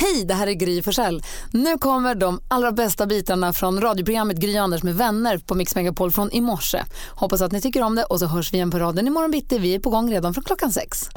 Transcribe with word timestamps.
Hej, 0.00 0.24
det 0.24 0.34
här 0.34 0.46
är 0.46 0.52
Gry 0.52 0.82
Forssell. 0.82 1.22
Nu 1.52 1.78
kommer 1.78 2.14
de 2.14 2.40
allra 2.48 2.72
bästa 2.72 3.06
bitarna 3.06 3.52
från 3.52 3.80
radioprogrammet 3.80 4.36
Gry 4.36 4.56
Anders 4.56 4.82
med 4.82 4.94
vänner 4.94 5.38
på 5.38 5.54
Mix 5.54 5.74
Megapol 5.74 6.12
från 6.12 6.32
i 6.32 6.40
morse. 6.40 6.82
Hoppas 7.10 7.40
att 7.40 7.52
ni 7.52 7.60
tycker 7.60 7.82
om 7.82 7.94
det 7.94 8.04
och 8.04 8.18
så 8.18 8.26
hörs 8.26 8.52
vi 8.52 8.56
igen 8.56 8.70
på 8.70 8.78
raden 8.78 9.06
imorgon 9.06 9.30
bitti. 9.30 9.58
Vi 9.58 9.74
är 9.74 9.78
på 9.78 9.90
gång 9.90 10.10
redan 10.12 10.34
från 10.34 10.44
klockan 10.44 10.72
sex. 10.72 11.08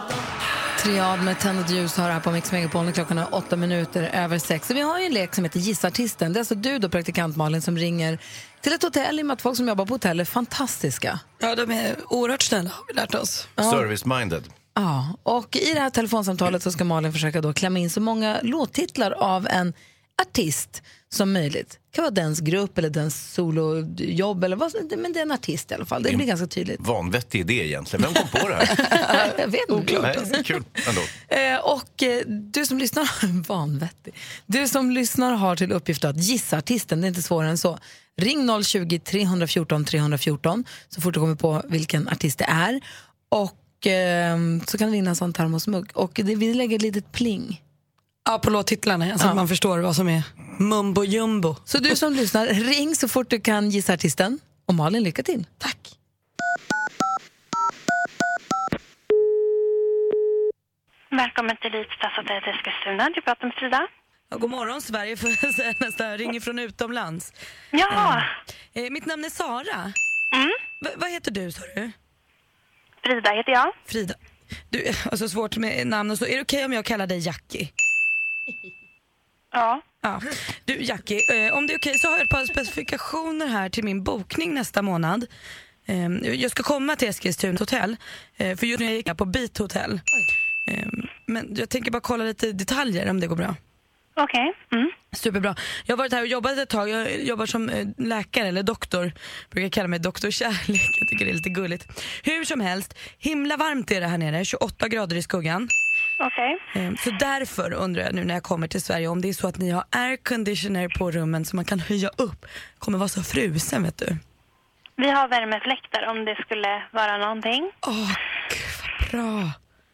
Triad 0.84 1.24
med 1.24 1.40
tänd 1.40 1.60
och 1.60 1.72
ljus 1.72 1.98
har 1.98 2.10
här 2.10 2.20
på 2.20 2.32
Mix 2.32 2.52
Megapol 2.52 2.86
när 2.86 2.92
klockan 2.92 3.18
är 3.18 3.36
åtta 3.36 3.56
minuter 3.56 4.10
över 4.14 4.38
sex. 4.38 4.70
Och 4.70 4.76
vi 4.76 4.82
har 4.82 5.00
ju 5.00 5.06
en 5.06 5.14
lek 5.14 5.36
som 5.36 5.44
heter 5.44 5.60
Gissa 5.60 5.88
artisten. 5.88 6.34
Det 6.34 6.38
är 6.38 6.42
alltså 6.42 6.56
du 6.56 6.80
då, 6.80 6.90
praktikant 6.90 7.38
Malin, 7.38 7.62
som 7.62 7.78
ringer 7.78 8.20
till 8.62 8.74
ett 8.74 8.84
hotell 8.84 9.20
i 9.20 9.22
och 9.22 9.26
med 9.26 9.34
att 9.34 9.42
folk 9.42 9.58
som 9.58 9.68
jobbar 9.68 9.86
på 9.86 9.94
hotell 9.94 10.20
är 10.20 10.26
fantastiska. 10.26 11.20
Ja, 11.40 11.56
de 11.56 11.72
är 11.72 11.96
oerhört 12.08 12.42
snälla 12.42 12.70
har 12.70 12.86
vi 12.88 12.94
lärt 12.94 13.16
oss. 13.16 13.48
Service-minded. 13.58 14.44
Ja, 14.74 15.18
och 15.24 15.56
i 15.56 15.74
det 15.74 15.80
här 15.80 15.90
telefonsamtalet 15.90 16.64
så 16.64 16.72
ska 16.72 16.84
Malin 16.84 17.14
försöka 17.14 17.42
då 17.42 17.54
klämma 17.54 17.80
in 17.80 17.90
så 17.90 18.02
många 18.02 18.40
låttitlar 18.44 19.12
av 19.12 19.48
en 19.48 19.74
artist 20.22 20.84
som 21.10 21.34
möjligt. 21.34 21.70
Det 21.70 21.96
kan 21.96 22.04
vara 22.04 22.12
dens 22.12 22.40
grupp 22.40 22.78
eller 22.78 22.90
dens 22.90 23.34
solojobb, 23.34 24.44
eller 24.44 24.56
vad, 24.56 24.74
men 24.98 25.14
det 25.14 25.20
är 25.20 25.22
en 25.22 25.32
artist 25.32 25.72
i 25.72 25.74
alla 25.74 25.86
fall. 25.86 26.04
Det 26.04 26.16
blir 26.16 26.28
ganska 26.28 26.48
tydligt. 26.48 26.80
Vanvettig 26.80 27.40
idé 27.40 27.54
egentligen. 27.54 28.04
Vem 28.04 28.14
kom 28.14 28.42
på 28.42 28.48
det 28.48 28.56
här? 28.56 29.36
Jag 29.40 29.48
vet 29.48 29.70
inte. 29.70 30.26
Nej, 30.32 30.44
kul 30.44 30.64
ändå. 30.88 31.02
Eh, 31.28 31.60
och 31.60 32.04
eh, 32.04 32.22
du 32.28 32.66
som 32.66 32.78
lyssnar, 32.78 33.08
vanvettig. 33.48 34.14
Du 34.46 34.68
som 34.68 34.92
lyssnar 34.92 35.34
har 35.34 35.56
till 35.56 35.72
uppgift 35.72 36.06
att 36.06 36.18
gissa 36.18 36.58
artisten, 36.58 37.02
det 37.02 37.06
är 37.06 37.10
inte 37.10 37.22
svårare 37.22 37.50
än 37.50 37.58
så. 37.58 37.80
Ring 38.22 38.64
020 38.64 39.00
314 39.00 39.86
314 39.86 40.66
så 40.90 41.02
fort 41.02 41.14
du 41.14 41.20
kommer 41.20 41.36
på 41.36 41.62
vilken 41.70 42.08
artist 42.08 42.38
det 42.38 42.46
är. 42.46 42.82
Och 43.30 43.61
eh, 43.88 44.38
så 44.68 44.78
kan 44.78 44.88
du 44.88 44.92
vinna 44.92 45.10
en 45.10 45.16
sån 45.16 45.34
termosmugg. 45.34 45.92
Och 45.94 46.12
det, 46.16 46.36
vi 46.36 46.54
lägger 46.54 46.76
ett 46.76 46.82
litet 46.82 47.12
pling. 47.12 47.62
Ja, 48.26 48.40
på 48.40 48.50
låttitlarna, 48.50 49.18
så 49.18 49.28
att 49.28 49.36
man 49.36 49.48
förstår 49.48 49.80
vad 49.80 49.96
som 49.96 50.10
är 50.10 50.24
mumbo 50.60 51.04
jumbo. 51.04 51.56
Så 51.66 51.78
du 51.78 51.96
som 51.96 52.14
lyssnar, 52.14 52.48
ring 52.48 52.96
så 52.96 53.08
fort 53.08 53.30
du 53.30 53.40
kan 53.40 53.70
gissa 53.70 53.94
artisten. 53.94 54.40
Och 54.66 54.74
Malin, 54.76 55.04
lycka 55.04 55.24
till. 55.24 55.46
Tack. 55.58 55.78
Välkommen 61.12 61.58
till 61.62 61.76
Elitstadshotellet 61.76 62.44
Eskilstuna. 62.48 63.10
Du 63.16 63.22
pratar 63.22 63.46
med 63.48 63.56
Frida. 63.56 63.88
Ja, 64.30 64.38
god 64.38 64.50
morgon 64.50 64.82
Sverige, 64.82 65.18
får 65.18 65.30
jag 65.42 65.54
säga 65.54 65.74
nästan. 65.80 66.08
Jag 66.08 66.20
ringer 66.20 66.40
från 66.40 66.60
utomlands. 66.60 67.34
Ja, 67.72 68.22
Eh, 68.74 68.90
mitt 68.90 69.06
namn 69.06 69.26
är 69.26 69.30
Sara. 69.30 69.94
Mm. 70.36 70.50
Va- 70.86 70.90
vad 70.98 71.12
heter 71.12 71.32
du, 71.32 71.52
sa 71.52 71.62
du? 71.76 71.92
Frida 73.04 73.32
heter 73.32 73.52
jag. 73.52 73.72
Frida. 73.86 74.14
Du, 74.70 74.84
alltså 75.12 75.30
svårt 75.30 75.58
med 75.58 75.88
namn 75.88 76.12
och 76.12 76.18
så. 76.18 76.26
Är 76.26 76.36
det 76.36 76.42
okej 76.42 76.66
om 76.66 76.74
jag 76.74 76.86
kallar 76.86 77.08
dig 77.08 77.20
Jackie? 77.20 77.70
Ja. 79.52 79.82
Ja. 80.02 80.22
Du 80.66 80.82
Jackie, 80.84 81.48
eh, 81.48 81.54
om 81.54 81.68
det 81.68 81.74
är 81.74 81.78
okej 81.78 82.00
så 82.00 82.08
har 82.08 82.14
jag 82.14 82.24
ett 82.24 82.30
par 82.30 82.46
specifikationer 82.46 83.48
här 83.48 83.70
till 83.70 83.84
min 83.84 84.04
bokning 84.04 84.54
nästa 84.54 84.82
månad. 84.82 85.26
Eh, 85.86 86.08
jag 86.34 86.52
ska 86.52 86.64
komma 86.64 86.96
till 86.96 87.08
Eskilstuna 87.08 87.60
hotell, 87.60 87.98
eh, 88.38 88.58
för 88.58 88.66
just 88.66 88.80
nu 88.80 88.86
gick 88.86 89.08
jag 89.08 89.18
på 89.18 89.26
Beat 89.26 89.58
Hotel. 89.58 90.02
Eh, 90.68 90.88
men 91.26 91.56
jag 91.56 91.70
tänker 91.70 91.92
bara 91.92 92.02
kolla 92.02 92.24
lite 92.24 92.52
detaljer 92.52 93.10
om 93.10 93.20
det 93.20 93.28
går 93.28 93.36
bra. 93.36 93.56
Okej. 94.16 94.54
Mm. 94.72 94.92
Superbra. 95.16 95.56
Jag 95.86 95.94
har 95.94 95.98
varit 95.98 96.12
här 96.14 96.22
och 96.22 96.28
jobbat 96.28 96.58
ett 96.58 96.70
tag. 96.70 96.90
Jag 96.90 97.22
jobbar 97.24 97.46
som 97.46 97.70
eh, 97.70 97.88
läkare 97.98 98.48
eller 98.48 98.64
doktor. 98.64 99.12
Brukar 99.50 99.70
kalla 99.70 99.88
mig 99.88 100.00
doktor 100.00 100.32
kärlek. 100.32 100.82
Jag 101.00 101.08
tycker 101.10 101.26
det 101.26 101.32
är 101.32 101.36
lite 101.36 101.50
gulligt. 101.50 102.02
Hur 102.24 102.44
som 102.46 102.60
helst, 102.62 102.98
himla 103.18 103.58
varmt 103.58 103.92
är 103.92 104.02
det 104.02 104.08
här 104.08 104.18
nere. 104.18 104.46
28 104.46 104.88
grader 104.88 105.16
i 105.16 105.22
skuggan. 105.22 105.70
Okej. 106.20 106.58
Eh, 106.76 106.94
Så 107.04 107.12
därför 107.12 107.74
undrar 107.74 108.04
jag 108.04 108.14
nu 108.16 108.24
när 108.24 108.34
jag 108.34 108.44
kommer 108.44 108.68
till 108.68 108.82
Sverige 108.82 109.08
om 109.08 109.22
det 109.22 109.30
är 109.30 109.34
så 109.34 109.48
att 109.48 109.58
ni 109.58 109.70
har 109.70 109.84
air 109.90 110.18
conditioner 110.24 110.90
på 111.00 111.12
rummen 111.12 111.46
så 111.46 111.56
man 111.56 111.66
kan 111.66 111.80
höja 111.80 112.10
upp. 112.18 112.46
Kommer 112.80 112.98
vara 112.98 113.10
så 113.10 113.24
frusen 113.24 113.84
vet 113.84 113.98
du. 113.98 114.18
Vi 114.96 115.10
har 115.12 115.28
värmefläktar 115.28 116.06
om 116.08 116.26
det 116.26 116.36
skulle 116.46 116.84
vara 116.92 117.18
någonting. 117.18 117.72
Åh, 117.88 118.12
gud 118.50 119.12
vad 119.12 119.12
bra. 119.12 119.52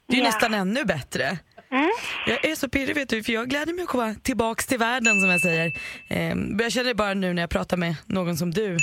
Det 0.07 0.13
är 0.13 0.17
ju 0.17 0.23
Ja. 0.23 0.27
nästan 0.29 0.53
ännu 0.53 0.83
bättre. 0.85 1.38
Mm. 1.72 1.89
Jag 2.25 2.45
är 2.45 2.55
så 2.55 2.69
pirrig 2.69 2.95
vet 2.95 3.09
du, 3.09 3.23
för 3.23 3.33
jag 3.33 3.50
gläder 3.50 3.73
mig 3.73 3.83
att 3.83 3.89
komma 3.89 4.16
tillbaks 4.23 4.66
till 4.66 4.78
världen 4.79 5.22
som 5.22 5.29
jag 5.29 5.41
säger. 5.41 5.66
Eh, 6.07 6.35
men 6.35 6.59
jag 6.59 6.72
känner 6.72 6.94
bara 6.94 7.13
nu 7.13 7.33
när 7.33 7.41
jag 7.44 7.50
pratar 7.50 7.78
med 7.78 7.95
någon 8.05 8.38
som 8.38 8.51
du, 8.51 8.78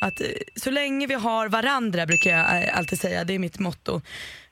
att 0.00 0.20
eh, 0.20 0.26
så 0.56 0.70
länge 0.70 1.06
vi 1.06 1.14
har 1.14 1.48
varandra 1.48 2.06
brukar 2.06 2.30
jag 2.30 2.62
eh, 2.64 2.78
alltid 2.78 3.00
säga, 3.00 3.24
det 3.24 3.34
är 3.34 3.38
mitt 3.38 3.58
motto. 3.58 4.00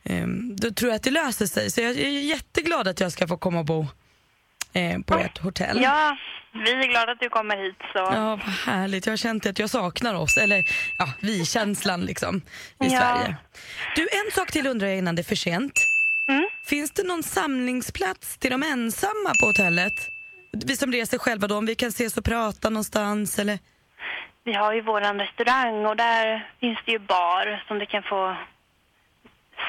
Eh, 0.03 0.27
då 0.57 0.71
tror 0.71 0.91
jag 0.91 0.97
att 0.97 1.03
det 1.03 1.11
löser 1.11 1.47
sig. 1.47 1.71
Så 1.71 1.81
jag 1.81 1.91
är 1.91 2.09
jätteglad 2.09 2.89
att 2.89 3.01
jag 3.01 3.13
ska 3.13 3.29
få 3.29 3.37
komma 3.37 3.59
och 3.59 3.65
bo 3.67 3.87
eh, 4.73 4.99
på 5.07 5.15
ert 5.19 5.39
hotell. 5.39 5.81
Ja, 5.83 6.17
vi 6.53 6.71
är 6.71 6.89
glada 6.89 7.13
att 7.13 7.21
du 7.21 7.29
kommer 7.29 7.57
hit. 7.57 7.77
Så. 7.93 7.99
Ja, 7.99 8.31
vad 8.45 8.75
härligt. 8.75 9.07
Jag 9.07 9.13
har 9.13 9.17
känt 9.17 9.47
att 9.47 9.59
jag 9.59 9.71
saknar 9.71 10.15
oss, 10.15 10.37
eller 10.37 10.65
ja, 10.99 11.09
vi-känslan 11.21 12.01
liksom 12.01 12.37
i 12.37 12.43
Ja. 12.79 12.89
Sverige. 12.89 13.37
Du, 13.97 14.03
en 14.03 14.31
sak 14.35 14.53
till 14.53 14.67
undrar 14.67 14.89
jag 14.89 14.99
innan 14.99 15.15
det 15.15 15.23
är 15.23 15.25
för 15.25 15.35
sent. 15.37 15.73
Finns 16.67 16.91
det 16.91 17.03
någon 17.03 17.23
samlingsplats 17.23 18.39
till 18.39 18.51
de 18.51 18.63
ensamma 18.63 19.35
på 19.41 19.47
hotellet? 19.47 19.93
Vi 20.67 20.77
som 20.77 20.93
reser 20.93 21.19
själva 21.19 21.47
då, 21.49 21.57
om 21.59 21.67
vi 21.67 21.75
kan 21.75 21.89
ses 21.89 22.17
och 22.17 22.25
prata 22.25 22.71
någonstans 22.71 23.39
eller? 23.39 23.59
Vi 24.45 24.53
har 24.53 24.73
ju 24.73 24.81
våran 24.81 25.19
restaurang 25.19 25.87
och 25.87 25.97
där 25.97 26.49
finns 26.61 26.79
det 26.87 26.93
ju 26.93 26.99
bar 26.99 27.65
som 27.69 27.79
du 27.79 27.87
kan 27.87 28.03
få... 28.03 28.37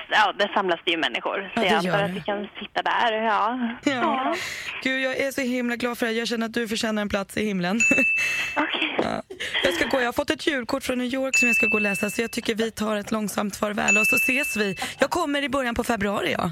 Ja, 0.10 0.34
där 0.40 0.54
samlas 0.54 0.80
det 0.86 0.92
ju 0.92 0.98
människor. 0.98 1.42
Ja, 1.42 1.50
Så 1.56 1.62
det 1.62 1.68
jag 1.68 1.76
antar 1.76 2.04
att 2.04 2.12
vi 2.12 2.22
kan 2.22 2.48
sitta 2.60 2.82
där, 2.82 3.12
ja. 3.12 3.60
Ja. 3.84 4.36
Gud, 4.84 5.02
jag 5.02 5.18
är 5.18 5.32
så 5.32 5.42
himla 5.42 5.76
glad 5.76 5.98
för 5.98 6.06
det. 6.06 6.12
Jag 6.12 6.28
känner 6.28 6.46
att 6.46 6.54
du 6.54 6.68
förtjänar 6.68 7.02
en 7.02 7.10
plats 7.10 7.38
i 7.38 7.46
himlen. 7.46 7.76
Okej. 8.56 8.96
Ja. 9.04 9.22
Jag 9.64 9.74
ska 9.74 9.86
gå. 9.86 10.00
Jag 10.00 10.08
har 10.08 10.14
fått 10.14 10.30
ett 10.30 10.48
julkort 10.48 10.84
från 10.84 10.98
New 10.98 11.14
York 11.14 11.38
som 11.38 11.48
jag 11.48 11.56
ska 11.56 11.68
gå 11.68 11.78
och 11.78 11.82
läsa 11.82 12.10
så 12.10 12.22
jag 12.22 12.32
tycker 12.32 12.56
vi 12.56 12.72
tar 12.72 12.96
ett 12.96 13.12
långsamt 13.12 13.56
farväl 13.56 13.98
och 13.98 14.08
så 14.08 14.16
ses 14.16 14.58
vi. 14.58 14.76
Jag 15.00 15.10
kommer 15.10 15.42
i 15.44 15.50
början 15.50 15.76
på 15.76 15.84
februari 15.84 16.32
ja. 16.38 16.52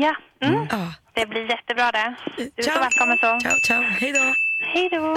Ja, 0.00 0.14
mm. 0.42 0.66
ja. 0.70 0.92
det 1.14 1.26
blir 1.26 1.50
jättebra 1.50 1.90
det. 1.92 2.14
Du 2.36 2.42
är 2.42 2.62
Ciao. 2.62 2.74
så 2.74 2.80
välkommen 2.80 3.18
så. 3.18 3.40
Ciao, 3.40 3.58
ciao. 3.66 3.82
Hej 3.82 4.12
då. 4.12 4.34
Hej 4.60 4.88
då. 4.92 5.16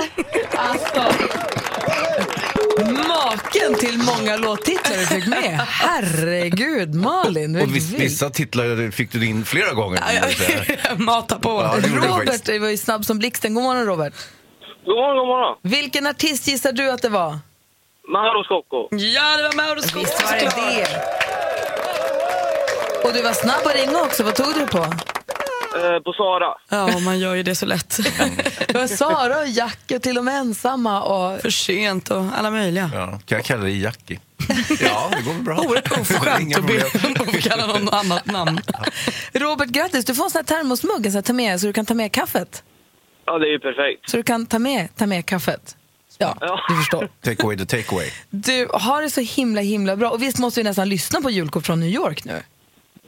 Maken 2.92 3.76
till 3.80 3.98
många 3.98 4.38
låttitlar 4.38 4.98
du 4.98 5.06
fick 5.06 5.28
med. 5.28 5.60
Herregud, 5.68 6.96
Malin. 6.96 7.62
Och 7.62 7.76
viss, 7.76 7.94
vissa 7.94 8.30
titlar 8.30 8.92
fick 8.92 9.12
du 9.12 9.26
in 9.28 9.46
flera 9.46 9.74
gånger. 9.74 10.00
Mata 11.06 11.40
på. 11.40 11.50
Ja, 11.50 11.76
Robert 11.84 12.46
det 12.46 12.60
var 12.60 12.70
ju 12.70 12.78
snabb 12.78 13.06
som 13.06 13.20
blixten. 13.20 13.54
God 13.54 13.64
morgon 13.64 13.86
Robert. 13.86 14.14
God 14.86 14.96
morgon, 14.96 15.18
god 15.18 15.28
morgon. 15.28 15.58
Vilken 15.62 16.08
artist 16.08 16.48
gissar 16.48 16.72
du 16.72 16.92
att 16.92 17.02
det 17.02 17.10
var? 17.10 17.40
Mauro 18.08 18.44
Scocco. 18.44 18.88
Ja, 18.92 19.38
det 19.38 19.44
var 19.44 19.56
Mauro 19.56 19.82
Scocco. 19.82 20.00
Visst 20.00 20.24
var 20.24 20.38
det 20.38 20.46
det. 20.46 21.21
Och 23.04 23.14
du 23.14 23.22
var 23.22 23.34
snabb 23.34 23.62
att 23.68 23.76
ringa 23.76 24.02
också. 24.02 24.24
Vad 24.24 24.36
tog 24.36 24.54
du 24.54 24.66
på? 24.68 24.78
Eh, 24.78 26.00
på 26.04 26.14
Sara. 26.14 26.56
Ja, 26.70 27.00
man 27.00 27.20
gör 27.20 27.36
ju 27.36 27.44
det 27.44 27.56
så 27.56 27.66
lätt. 27.66 28.00
Det 28.68 28.74
var 28.74 28.88
Sara 28.88 29.40
och 29.40 29.48
Jackie 29.48 29.98
och 29.98 30.04
till 30.04 30.18
och 30.18 30.24
med 30.26 30.36
ensamma. 30.40 31.02
Och... 31.02 31.42
För 31.42 31.50
sent 31.50 32.10
och 32.12 32.26
alla 32.38 32.52
möjliga. 32.52 32.92
Ja, 32.94 33.20
kan 33.26 33.36
jag 33.38 33.46
kalla 33.46 33.64
dig 33.64 33.82
Jackie? 33.82 34.20
Ja, 34.82 35.12
det 35.18 35.22
går 35.22 35.34
väl 35.34 35.44
bra. 35.44 35.58
Oerhört 35.60 35.92
oförskämt 36.02 36.58
att 36.58 36.68
be 36.68 36.80
problem. 36.80 37.28
att 37.36 37.40
kalla 37.44 37.66
någon 37.66 37.90
annat 37.90 38.26
namn. 38.26 38.60
Robert, 39.34 39.68
grattis. 39.70 40.06
Du 40.06 40.16
får 40.16 40.24
en 40.24 40.30
sån 40.30 40.40
här 40.40 40.58
termosmugg 40.58 41.06
en 41.06 41.12
sån 41.12 41.18
här, 41.18 41.22
ta 41.22 41.34
med, 41.34 41.60
så 41.62 41.68
du 41.68 41.74
kan 41.74 41.86
ta 41.86 41.94
med 41.94 42.12
kaffet. 42.12 42.64
Ja, 43.26 43.38
det 43.40 43.46
är 43.48 43.52
ju 43.52 43.60
perfekt. 43.60 44.10
Så 44.10 44.18
du 44.18 44.24
kan 44.24 44.46
ta 44.46 44.60
med, 44.60 44.96
ta 44.96 45.06
med 45.06 45.26
kaffet. 45.26 45.76
Ja, 46.18 46.38
Ja. 46.42 46.60
du 46.70 46.76
förstår. 46.76 47.10
Take 47.24 47.44
away 47.44 47.58
the 47.58 47.66
take 47.66 47.96
away. 47.96 48.12
Du 48.30 48.68
har 48.74 49.02
det 49.02 49.10
så 49.10 49.22
himla 49.22 49.62
himla 49.62 49.96
bra. 49.96 50.10
Och 50.10 50.22
visst 50.22 50.38
måste 50.38 50.60
vi 50.60 50.64
nästan 50.64 50.90
lyssna 50.90 51.22
på 51.22 51.30
julkort 51.30 51.66
från 51.66 51.80
New 51.80 51.90
York 51.90 52.26
nu? 52.26 52.44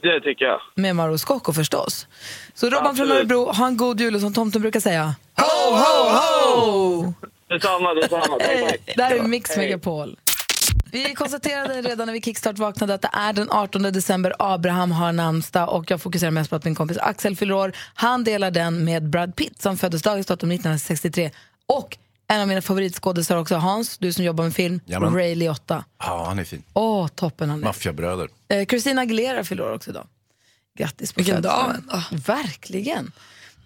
Det 0.04 0.20
tycker 0.20 0.44
jag. 0.44 0.60
Med 0.74 0.96
Mauro 0.96 1.18
Scocco 1.18 1.52
förstås. 1.52 2.06
Så 2.54 2.70
Robban 2.70 2.96
från. 2.96 3.12
Örebro, 3.12 3.52
ha 3.52 3.66
en 3.66 3.76
god 3.76 4.00
jul 4.00 4.14
och 4.14 4.20
som 4.20 4.34
tomten 4.34 4.62
brukar 4.62 4.80
säga. 4.80 5.14
Ho, 5.36 5.76
ho, 5.76 6.16
ho! 6.18 7.14
Detsamma, 7.48 7.94
detsamma. 7.94 8.38
Tack, 8.38 8.68
tack. 8.68 8.80
Där 8.96 9.10
är 9.10 9.22
Mix 9.22 9.56
Megapol. 9.56 10.16
Vi 10.92 11.14
konstaterade 11.14 11.82
redan 11.82 12.06
när 12.06 12.12
vi 12.12 12.20
kickstart 12.22 12.58
vaknade 12.58 12.94
att 12.94 13.02
det 13.02 13.10
är 13.12 13.32
den 13.32 13.50
18 13.50 13.82
december. 13.82 14.34
Abraham 14.38 14.92
har 14.92 15.12
namnsdag 15.12 15.68
och 15.68 15.90
jag 15.90 16.00
fokuserar 16.02 16.30
mest 16.30 16.50
på 16.50 16.56
att 16.56 16.64
min 16.64 16.74
kompis 16.74 16.98
Axel 16.98 17.36
fyller 17.36 17.54
år. 17.54 17.72
Han 17.94 18.24
delar 18.24 18.50
den 18.50 18.84
med 18.84 19.10
Brad 19.10 19.36
Pitt 19.36 19.62
som 19.62 19.76
föddes 19.76 20.02
dagens 20.02 20.26
datum 20.26 20.50
1963. 20.50 21.30
Och 21.66 21.96
En 22.26 22.40
av 22.40 22.48
mina 22.48 22.62
favoritskådisar 22.62 23.36
också, 23.36 23.54
Hans, 23.56 23.98
du 23.98 24.12
som 24.12 24.24
jobbar 24.24 24.44
med 24.44 24.54
film, 24.54 24.80
Jajamän. 24.86 25.14
Ray 25.14 25.34
Liotta. 25.34 25.84
Ja, 25.98 26.24
han 26.26 26.38
är 26.38 26.44
fin. 26.44 26.62
Åh, 26.72 27.08
toppen 27.08 27.50
han 27.50 27.58
är. 27.60 27.64
Maffiabröder. 27.64 28.28
Eh, 28.48 28.66
Christina 28.66 29.00
Aguilera 29.02 29.44
fyller 29.44 29.72
också 29.72 29.90
idag. 29.90 30.06
Grattis 30.78 31.12
på 31.12 31.18
Vilken 31.18 31.34
födelsedagen. 31.42 31.90
Verkligen. 32.26 33.12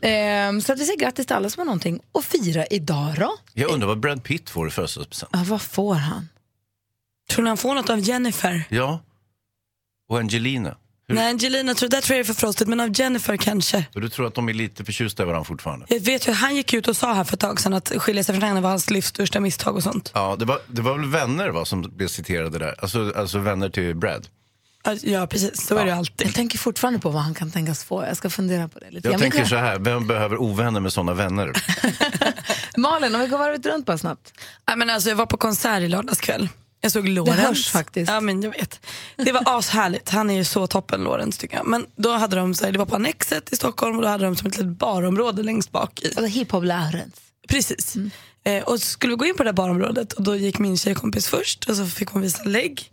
Eh, 0.00 0.60
så 0.60 0.72
att 0.72 0.78
vi 0.80 0.84
säger 0.84 0.98
grattis 0.98 1.26
till 1.26 1.36
alla 1.36 1.50
som 1.50 1.60
har 1.60 1.64
någonting 1.64 2.00
att 2.12 2.24
fira 2.24 2.66
idag 2.66 3.14
då. 3.18 3.36
Jag 3.54 3.70
undrar 3.70 3.88
vad 3.88 4.00
Brad 4.00 4.24
Pitt 4.24 4.50
får 4.50 4.68
i 4.68 4.70
födelsedagspresent. 4.70 5.30
Ja, 5.32 5.44
vad 5.46 5.62
får 5.62 5.94
han? 5.94 6.28
Tror 7.30 7.42
ni 7.44 7.48
han 7.48 7.56
får 7.56 7.74
något 7.74 7.90
av 7.90 7.98
Jennifer? 8.00 8.64
Ja. 8.68 9.00
Och 10.08 10.18
Angelina. 10.18 10.76
Nej, 11.12 11.28
Angelina, 11.30 11.74
tror, 11.74 11.88
där 11.88 12.00
tror 12.00 12.16
jag 12.16 12.26
det 12.26 12.30
är 12.30 12.34
för 12.34 12.40
frostigt, 12.40 12.68
men 12.68 12.80
av 12.80 13.00
Jennifer 13.00 13.36
kanske. 13.36 13.84
Och 13.94 14.00
du 14.00 14.08
tror 14.08 14.26
att 14.26 14.34
de 14.34 14.48
är 14.48 14.52
lite 14.54 14.84
förtjusta 14.84 15.22
i 15.22 15.26
varandra 15.26 15.44
fortfarande? 15.44 15.86
Jag 15.88 16.00
vet 16.00 16.28
ju, 16.28 16.32
han 16.32 16.56
gick 16.56 16.74
ut 16.74 16.88
och 16.88 16.96
sa 16.96 17.12
här 17.12 17.24
för 17.24 17.34
ett 17.34 17.40
tag 17.40 17.60
sedan 17.60 17.74
att 17.74 17.92
skilja 17.96 18.24
sig 18.24 18.34
från 18.34 18.42
henne 18.48 18.60
var 18.60 18.70
hans 18.70 18.90
livs 18.90 19.06
största 19.06 19.40
misstag 19.40 19.76
och 19.76 19.82
sånt. 19.82 20.10
Ja, 20.14 20.36
det 20.38 20.44
var, 20.44 20.58
det 20.66 20.82
var 20.82 20.98
väl 20.98 21.06
vänner 21.10 21.48
va, 21.48 21.64
som 21.64 21.82
blev 21.82 22.08
citerade 22.08 22.58
där? 22.58 22.74
Alltså, 22.78 23.12
alltså 23.16 23.38
vänner 23.38 23.68
till 23.70 23.94
Brad. 23.94 24.28
Ja, 25.02 25.26
precis. 25.26 25.66
Så 25.66 25.76
är 25.76 25.84
det 25.86 25.94
alltid. 25.94 26.26
Jag 26.26 26.34
tänker 26.34 26.58
fortfarande 26.58 26.98
på 27.00 27.10
vad 27.10 27.22
han 27.22 27.34
kan 27.34 27.50
tänkas 27.50 27.84
få. 27.84 28.04
Jag 28.04 28.16
ska 28.16 28.30
fundera 28.30 28.68
på 28.68 28.78
det 28.78 28.90
lite. 28.90 29.08
Jag 29.08 29.12
grann. 29.12 29.20
tänker 29.20 29.38
Men- 29.38 29.48
så 29.48 29.56
här, 29.56 29.78
vem 29.78 30.06
behöver 30.06 30.36
ovänner 30.40 30.80
med 30.80 30.92
sådana 30.92 31.14
vänner? 31.14 31.52
Malin, 32.76 33.14
om 33.14 33.20
vi 33.20 33.26
går 33.26 33.38
varvet 33.38 33.66
runt 33.66 33.86
bara 33.86 33.98
snabbt. 33.98 34.32
Ja, 34.66 34.76
men 34.76 34.90
alltså, 34.90 35.08
jag 35.08 35.16
var 35.16 35.26
på 35.26 35.36
konsert 35.36 35.82
i 35.82 35.88
lördags 35.88 36.20
kväll. 36.20 36.48
Jag 36.80 36.92
såg 36.92 37.08
Lorentz. 37.08 37.42
hörs 37.42 37.68
faktiskt. 37.70 38.10
Ja, 38.10 38.20
men 38.20 38.42
jag 38.42 38.50
vet. 38.50 38.80
Det 39.16 39.32
var 39.32 39.42
ashärligt. 39.46 40.08
Han 40.08 40.30
är 40.30 40.34
ju 40.34 40.44
så 40.44 40.66
toppen, 40.66 41.04
Lorentz 41.04 41.38
tycker 41.38 41.56
jag. 41.56 41.66
Men 41.66 41.86
då 41.96 42.12
hade 42.12 42.36
de, 42.36 42.54
så 42.54 42.64
här, 42.64 42.72
det 42.72 42.78
var 42.78 42.86
på 42.86 42.94
Annexet 42.94 43.52
i 43.52 43.56
Stockholm 43.56 43.96
och 43.96 44.02
då 44.02 44.08
hade 44.08 44.24
de 44.24 44.36
som 44.36 44.46
ett 44.46 44.56
litet 44.56 44.78
barområde 44.78 45.42
längst 45.42 45.72
bak 45.72 46.00
i. 46.02 46.06
Alltså 46.06 46.24
hiphop 46.24 46.64
Lärens. 46.64 47.14
Precis. 47.48 47.96
Eh, 48.44 48.62
och 48.62 48.80
så 48.80 48.86
skulle 48.86 49.12
vi 49.12 49.16
gå 49.16 49.26
in 49.26 49.36
på 49.36 49.42
det 49.42 49.48
där 49.48 49.52
barområdet 49.54 50.12
och 50.12 50.22
då 50.22 50.36
gick 50.36 50.58
min 50.58 50.76
tjejkompis 50.78 51.28
först 51.28 51.68
och 51.68 51.76
så 51.76 51.86
fick 51.86 52.08
hon 52.08 52.22
visa 52.22 52.44
lägg. 52.44 52.92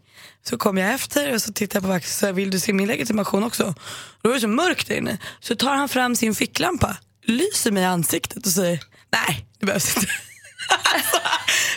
Så 0.49 0.57
kom 0.57 0.77
jag 0.77 0.93
efter 0.93 1.33
och 1.33 1.41
så 1.41 1.53
tittade 1.53 1.77
jag 1.77 1.83
på 1.83 1.89
Vax 1.89 2.05
och 2.11 2.19
sa, 2.19 2.31
vill 2.31 2.49
du 2.49 2.59
se 2.59 2.73
min 2.73 2.87
legitimation 2.87 3.43
också? 3.43 3.75
Då 4.21 4.29
var 4.29 4.35
det 4.35 4.41
så 4.41 4.47
mörkt 4.47 4.87
där 4.87 4.95
inne. 4.95 5.17
Så 5.39 5.55
tar 5.55 5.75
han 5.75 5.89
fram 5.89 6.15
sin 6.15 6.35
ficklampa, 6.35 6.97
lyser 7.23 7.71
mig 7.71 7.83
i 7.83 7.85
ansiktet 7.85 8.45
och 8.45 8.51
säger, 8.51 8.83
nej 9.09 9.45
det 9.59 9.65
behövs 9.65 9.97
inte. 9.97 10.07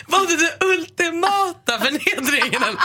Var 0.09 0.27
det 0.27 0.37
det 0.37 0.65
ultimata 0.65 1.79
förnedringen? 1.79 2.77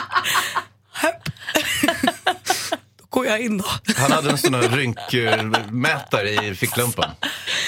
Då 3.01 3.07
går 3.21 3.27
jag 3.27 3.41
in 3.41 3.59
då. 3.59 3.65
Han 3.97 4.13
hade 4.13 4.31
en 4.31 4.39
sån 4.39 4.55
här 4.55 4.69
rynkmätare 4.69 6.31
i 6.31 6.55
ficklampan. 6.55 7.11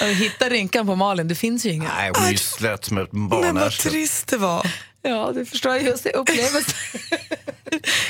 Hitta 0.01 0.49
rynkan 0.49 0.85
på 0.85 0.95
Malin, 0.95 1.27
det 1.27 1.35
finns 1.35 1.65
ju 1.65 1.69
ingen. 1.69 1.91
Nej, 1.97 2.11
hon 2.15 2.25
är 2.27 2.31
ju 2.31 2.37
slät 2.37 2.85
som 2.85 2.97
ett 2.97 3.11
Men 3.11 3.55
vad 3.55 3.71
trist 3.71 4.27
det 4.27 4.37
var. 4.37 4.67
Ja, 5.01 5.31
det 5.35 5.45
förstår 5.45 5.71
jag. 5.75 5.83
Just 5.83 6.03
det, 6.03 6.11
upplevelsen 6.11 6.73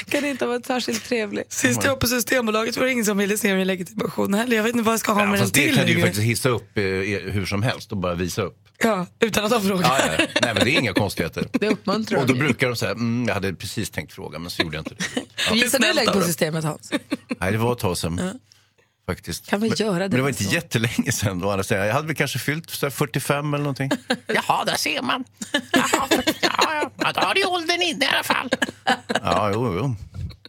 kan 0.10 0.26
inte 0.26 0.46
ha 0.46 0.50
varit 0.50 0.66
särskilt 0.66 1.06
trevlig. 1.06 1.44
Sist 1.50 1.84
jag 1.84 1.90
var 1.92 1.98
på 1.98 2.08
Systembolaget 2.08 2.78
var 2.78 2.86
det 2.86 2.92
ingen 2.92 3.06
som 3.06 3.18
ville 3.18 3.38
se 3.38 3.56
min 3.56 3.68
legitimation 3.68 4.34
heller. 4.34 4.56
Jag 4.58 4.64
vet 4.64 4.74
inte 4.76 4.84
vad 4.86 4.94
jag 4.94 5.00
ska 5.00 5.12
ha 5.12 5.22
Ja, 5.22 5.26
med 5.26 5.34
den 5.34 5.40
fast 5.46 5.54
det 5.54 5.62
till. 5.66 5.76
kan 5.76 5.86
du 5.86 5.92
ju 5.94 6.02
faktiskt 6.02 6.24
hissa 6.24 6.50
upp 6.50 6.78
eh, 6.78 6.84
hur 6.84 7.46
som 7.46 7.64
helst 7.64 7.92
och 7.92 7.98
bara 7.98 8.14
visa 8.16 8.42
upp. 8.42 8.67
Ja, 8.83 9.06
utan 9.19 9.45
att 9.45 9.51
ha 9.51 9.62
frågat. 9.62 9.85
Ja, 10.00 10.15
ja. 10.18 10.25
Nej, 10.41 10.53
men 10.53 10.63
det 10.65 10.71
är 10.71 10.79
inga 10.79 10.94
konstigheter. 10.94 11.47
Det 11.53 11.68
uppmuntrar 11.69 12.19
Och 12.19 12.27
då 12.27 12.33
de. 12.33 12.39
brukar 12.39 12.68
de 12.68 12.75
säga, 12.75 12.91
mm, 12.91 13.25
jag 13.27 13.33
hade 13.33 13.53
precis 13.53 13.89
tänkt 13.89 14.13
fråga 14.13 14.39
men 14.39 14.50
så 14.51 14.62
gjorde 14.62 14.77
jag 14.77 14.81
inte 14.88 14.95
det. 14.95 15.21
Ja. 15.47 15.53
Visar 15.53 15.79
du 15.79 15.94
lägg 15.94 16.12
på 16.13 16.21
systemet 16.21 16.63
Hans? 16.63 16.91
Nej, 17.39 17.51
det 17.51 17.57
var 17.57 17.74
ett 17.74 17.79
tag 17.79 17.97
sedan. 17.97 18.39
Faktiskt. 19.07 19.47
Kan 19.50 19.59
vi 19.62 19.69
men, 19.69 19.77
göra 19.77 19.94
det 19.94 20.00
men 20.00 20.09
det 20.12 20.21
var 20.21 20.29
inte 20.29 20.44
så? 20.44 20.53
jättelänge 20.53 21.12
sedan. 21.12 21.39
Jag 21.69 21.94
hade 21.94 22.07
väl 22.07 22.15
kanske 22.15 22.39
fyllt 22.39 22.69
så 22.69 22.85
här 22.85 22.91
45 22.91 23.53
eller 23.53 23.63
någonting. 23.63 23.91
Jaha, 24.27 24.65
där 24.65 24.75
ser 24.75 25.01
man. 25.01 25.24
Jaha, 25.71 26.07
för- 26.09 26.24
ja, 26.41 26.51
ja. 26.59 26.91
ja, 26.97 27.12
då 27.13 27.21
har 27.21 27.33
du 27.33 27.45
åldern 27.45 27.81
inne 27.81 28.06
i 28.06 28.07
alla 28.07 28.24
fall. 28.24 28.50
Ja, 29.24 29.51
jo, 29.53 29.75
jo. 29.79 29.95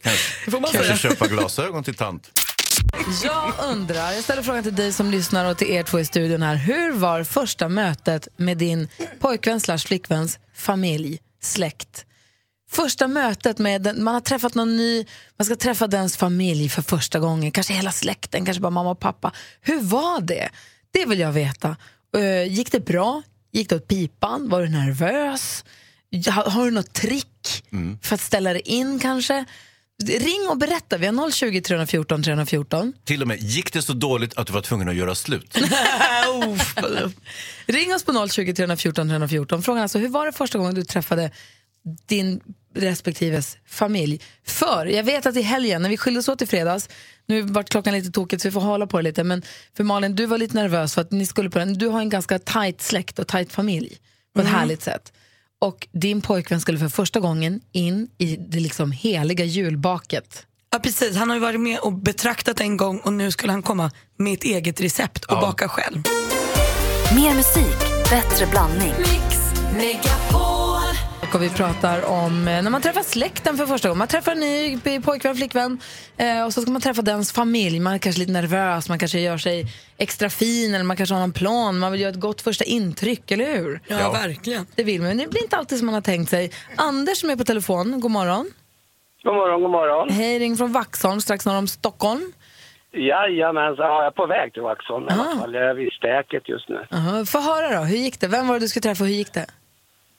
Kanske, 0.02 0.50
får 0.50 0.60
man 0.60 0.70
kanske 0.70 0.96
köpa 0.96 1.26
glasögon 1.26 1.84
till 1.84 1.94
tant. 1.94 2.37
Jag 3.24 3.54
undrar, 3.70 4.12
jag 4.12 4.24
ställer 4.24 4.42
frågan 4.42 4.62
till 4.62 4.74
dig 4.74 4.92
som 4.92 5.10
lyssnar 5.10 5.50
och 5.50 5.58
till 5.58 5.70
er 5.70 5.82
två 5.82 6.00
i 6.00 6.04
studion 6.04 6.42
här. 6.42 6.54
Hur 6.54 6.92
var 6.92 7.24
första 7.24 7.68
mötet 7.68 8.28
med 8.36 8.58
din 8.58 8.88
pojkvän 9.20 9.60
slash 9.60 9.78
flickväns 9.78 10.38
familj, 10.54 11.20
släkt? 11.42 12.04
Första 12.70 13.08
mötet 13.08 13.58
med, 13.58 13.82
den, 13.82 14.04
man 14.04 14.14
har 14.14 14.20
träffat 14.20 14.54
någon 14.54 14.76
ny, 14.76 15.04
man 15.36 15.44
ska 15.44 15.56
träffa 15.56 15.86
dens 15.86 16.16
familj 16.16 16.68
för 16.68 16.82
första 16.82 17.18
gången, 17.18 17.50
kanske 17.50 17.74
hela 17.74 17.92
släkten, 17.92 18.44
kanske 18.44 18.60
bara 18.60 18.70
mamma 18.70 18.90
och 18.90 19.00
pappa. 19.00 19.32
Hur 19.60 19.80
var 19.80 20.20
det? 20.20 20.48
Det 20.90 21.04
vill 21.04 21.18
jag 21.18 21.32
veta. 21.32 21.76
Eh, 22.16 22.52
gick 22.52 22.72
det 22.72 22.80
bra? 22.80 23.22
Gick 23.52 23.68
det 23.68 23.76
åt 23.76 23.88
pipan? 23.88 24.48
Var 24.48 24.62
du 24.62 24.68
nervös? 24.68 25.64
Har, 26.30 26.50
har 26.50 26.64
du 26.64 26.70
något 26.70 26.92
trick 26.92 27.64
för 28.02 28.14
att 28.14 28.20
ställa 28.20 28.52
dig 28.52 28.62
in 28.64 28.98
kanske? 28.98 29.44
Ring 30.04 30.48
och 30.50 30.58
berätta, 30.58 30.98
vi 30.98 31.06
har 31.06 31.30
020 31.30 31.60
314 31.60 32.22
314. 32.22 32.92
Till 33.04 33.22
och 33.22 33.28
med, 33.28 33.40
gick 33.40 33.72
det 33.72 33.82
så 33.82 33.92
dåligt 33.92 34.38
att 34.38 34.46
du 34.46 34.52
var 34.52 34.60
tvungen 34.60 34.88
att 34.88 34.94
göra 34.94 35.14
slut? 35.14 35.58
Ring 37.66 37.94
oss 37.94 38.04
på 38.04 38.28
020 38.28 38.54
314 38.54 39.08
314. 39.08 39.62
Frågan 39.62 39.78
är 39.78 39.82
alltså, 39.82 39.98
hur 39.98 40.08
var 40.08 40.26
det 40.26 40.32
första 40.32 40.58
gången 40.58 40.74
du 40.74 40.84
träffade 40.84 41.30
din 42.06 42.40
respektives 42.74 43.56
familj? 43.66 44.20
För 44.44 44.86
jag 44.86 45.04
vet 45.04 45.26
att 45.26 45.36
i 45.36 45.42
helgen, 45.42 45.82
när 45.82 45.88
vi 45.88 45.96
skildes 45.96 46.28
åt 46.28 46.42
i 46.42 46.46
fredags, 46.46 46.88
nu 47.26 47.42
vart 47.42 47.68
klockan 47.68 47.94
lite 47.94 48.10
tokigt 48.10 48.42
så 48.42 48.48
vi 48.48 48.52
får 48.52 48.60
hålla 48.60 48.86
på 48.86 48.96
det 48.96 49.02
lite, 49.02 49.24
men 49.24 49.42
för 49.76 49.84
Malin, 49.84 50.16
du 50.16 50.26
var 50.26 50.38
lite 50.38 50.54
nervös 50.54 50.94
för 50.94 51.00
att 51.00 51.10
ni 51.10 51.26
skulle 51.26 51.50
på 51.50 51.58
den. 51.58 51.74
Du 51.74 51.88
har 51.88 52.00
en 52.00 52.08
ganska 52.08 52.38
tajt 52.38 52.82
släkt 52.82 53.18
och 53.18 53.26
tajt 53.26 53.52
familj 53.52 53.98
på 54.34 54.40
ett 54.40 54.48
härligt 54.48 54.82
sätt. 54.82 55.12
Och 55.60 55.88
din 55.92 56.20
pojkvän 56.20 56.60
skulle 56.60 56.78
för 56.78 56.88
första 56.88 57.20
gången 57.20 57.60
in 57.72 58.08
i 58.18 58.36
det 58.36 58.60
liksom 58.60 58.92
heliga 58.92 59.44
julbaket. 59.44 60.46
Ja, 60.70 60.78
precis. 60.78 61.16
Han 61.16 61.28
har 61.28 61.36
ju 61.36 61.40
varit 61.40 61.60
med 61.60 61.78
och 61.78 61.92
betraktat 61.92 62.60
en 62.60 62.76
gång 62.76 62.98
och 62.98 63.12
nu 63.12 63.30
skulle 63.30 63.52
han 63.52 63.62
komma 63.62 63.90
med 64.16 64.32
ett 64.32 64.44
eget 64.44 64.80
recept 64.80 65.24
och 65.24 65.40
baka 65.40 65.68
själv. 65.68 66.02
Mer 67.14 67.34
musik, 67.34 67.78
bättre 68.10 68.46
blandning. 68.46 68.94
Och 71.34 71.42
vi 71.42 71.50
pratar 71.50 72.04
om 72.04 72.48
eh, 72.48 72.62
när 72.62 72.70
man 72.70 72.82
träffar 72.82 73.02
släkten 73.02 73.56
för 73.56 73.66
första 73.66 73.88
gången. 73.88 73.98
Man 73.98 74.08
träffar 74.08 74.32
en 74.32 74.40
ny 74.40 74.78
pojkvän, 75.00 75.36
flickvän 75.36 75.80
eh, 76.16 76.44
och 76.44 76.52
så 76.54 76.62
ska 76.62 76.70
man 76.70 76.80
träffa 76.82 77.02
dens 77.02 77.32
familj. 77.32 77.80
Man 77.80 77.94
är 77.94 77.98
kanske 77.98 78.18
lite 78.20 78.32
nervös, 78.32 78.88
man 78.88 78.98
kanske 78.98 79.20
gör 79.20 79.38
sig 79.38 79.66
extra 79.98 80.30
fin 80.30 80.74
eller 80.74 80.84
man 80.84 80.96
kanske 80.96 81.14
har 81.14 81.20
någon 81.20 81.32
plan. 81.32 81.78
Man 81.78 81.92
vill 81.92 82.00
göra 82.00 82.10
ett 82.10 82.20
gott 82.20 82.40
första 82.42 82.64
intryck, 82.64 83.30
eller 83.30 83.56
hur? 83.56 83.80
Ja, 83.88 84.10
verkligen. 84.12 84.66
Det 84.74 84.84
vill 84.84 85.00
man, 85.00 85.08
men 85.08 85.18
det 85.18 85.30
blir 85.30 85.42
inte 85.42 85.56
alltid 85.56 85.78
som 85.78 85.86
man 85.86 85.94
har 85.94 86.00
tänkt 86.00 86.30
sig. 86.30 86.50
Anders 86.76 87.18
som 87.18 87.30
är 87.30 87.36
på 87.36 87.44
telefon, 87.44 88.00
god 88.00 88.10
morgon. 88.10 88.50
God 89.22 89.34
morgon, 89.34 89.62
god 89.62 89.70
morgon. 89.70 90.10
Hej, 90.10 90.38
ring 90.38 90.56
från 90.56 90.72
Vaxholm 90.72 91.20
strax 91.20 91.46
norr 91.46 91.56
om 91.58 91.68
Stockholm. 91.68 92.32
Jajamensan, 92.92 93.84
ja, 93.86 93.98
jag 93.98 94.06
är 94.06 94.10
på 94.10 94.26
väg 94.26 94.52
till 94.52 94.62
Vaxholm 94.62 95.04
i 95.04 95.08
Ah. 95.10 95.14
alla 95.14 95.40
fall. 95.40 95.54
Jag 95.54 95.70
är 95.70 95.74
vid 95.74 95.92
stäket 95.92 96.48
just 96.48 96.68
nu. 96.68 96.86
Aha, 96.90 97.24
Få 97.24 97.40
höra 97.40 97.78
då, 97.78 97.84
hur 97.84 97.96
gick 97.96 98.20
det? 98.20 98.26
Vem 98.28 98.46
var 98.48 98.54
det 98.54 98.60
du 98.60 98.68
skulle 98.68 98.82
träffa 98.82 99.04
och 99.04 99.08
hur 99.08 99.14
gick 99.16 99.32
det? 99.32 99.46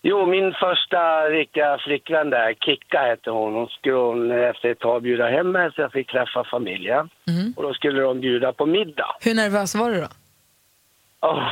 Jo, 0.01 0.25
min 0.25 0.53
första 0.53 1.23
riktiga 1.29 1.77
flickvän 1.77 2.29
där, 2.29 2.53
Kicka 2.53 2.99
hette 2.99 3.31
hon. 3.31 3.53
Hon 3.53 3.67
skulle 3.67 3.95
hon 3.95 4.31
efter 4.31 4.69
ett 4.69 4.79
tag 4.79 5.01
bjuda 5.01 5.27
hem 5.27 5.51
mig 5.51 5.71
så 5.75 5.81
jag 5.81 5.91
fick 5.91 6.11
träffa 6.11 6.43
familjen. 6.43 7.09
Och 7.55 7.63
då 7.63 7.73
skulle 7.73 8.01
de 8.01 8.19
bjuda 8.19 8.53
på 8.53 8.65
middag. 8.65 9.15
Hur 9.21 9.35
nervös 9.35 9.75
var 9.75 9.89
du 9.89 10.01
då? 10.01 10.07
Åh, 11.21 11.47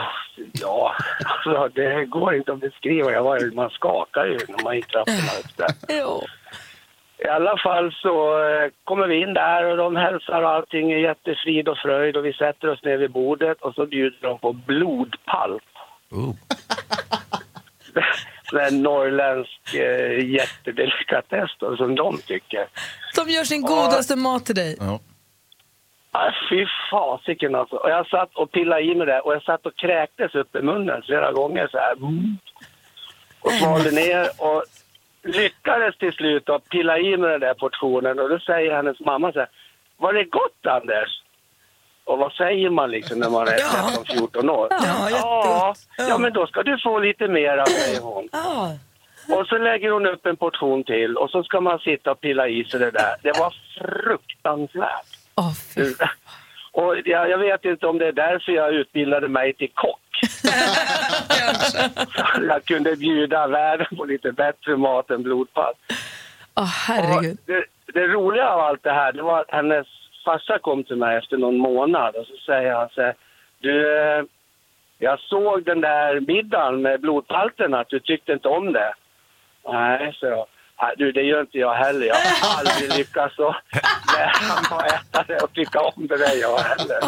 ja, 0.53 0.95
alltså 1.25 1.67
det 1.75 2.05
går 2.05 2.35
inte 2.35 2.53
att 2.53 2.59
beskriva. 2.59 3.11
Jag 3.11 3.23
var, 3.23 3.55
man 3.55 3.69
skakar 3.69 4.25
ju 4.25 4.37
när 4.47 4.63
man 4.63 4.75
gick 4.75 4.87
trapporna 4.87 5.39
upp 5.39 5.57
där. 5.57 5.67
I 7.19 7.27
alla 7.27 7.57
fall 7.57 7.91
så 8.01 8.43
eh, 8.43 8.69
kommer 8.83 9.07
vi 9.07 9.21
in 9.21 9.33
där 9.33 9.65
och 9.65 9.77
de 9.77 9.95
hälsar 9.95 10.41
och 10.43 10.49
allting 10.49 10.91
är 10.91 10.97
jättefrid 10.97 11.69
och 11.69 11.77
fröjd 11.77 12.17
och 12.17 12.25
vi 12.25 12.33
sätter 12.33 12.69
oss 12.69 12.83
ner 12.83 12.97
vid 12.97 13.11
bordet 13.11 13.61
och 13.61 13.75
så 13.75 13.85
bjuder 13.85 14.17
de 14.21 14.39
på 14.39 14.53
blodpalt. 14.53 15.63
Oh. 16.11 16.33
En 18.53 18.83
norrländsk 18.83 19.73
eh, 19.73 20.29
jättedelikatess 20.29 21.51
då, 21.59 21.77
som 21.77 21.95
de 21.95 22.17
tycker. 22.17 22.67
De 23.15 23.31
gör 23.31 23.43
sin 23.43 23.61
godaste 23.61 24.15
mat 24.15 24.45
till 24.45 24.55
dig. 24.55 24.77
Ja. 24.79 24.99
Ah, 26.11 26.31
fy 26.49 26.65
fasiken 26.91 27.55
alltså. 27.55 27.75
Och 27.75 27.89
jag 27.89 28.07
satt 28.07 28.35
och 28.35 28.51
pillade 28.51 28.81
i 28.81 28.95
mig 28.95 29.07
det 29.07 29.19
och 29.19 29.33
jag 29.33 29.43
satt 29.43 29.65
och 29.65 29.75
kräktes 29.75 30.35
upp 30.35 30.55
i 30.55 30.61
munnen 30.61 31.01
flera 31.01 31.31
gånger 31.31 31.67
så 31.71 31.77
här. 31.77 31.93
Mm. 31.93 32.37
Och 33.39 33.51
svalde 33.51 33.91
ner 33.91 34.27
och 34.37 34.63
lyckades 35.23 35.97
till 35.97 36.13
slut 36.13 36.49
att 36.49 36.69
pilla 36.69 36.99
i 36.99 37.17
mig 37.17 37.29
den 37.29 37.39
där 37.39 37.53
portionen 37.53 38.19
och 38.19 38.29
då 38.29 38.39
säger 38.39 38.75
hennes 38.75 38.99
mamma 38.99 39.31
så 39.31 39.39
här. 39.39 39.49
Var 39.97 40.13
det 40.13 40.23
gott 40.23 40.65
Anders? 40.65 41.23
Och 42.07 42.17
vad 42.17 42.31
säger 42.33 42.69
man 42.69 42.91
liksom 42.91 43.19
när 43.19 43.29
man 43.29 43.47
är 43.47 43.57
Ja. 43.59 43.91
13-14 44.05 44.49
år? 44.49 44.67
Ja, 45.11 45.75
ja, 45.97 46.17
men 46.17 46.33
då 46.33 46.47
ska 46.47 46.63
du 46.63 46.79
få 46.83 46.99
lite 46.99 47.27
mera, 47.27 47.65
säger 47.65 48.01
hon. 48.01 48.29
Ja. 48.31 48.71
Och 49.35 49.47
så 49.47 49.57
lägger 49.57 49.91
hon 49.91 50.05
upp 50.05 50.25
en 50.25 50.37
portion 50.37 50.83
till 50.83 51.17
och 51.17 51.29
så 51.29 51.43
ska 51.43 51.61
man 51.61 51.79
sitta 51.79 52.11
och 52.11 52.21
pilla 52.21 52.47
i 52.47 52.63
sig 52.63 52.79
det 52.79 52.91
där. 52.91 53.15
Det 53.23 53.39
var 53.39 53.53
fruktansvärt. 53.77 55.07
Och 56.71 56.95
jag, 57.05 57.29
jag 57.29 57.37
vet 57.37 57.65
inte 57.65 57.87
om 57.87 57.97
det 57.97 58.07
är 58.07 58.11
därför 58.11 58.51
jag 58.51 58.73
utbildade 58.73 59.27
mig 59.27 59.53
till 59.53 59.71
kock. 59.73 59.99
Så 61.71 62.43
jag 62.49 62.65
kunde 62.65 62.95
bjuda 62.95 63.47
världen 63.47 63.87
på 63.97 64.05
lite 64.05 64.31
bättre 64.31 64.77
mat 64.77 65.09
än 65.11 65.23
blodpalt. 65.23 65.77
Åh, 66.55 66.65
herregud. 66.87 67.37
Det, 67.45 67.65
det 67.93 68.07
roliga 68.07 68.49
av 68.49 68.59
allt 68.59 68.83
det 68.83 68.91
här, 68.91 69.11
det 69.13 69.21
var 69.21 69.39
att 69.41 69.51
hennes 69.51 69.87
farsa 70.27 70.59
kom 70.59 70.83
till 70.83 70.95
mig 70.95 71.17
efter 71.17 71.37
någon 71.37 71.57
månad 71.57 72.15
och 72.15 72.25
så 72.31 72.35
säger 72.45 72.73
han 72.79 72.89
så 72.95 73.01
här, 73.01 73.15
du, 73.65 73.75
eh, 73.97 74.23
jag 74.99 75.19
såg 75.19 75.63
den 75.65 75.81
där 75.81 76.19
middagen 76.19 76.81
med 76.81 77.01
blodpalten 77.01 77.73
att 77.73 77.89
du 77.89 77.99
tyckte 77.99 78.31
inte 78.33 78.47
om 78.47 78.73
det. 78.73 78.93
Nej, 79.73 80.13
så 80.19 80.25
jag. 80.25 80.45
"Nej, 80.81 80.93
Du, 80.97 81.11
det 81.11 81.21
gör 81.21 81.41
inte 81.41 81.57
jag 81.57 81.73
heller. 81.73 82.05
Jag 82.07 82.15
har 82.15 82.59
aldrig 82.59 82.97
lyckats 82.97 83.35
att 83.39 83.55
lära 84.17 84.77
mig 84.79 84.89
att 84.89 85.15
äta 85.15 85.23
det 85.27 85.39
och 85.43 85.53
tycka 85.53 85.79
om 85.79 86.07
det 86.07 86.17
där 86.17 86.35
jag 86.41 86.57
heller. 86.57 86.99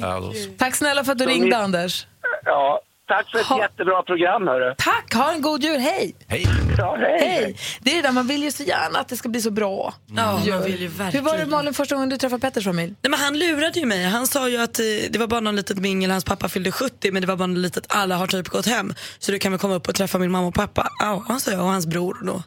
Ja, 0.00 0.20
då- 0.20 0.32
Tack 0.58 0.74
snälla 0.74 1.04
för 1.04 1.12
att 1.12 1.18
du 1.18 1.24
Så 1.24 1.30
ringde, 1.30 1.46
mitt- 1.46 1.56
Anders. 1.56 2.06
Ja, 2.44 2.80
tack 3.16 3.30
för 3.30 3.38
ett 3.38 3.46
Ha- 3.46 3.58
jättebra 3.62 4.02
program, 4.02 4.46
hörru. 4.46 4.74
Tack, 4.78 5.14
ha 5.14 5.32
en 5.32 5.42
god 5.42 5.62
jul. 5.64 5.80
Hej! 5.80 6.14
Hej! 6.28 6.46
Ja, 6.78 6.96
hej. 7.00 7.18
Hej! 7.20 7.56
Det 7.80 7.90
är 7.90 7.96
det 7.96 8.02
där, 8.02 8.12
man 8.12 8.26
vill 8.26 8.42
ju 8.42 8.50
så 8.50 8.62
gärna 8.62 8.98
att 8.98 9.08
det 9.08 9.16
ska 9.16 9.28
bli 9.28 9.40
så 9.40 9.50
bra. 9.50 9.94
Ja, 10.16 10.32
man 10.50 10.62
vill 10.62 10.72
ju 10.82 10.88
Hur 10.88 10.88
verkligen. 10.88 11.24
var 11.24 11.38
det 11.38 11.46
Malin 11.46 11.74
första 11.74 11.94
gången 11.94 12.08
du 12.08 12.16
träffade 12.18 12.40
Petters 12.40 12.64
familj? 12.64 12.94
Nej, 13.02 13.10
men 13.10 13.20
han 13.20 13.38
lurade 13.38 13.80
ju 13.80 13.86
mig. 13.86 14.04
Han 14.04 14.26
sa 14.26 14.48
ju 14.48 14.56
att 14.62 14.78
eh, 14.78 14.84
det 15.10 15.18
var 15.18 15.26
bara 15.26 15.40
någon 15.40 15.56
litet 15.56 15.78
mingel, 15.78 16.10
hans 16.10 16.24
pappa 16.24 16.48
fyllde 16.48 16.72
70 16.72 17.12
men 17.12 17.22
det 17.22 17.28
var 17.28 17.36
bara 17.36 17.46
något 17.46 17.58
litet, 17.58 17.84
alla 17.88 18.16
har 18.16 18.26
typ 18.26 18.48
gått 18.48 18.66
hem. 18.66 18.94
Så 19.18 19.32
du 19.32 19.38
kan 19.38 19.52
väl 19.52 19.58
komma 19.58 19.74
upp 19.74 19.88
och 19.88 19.94
träffa 19.94 20.18
min 20.18 20.30
mamma 20.30 20.46
och 20.46 20.54
pappa. 20.54 20.88
Ja, 20.98 21.38
sa 21.40 21.50
jag 21.50 21.60
och 21.60 21.66
hans 21.66 21.86
bror 21.86 22.18
då. 22.26 22.42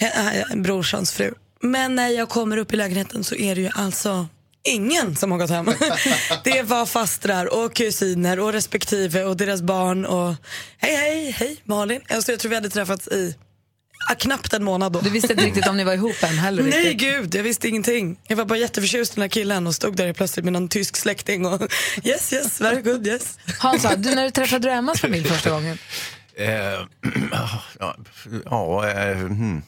Eh, 0.00 0.36
eh, 0.40 0.56
Brorsans 0.56 1.12
fru. 1.12 1.34
Men 1.60 1.94
när 1.94 2.08
jag 2.08 2.28
kommer 2.28 2.56
upp 2.56 2.72
i 2.72 2.76
lägenheten 2.76 3.24
så 3.24 3.34
är 3.34 3.54
det 3.54 3.60
ju 3.60 3.70
alltså 3.74 4.26
ingen 4.64 5.16
som 5.16 5.30
har 5.30 5.38
gått 5.38 5.50
hem. 5.50 5.66
det 6.44 6.62
var 6.62 6.86
fastrar 6.86 7.64
och 7.64 7.74
kusiner 7.74 8.40
och 8.40 8.52
respektive 8.52 9.24
och 9.24 9.36
deras 9.36 9.62
barn 9.62 10.04
och 10.04 10.34
hej 10.78 10.96
hej, 10.96 11.30
hej 11.30 11.56
Malin. 11.64 12.00
Alltså, 12.08 12.32
jag 12.32 12.40
tror 12.40 12.48
vi 12.48 12.54
hade 12.54 12.70
träffats 12.70 13.08
i 13.08 13.36
ja, 14.08 14.14
knappt 14.14 14.52
en 14.52 14.64
månad 14.64 14.92
då. 14.92 15.00
Du 15.00 15.10
visste 15.10 15.32
inte 15.32 15.44
riktigt 15.44 15.68
om 15.68 15.76
ni 15.76 15.84
var 15.84 15.94
ihop 15.94 16.22
än 16.22 16.38
heller? 16.38 16.62
Nej 16.62 16.88
riktigt. 16.88 17.00
gud, 17.00 17.34
jag 17.34 17.42
visste 17.42 17.68
ingenting. 17.68 18.18
Jag 18.26 18.36
var 18.36 18.44
bara 18.44 18.58
jätteförtjust 18.58 19.12
i 19.12 19.14
den 19.14 19.22
här 19.22 19.28
killen 19.28 19.66
och 19.66 19.74
stod 19.74 19.96
där 19.96 20.12
plötsligt 20.12 20.44
med 20.44 20.52
någon 20.52 20.68
tysk 20.68 20.96
släkting 20.96 21.46
och 21.46 21.62
yes 22.04 22.32
yes, 22.32 22.60
very 22.60 22.82
good 22.82 23.06
yes. 23.06 23.38
Hansa, 23.58 23.96
du, 23.96 24.14
när 24.14 24.24
du 24.24 24.30
träffade 24.30 24.68
du 24.68 24.72
Emmas 24.72 25.00
familj 25.00 25.24
första 25.24 25.50
gången? 25.50 25.78
Eh, 26.36 26.48
ja, 28.44 28.88
eh, 28.88 29.16
hmm. 29.16 29.62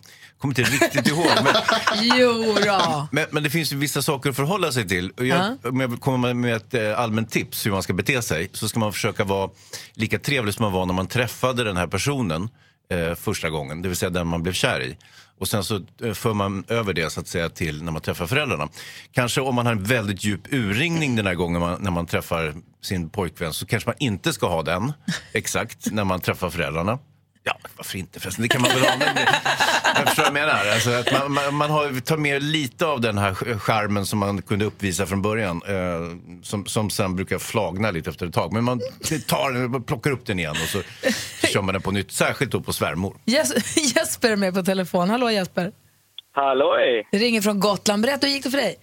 Kommer 0.45 0.61
inte 0.61 0.85
riktigt 0.85 1.09
ihåg. 1.09 1.27
Men, 1.45 1.55
Jo 2.19 2.57
då. 2.65 3.09
men, 3.13 3.27
men 3.31 3.43
det 3.43 3.51
finns 3.51 3.73
ju 3.73 3.77
vissa 3.77 4.03
saker 4.03 4.31
att 4.31 4.37
förhålla 4.37 4.73
sig 4.73 4.89
till. 4.89 5.13
Jag, 5.17 5.57
Om 5.65 5.81
jag 5.81 6.01
kommer 6.01 6.35
med 6.35 6.57
ett 6.57 6.75
eh, 6.75 7.01
allmänt 7.01 7.31
tips 7.31 7.67
hur 7.67 7.71
man 7.71 7.83
ska 7.83 7.93
bete 7.93 8.23
sig 8.23 8.51
så 8.53 8.69
ska 8.69 8.79
man 8.79 8.93
försöka 8.93 9.25
vara 9.25 9.51
lika 9.95 10.19
trevlig 10.19 10.55
som 10.55 10.63
man 10.63 10.73
var 10.73 10.87
när 10.87 10.95
man 10.95 11.07
träffade 11.07 11.65
den 11.65 11.77
här 11.77 11.87
personen 11.87 12.49
eh, 12.91 13.15
första 13.15 13.51
gången, 13.51 13.83
det 13.83 13.89
vill 13.89 13.97
säga 13.97 14.11
den 14.11 14.27
man 14.27 14.43
blev 14.43 14.53
kär 14.53 14.83
i. 14.83 14.97
Och 15.39 15.49
sen 15.49 15.65
så 15.65 15.81
eh, 16.03 16.13
för 16.13 16.35
man 16.35 16.65
över 16.69 16.93
det 16.93 17.11
så 17.11 17.21
att 17.21 17.29
säga 17.29 17.49
till 17.49 17.83
när 17.83 17.93
man 17.93 18.03
träffar 18.03 18.27
föräldrarna. 18.27 18.69
Kanske 19.13 19.41
om 19.41 19.55
man 19.55 19.67
har 19.67 19.73
en 19.73 19.85
väldigt 19.85 20.25
djup 20.25 20.53
urringning 20.53 21.17
den 21.17 21.27
här 21.27 21.35
gången 21.35 21.61
man, 21.61 21.83
när 21.83 21.91
man 21.91 22.07
träffar 22.07 22.55
sin 22.83 23.11
pojkvän 23.11 23.53
så 23.53 23.67
kanske 23.67 23.89
man 23.89 23.97
inte 23.99 24.33
ska 24.33 24.49
ha 24.49 24.63
den 24.63 24.93
exakt 25.33 25.93
när 25.93 26.05
man 26.05 26.21
träffar 26.21 26.51
föräldrarna. 26.51 26.99
Ja, 27.47 27.57
varför 27.77 27.99
inte 27.99 28.21
förresten? 28.21 28.43
Det 28.43 28.49
kan 28.49 28.63
man 28.63 28.71
väl 28.71 28.81
ha. 28.81 28.97
Men 28.99 29.15
det, 29.15 29.21
jag 29.97 30.07
förstår 30.09 30.23
vad 30.23 30.27
jag 30.27 30.33
menar. 30.35 30.67
Alltså 30.75 30.91
att 30.91 31.13
man, 31.13 31.33
man, 31.33 31.55
man 31.55 31.71
har, 31.71 32.01
tar 32.01 32.17
med 32.17 32.43
lite 32.43 32.87
av 32.87 33.01
den 33.01 33.19
här 33.19 33.35
charmen 33.59 34.07
som 34.07 34.19
man 34.19 34.43
kunde 34.43 34.65
uppvisa 34.65 35.07
från 35.07 35.23
början. 35.23 35.63
Eh, 35.69 36.17
som, 36.43 36.67
som 36.67 36.91
sen 36.91 37.17
brukar 37.17 37.39
flagna 37.39 37.91
lite 37.91 38.11
efter 38.11 38.27
ett 38.27 38.35
tag. 38.35 38.53
Men 38.53 38.65
man 38.65 38.81
tar 39.29 39.53
den, 39.53 39.71
man 39.71 39.83
plockar 39.83 40.11
upp 40.11 40.27
den 40.27 40.39
igen 40.39 40.51
och 40.51 40.57
så, 40.69 40.79
så 41.41 41.47
kör 41.47 41.63
man 41.63 41.73
den 41.73 41.83
på 41.83 41.91
nytt. 41.91 42.13
Särskilt 42.13 42.53
då 42.53 42.61
på 42.61 42.73
svärmor. 42.73 43.17
Jes- 43.27 43.77
Jesper 43.97 44.31
är 44.31 44.37
med 44.37 44.55
på 44.55 44.63
telefon. 44.63 45.11
Hallå 45.11 45.31
Jesper. 45.31 45.73
Halloj! 46.33 47.09
Det 47.13 47.19
ringer 47.19 47.41
från 47.41 47.61
Gotland. 47.61 48.03
Berätta, 48.03 48.27
hur 48.27 48.35
gick 48.35 48.45
det 48.45 48.51
för 48.51 48.59
dig? 48.59 48.77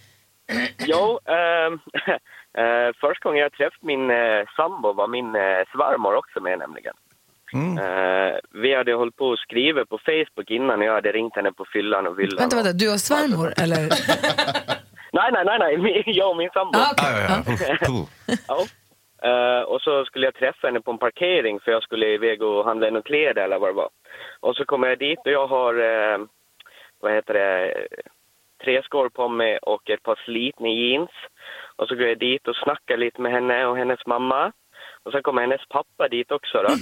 Jo, 0.78 1.20
ehm, 1.26 1.74
eh, 2.62 2.90
första 3.02 3.24
gången 3.30 3.42
jag 3.42 3.52
träffade 3.54 3.86
min 3.92 4.10
eh, 4.12 4.42
sambo 4.56 4.94
var 4.94 5.08
min 5.08 5.26
eh, 5.36 5.62
svärmor 5.74 6.16
också 6.16 6.40
med 6.42 6.60
nämligen. 6.60 6.94
Eh, 7.54 8.36
vi 8.50 8.76
hade 8.76 8.94
hållit 8.94 9.16
på 9.16 9.32
att 9.32 9.40
skriva 9.40 9.86
på 9.86 9.98
Facebook 9.98 10.50
innan 10.50 10.82
jag 10.82 10.94
hade 10.94 11.12
ringt 11.12 11.36
henne 11.36 11.52
på 11.52 11.66
fyllan 11.74 12.08
och 12.08 12.20
villan. 12.20 12.38
Vänta, 12.40 12.56
vänta, 12.56 12.74
du 12.74 12.90
har 12.90 12.98
svärmor 12.98 13.54
eller? 13.64 13.80
Nej, 15.14 15.32
nej, 15.32 15.46
nej, 15.46 15.78
nej, 15.78 16.04
jag 16.06 16.30
och 16.30 16.38
min 16.38 16.50
sambo. 16.50 16.80
Ah, 16.80 16.92
okej. 16.92 17.68
Ah, 17.82 17.98
ja. 18.48 18.66
Eh, 19.30 19.62
och 19.62 19.82
så 19.82 20.06
skulle 20.06 20.28
jag 20.28 20.36
träffa 20.36 20.68
henne 20.68 20.82
på 20.82 20.92
en 20.92 20.98
parkering 20.98 21.60
för 21.60 21.72
jag 21.72 21.84
skulle 21.84 22.06
iväg 22.08 22.42
och 22.42 22.66
handla 22.66 22.88
några 22.90 23.02
kläder 23.02 23.44
eller 23.44 23.60
vad 23.60 23.70
det 23.70 23.74
var. 23.74 23.90
Och 24.40 24.56
så 24.56 24.66
kommer 24.66 24.88
jag 24.88 25.00
dit 25.00 25.20
och 25.26 25.32
jag 25.32 25.48
har, 25.48 25.74
eh, 25.74 26.18
vad 27.00 27.14
heter 27.14 27.34
det, 27.34 27.88
träskor 28.64 29.10
på 29.10 29.28
mig 29.28 29.58
och 29.58 29.90
ett 29.90 30.04
par 30.04 30.20
slitna 30.26 30.68
jeans. 30.68 31.10
Och 31.76 31.88
så 31.88 31.96
går 31.96 32.08
jag 32.08 32.20
dit 32.20 32.48
och 32.48 32.56
snackar 32.56 32.98
lite 32.98 33.22
med 33.22 33.32
henne 33.32 33.66
och 33.66 33.78
hennes 33.78 34.06
mamma. 34.06 34.52
Och 35.06 35.12
sen 35.12 35.24
kommer 35.24 35.42
hennes 35.42 35.68
pappa 35.70 36.08
dit 36.08 36.32
också 36.32 36.58
då. 36.64 36.74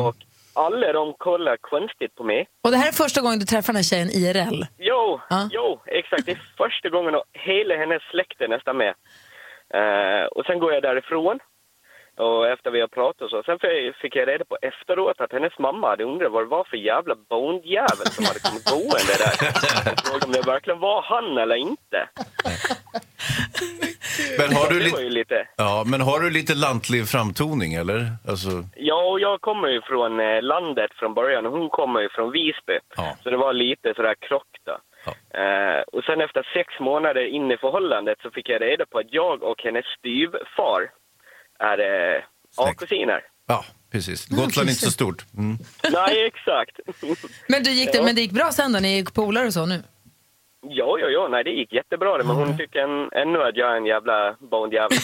och 0.08 0.14
alla 0.54 0.92
de 0.92 1.14
kollar 1.18 1.56
konstigt 1.56 2.14
på 2.14 2.24
mig. 2.24 2.48
Och 2.64 2.70
det 2.70 2.76
här 2.76 2.88
är 2.88 2.92
första 2.92 3.20
gången 3.20 3.38
du 3.38 3.44
träffar 3.46 3.72
den 3.72 3.76
här 3.76 3.82
tjejen 3.82 4.08
IRL? 4.10 4.64
Jo, 4.78 5.20
Ja. 5.30 5.48
jo, 5.52 5.80
exakt. 5.86 6.26
Det 6.26 6.32
är 6.32 6.42
första 6.56 6.88
gången 6.88 7.14
och 7.14 7.24
hela 7.32 7.76
hennes 7.76 8.02
släkt 8.10 8.40
är 8.40 8.48
nästan 8.48 8.76
med. 8.76 8.94
Eh, 9.74 10.24
och 10.26 10.44
sen 10.46 10.58
går 10.58 10.72
jag 10.72 10.82
därifrån. 10.82 11.38
Och 12.16 12.48
efter 12.48 12.70
vi 12.70 12.80
har 12.80 12.88
pratat 12.88 13.22
och 13.22 13.30
så. 13.30 13.42
Sen 13.42 13.58
fi- 13.58 13.92
fick 14.02 14.16
jag 14.16 14.28
reda 14.28 14.44
på 14.44 14.58
efteråt 14.62 15.20
att 15.20 15.32
hennes 15.32 15.58
mamma 15.58 15.88
hade 15.88 16.04
undrat 16.04 16.32
vad 16.32 16.42
det 16.42 16.48
var 16.48 16.64
för 16.64 16.76
jävla 16.76 17.14
bondjävel 17.30 18.06
som 18.16 18.24
hade 18.24 18.40
kommit 18.40 18.70
gående 18.70 19.14
där. 19.22 19.34
Jag 19.86 19.98
frågade 20.04 20.26
om 20.26 20.32
det 20.32 20.42
verkligen 20.46 20.80
var 20.80 21.02
han 21.02 21.38
eller 21.38 21.56
inte. 21.56 22.08
Men 24.38 24.56
har 24.56 24.68
du 24.70 24.78
det 24.80 24.90
var 24.90 25.00
ju 25.00 25.10
lite, 25.10 25.34
lite... 25.34 25.48
ja, 25.56 25.84
men 25.86 26.00
har 26.00 26.20
du 26.20 26.30
lite 26.30 26.54
lantlig 26.54 27.08
framtoning 27.08 27.74
eller? 27.74 28.00
Alltså, 28.28 28.50
Ja, 28.76 29.02
och 29.10 29.20
jag 29.20 29.40
kommer 29.40 29.68
ju 29.68 29.80
från 29.82 30.20
eh, 30.20 30.42
landet 30.42 30.90
från 30.98 31.14
början 31.14 31.46
och 31.46 31.52
hon 31.52 31.68
kommer 31.70 32.00
ju 32.00 32.08
från 32.08 32.32
Visby. 32.32 32.78
Ja. 32.96 33.16
Så 33.22 33.30
det 33.30 33.36
var 33.36 33.52
lite 33.52 33.92
sådär 33.96 34.14
krock 34.28 34.52
då. 34.68 34.76
Eh, 35.40 35.80
och 35.92 36.04
sen 36.04 36.20
efter 36.20 36.42
sex 36.54 36.68
månader 36.80 37.24
in 37.36 37.50
i 37.50 37.56
förhållandet 37.56 38.18
så 38.22 38.30
fick 38.30 38.48
jag 38.48 38.62
reda 38.62 38.84
på 38.86 38.98
att 38.98 39.06
jag 39.10 39.42
och 39.42 39.62
hennes 39.64 39.84
styvfar 39.98 40.80
är 41.58 41.78
eh. 41.78 42.22
A-kusiner. 42.56 43.20
ja, 43.48 43.64
precis. 43.92 44.26
Gotland 44.28 44.68
är 44.68 44.72
inte 44.72 44.84
så 44.84 44.90
stort. 44.90 45.24
Mm. 45.38 45.56
Nej, 45.92 46.26
exakt. 46.26 46.76
Men, 47.48 47.62
du 47.62 47.70
gick 47.70 47.92
det, 47.92 47.98
Ja. 47.98 48.04
men 48.04 48.14
det 48.14 48.20
gick 48.20 48.30
bra 48.32 48.50
sen 48.52 48.72
då? 48.72 48.78
Ni 48.78 48.98
är 48.98 49.04
polare 49.04 49.46
och 49.46 49.52
så 49.52 49.66
nu? 49.66 49.82
Ja, 50.62 50.98
ja, 50.98 51.08
ja, 51.08 51.28
nej 51.28 51.44
det 51.44 51.50
gick 51.50 51.72
jättebra 51.72 52.18
det, 52.18 52.24
men 52.24 52.36
hon 52.36 52.58
tycker 52.58 52.78
en, 52.80 53.12
ännu 53.12 53.42
att 53.42 53.56
jag 53.56 53.72
är 53.72 53.76
en 53.76 53.86
jävla 53.86 54.36
bondjävel. 54.38 54.90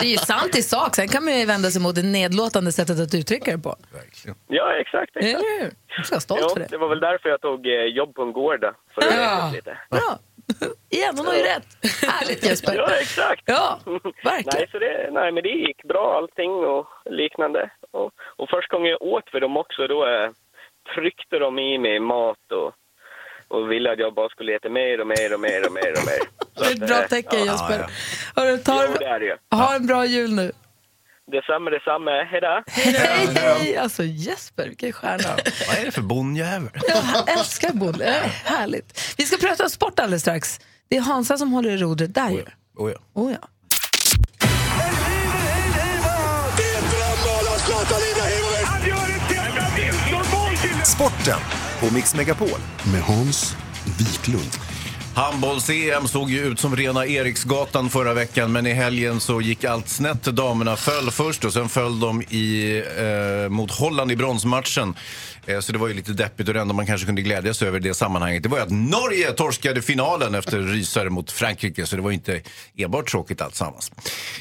Det 0.00 0.06
är 0.06 0.10
ju 0.10 0.16
sant 0.16 0.56
i 0.56 0.62
sak. 0.62 0.94
Sen 0.94 1.08
kan 1.08 1.24
man 1.24 1.38
ju 1.38 1.46
vända 1.46 1.68
sig 1.70 1.82
mot 1.82 1.94
det 1.94 2.02
nedlåtande 2.02 2.72
sättet 2.72 3.00
att 3.00 3.14
uttrycka 3.14 3.50
det 3.56 3.58
på. 3.62 3.76
Verkligen. 3.92 4.36
ja, 4.48 4.72
exakt. 4.72 5.16
exakt. 5.16 5.44
Hur? 5.44 5.70
Jag 5.96 6.06
ska 6.06 6.14
vara 6.14 6.20
stolt 6.20 6.40
Ja, 6.42 6.48
för 6.48 6.60
det. 6.60 6.66
det 6.70 6.78
var 6.78 6.88
väl 6.88 7.00
därför 7.00 7.28
jag 7.28 7.40
tog 7.40 7.66
eh, 7.66 7.72
jobb 7.84 8.14
på 8.14 8.22
en 8.22 8.32
gård 8.32 8.60
för 8.94 9.00
att 9.02 9.14
Ja. 9.14 9.20
ja. 9.22 9.50
lite. 9.54 9.78
Bra. 9.90 10.18
Igen, 10.90 11.14
hon 11.16 11.26
har 11.26 11.34
ju 11.34 11.42
rätt. 11.42 11.66
Härligt 12.02 12.44
Jesper. 12.46 12.74
Ja, 12.74 12.90
exakt. 13.00 13.42
Ja, 13.46 13.78
verkligen. 14.24 14.54
Nej, 14.54 14.68
så 14.72 14.78
det, 14.78 15.08
nej, 15.12 15.32
men 15.32 15.42
det 15.42 15.48
gick 15.48 15.82
bra 15.84 16.16
allting 16.16 16.50
och 16.50 16.86
liknande. 17.04 17.70
Och, 17.90 18.10
och 18.36 18.48
första 18.50 18.76
gången 18.76 18.90
jag 18.90 19.02
åt 19.02 19.30
för 19.30 19.40
dem 19.40 19.56
också, 19.56 19.86
då 19.86 20.06
eh, 20.06 20.30
tryckte 20.94 21.38
de 21.38 21.58
i 21.58 21.78
mig 21.78 22.00
mat 22.00 22.52
och, 22.52 22.72
och 23.50 23.70
ville 23.72 23.92
att 23.92 23.98
jag 23.98 24.14
bara 24.14 24.28
skulle 24.28 24.56
äta 24.56 24.68
mer 24.68 25.00
och 25.00 25.06
mer 25.06 25.34
och 25.34 25.40
mer 25.40 25.66
och 25.66 25.72
mer 25.72 25.90
och 25.98 26.04
mer. 26.10 26.20
Så 26.56 26.62
Det 26.64 26.66
är 26.66 26.72
ett 26.72 26.86
bra 26.88 27.02
eh, 27.02 27.08
tecken 27.08 27.38
ja, 27.38 27.52
Jesper. 27.52 27.78
ja. 27.78 27.88
Hörru, 28.42 28.58
ta, 28.58 28.84
Jo, 28.88 28.94
det 28.98 29.04
är 29.06 29.20
det 29.20 29.26
ju. 29.26 29.36
ha 29.50 29.74
en 29.74 29.86
bra 29.86 30.04
jul 30.06 30.32
nu. 30.34 30.52
Detsamma, 31.32 31.70
detsamma. 31.70 32.10
Hejdå! 32.10 32.62
Hej, 32.66 33.28
hej! 33.34 33.76
Alltså 33.76 34.02
Jesper, 34.04 34.66
vilken 34.68 34.92
stjärna. 34.92 35.36
Vad 35.68 35.78
är 35.78 35.84
det 35.84 35.90
för 35.90 36.02
bondjävel? 36.02 36.70
Jag 36.88 37.38
älskar 37.38 37.72
Bolle. 37.72 38.04
Det 38.04 38.10
är 38.10 38.22
Härligt. 38.58 39.14
Vi 39.18 39.24
ska 39.26 39.36
prata 39.46 39.64
om 39.64 39.70
sport 39.70 40.00
alldeles 40.00 40.22
strax. 40.22 40.60
Det 40.88 40.96
är 40.96 41.00
Hansa 41.00 41.38
som 41.38 41.52
håller 41.52 41.70
i 41.70 41.76
rodret 41.76 42.14
där 42.14 42.30
ju. 42.30 42.44
Oh, 42.76 42.90
ja. 42.90 42.98
Oh, 43.14 43.32
ja. 43.32 43.48
Sporten 50.84 51.38
på 51.80 51.94
Mix 51.94 52.14
Megapol. 52.14 52.58
Med 52.92 53.02
Hans 53.02 53.56
Wiklund. 53.98 54.50
Handbolls-EM 55.14 56.08
såg 56.08 56.30
ju 56.30 56.38
ut 56.38 56.60
som 56.60 56.76
rena 56.76 57.06
Eriksgatan 57.06 57.90
förra 57.90 58.14
veckan 58.14 58.52
men 58.52 58.66
i 58.66 58.72
helgen 58.72 59.20
så 59.20 59.40
gick 59.40 59.64
allt 59.64 59.88
snett. 59.88 60.22
Damerna 60.22 60.76
föll 60.76 61.10
först 61.10 61.44
och 61.44 61.52
sen 61.52 61.68
föll 61.68 62.00
de 62.00 62.22
i, 62.22 62.82
eh, 62.98 63.50
mot 63.50 63.70
Holland 63.70 64.12
i 64.12 64.16
bronsmatchen. 64.16 64.94
Eh, 65.54 65.60
Så 65.60 65.72
det 65.72 65.78
var 65.78 65.88
ju 65.88 65.94
lite 65.94 66.12
deppigt 66.12 66.48
och 66.48 66.54
det 66.54 66.60
enda 66.60 66.74
man 66.74 66.86
kanske 66.86 67.06
kunde 67.06 67.22
glädjas 67.22 67.62
över 67.62 67.78
i 67.78 67.82
det 67.82 67.94
sammanhanget 67.94 68.42
det 68.42 68.48
var 68.48 68.58
ju 68.58 68.62
att 68.62 68.70
Norge 68.70 69.32
torskade 69.32 69.82
finalen 69.82 70.34
efter 70.34 70.58
rysare 70.74 71.10
mot 71.10 71.30
Frankrike 71.32 71.86
så 71.86 71.96
det 71.96 72.02
var 72.02 72.10
inte 72.10 72.40
enbart 72.76 73.10
tråkigt 73.10 73.40
alltsammans. 73.40 73.92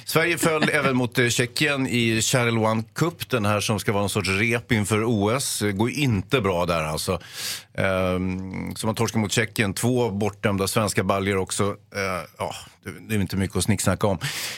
Sverige 0.05 0.37
föll 0.37 0.69
även 0.73 0.95
mot 0.95 1.19
eh, 1.19 1.27
Tjeckien 1.29 1.87
i 1.87 2.21
Channel 2.21 2.57
One 2.57 2.83
Cup, 2.95 3.29
den 3.29 3.45
här 3.45 3.59
som 3.59 3.79
ska 3.79 3.91
vara 3.91 4.01
någon 4.01 4.09
sorts 4.09 4.29
rep 4.29 4.71
inför 4.71 5.03
OS. 5.05 5.59
Det 5.59 5.71
går 5.71 5.89
inte 5.89 6.41
bra 6.41 6.65
där 6.65 6.83
alltså. 6.83 7.19
Ehm, 7.79 8.75
som 8.75 8.87
man 8.87 8.95
torskar 8.95 9.19
mot 9.19 9.31
Tjeckien, 9.31 9.73
två 9.73 10.09
bortdömda 10.09 10.67
svenska 10.67 11.03
baljer 11.03 11.37
också. 11.37 11.63
Eh, 11.63 12.25
ja, 12.37 12.55
det- 13.07 13.15
är 13.15 13.19
inte 13.19 13.35
mycket 13.35 13.57
att 13.57 13.63
snicksnacka 13.63 14.07
om. 14.07 14.17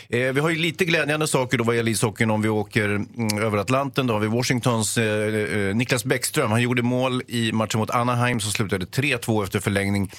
Eh, 0.10 0.20
vi 0.20 0.40
har 0.40 0.50
ju 0.50 0.56
lite 0.56 0.86
glädjande 0.86 1.28
saker 1.28 1.58
då 1.58 1.63
vad 1.63 1.75
gäller 1.75 1.92
ishockeyn 1.92 2.32
om 2.32 2.42
vi 2.42 2.50
åker 2.50 2.90
mm, 2.90 3.38
över 3.38 3.58
Atlanten. 3.58 4.08
Då 4.08 4.13
har 4.13 4.20
vi 4.20 4.28
Washingtons 4.28 4.98
eh, 4.98 5.36
eh 5.36 5.75
Niklas 5.75 6.06
Bäckström. 6.06 6.51
Han 6.51 6.62
gjorde 6.62 6.82
mål 6.82 7.24
i 7.28 7.51
matchen 7.51 7.80
mot 7.80 7.90
Anaheim 7.90 8.40
som 8.40 8.51
slutade 8.51 8.86
3-2 8.86 9.44
efter 9.44 9.60
förlängning. 9.60 10.12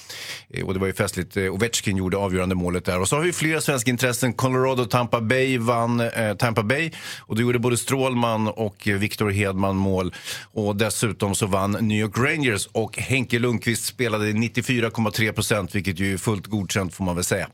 Och 0.64 0.74
det 0.74 0.80
var 0.80 0.86
ju 0.86 0.92
festligt. 0.92 1.36
Eh, 1.36 1.54
Ovechkin 1.54 1.96
gjorde 1.96 2.16
avgörande 2.16 2.54
målet 2.54 2.84
där. 2.84 3.00
Och 3.00 3.08
så 3.08 3.16
har 3.16 3.22
vi 3.22 3.32
flera 3.32 3.60
svenska 3.60 3.90
intressen. 3.90 4.32
Colorado 4.32 4.84
Tampa 4.84 5.20
Bay 5.20 5.58
vann 5.58 6.02
Tampa 6.38 6.62
Bay. 6.62 6.90
Och 7.18 7.36
då 7.36 7.42
gjorde 7.42 7.58
både 7.58 7.76
Strålman 7.76 8.48
och 8.48 8.82
Victor 8.86 9.30
Hedman 9.30 9.76
mål. 9.76 10.14
Och 10.52 10.76
dessutom 10.76 11.34
så 11.34 11.46
vann 11.46 11.72
New 11.80 11.98
York 11.98 12.18
Rangers 12.18 12.68
och 12.92 13.02
Henke 13.02 13.38
Lundqvist 13.38 13.84
spelade 13.84 14.32
94,3 14.32 15.32
procent, 15.32 15.74
vilket 15.74 15.98
ju 15.98 16.14
är 16.14 16.18
fullt 16.18 16.46
godkänt 16.46 16.94
får 16.94 17.04
man 17.04 17.14
väl 17.14 17.24
säga. 17.24 17.48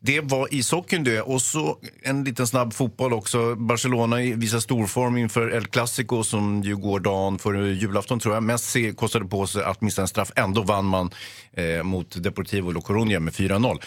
Det 0.00 0.20
var 0.20 0.48
ishockeyn 0.50 1.04
det. 1.04 1.20
Och 1.20 1.42
så 1.42 1.78
en 2.02 2.24
liten 2.24 2.46
snabb 2.46 2.74
fotboll 2.74 3.12
också. 3.12 3.54
Barcelona 3.54 4.16
visar 4.16 4.60
storform 4.60 5.16
inför 5.16 5.50
El 5.50 5.66
Clasico 5.66 6.24
som 6.24 6.62
ju 6.62 6.76
går 6.76 7.00
dagen 7.00 7.38
före 7.38 7.68
julafton 7.68 8.20
tror 8.20 8.34
jag. 8.34 8.42
Messi 8.42 8.92
kostade 8.92 9.24
på 9.24 9.46
sig 9.46 9.64
att 9.64 9.80
missa 9.80 10.02
en 10.02 10.08
straff. 10.08 10.32
Ändå 10.36 10.62
vann 10.62 10.84
man 10.84 11.10
eh, 11.52 11.82
mot 11.82 12.22
Deportivo 12.22 12.70
La 12.72 12.80
Coruña 12.80 13.18
med 13.18 13.32
4-0. 13.34 13.82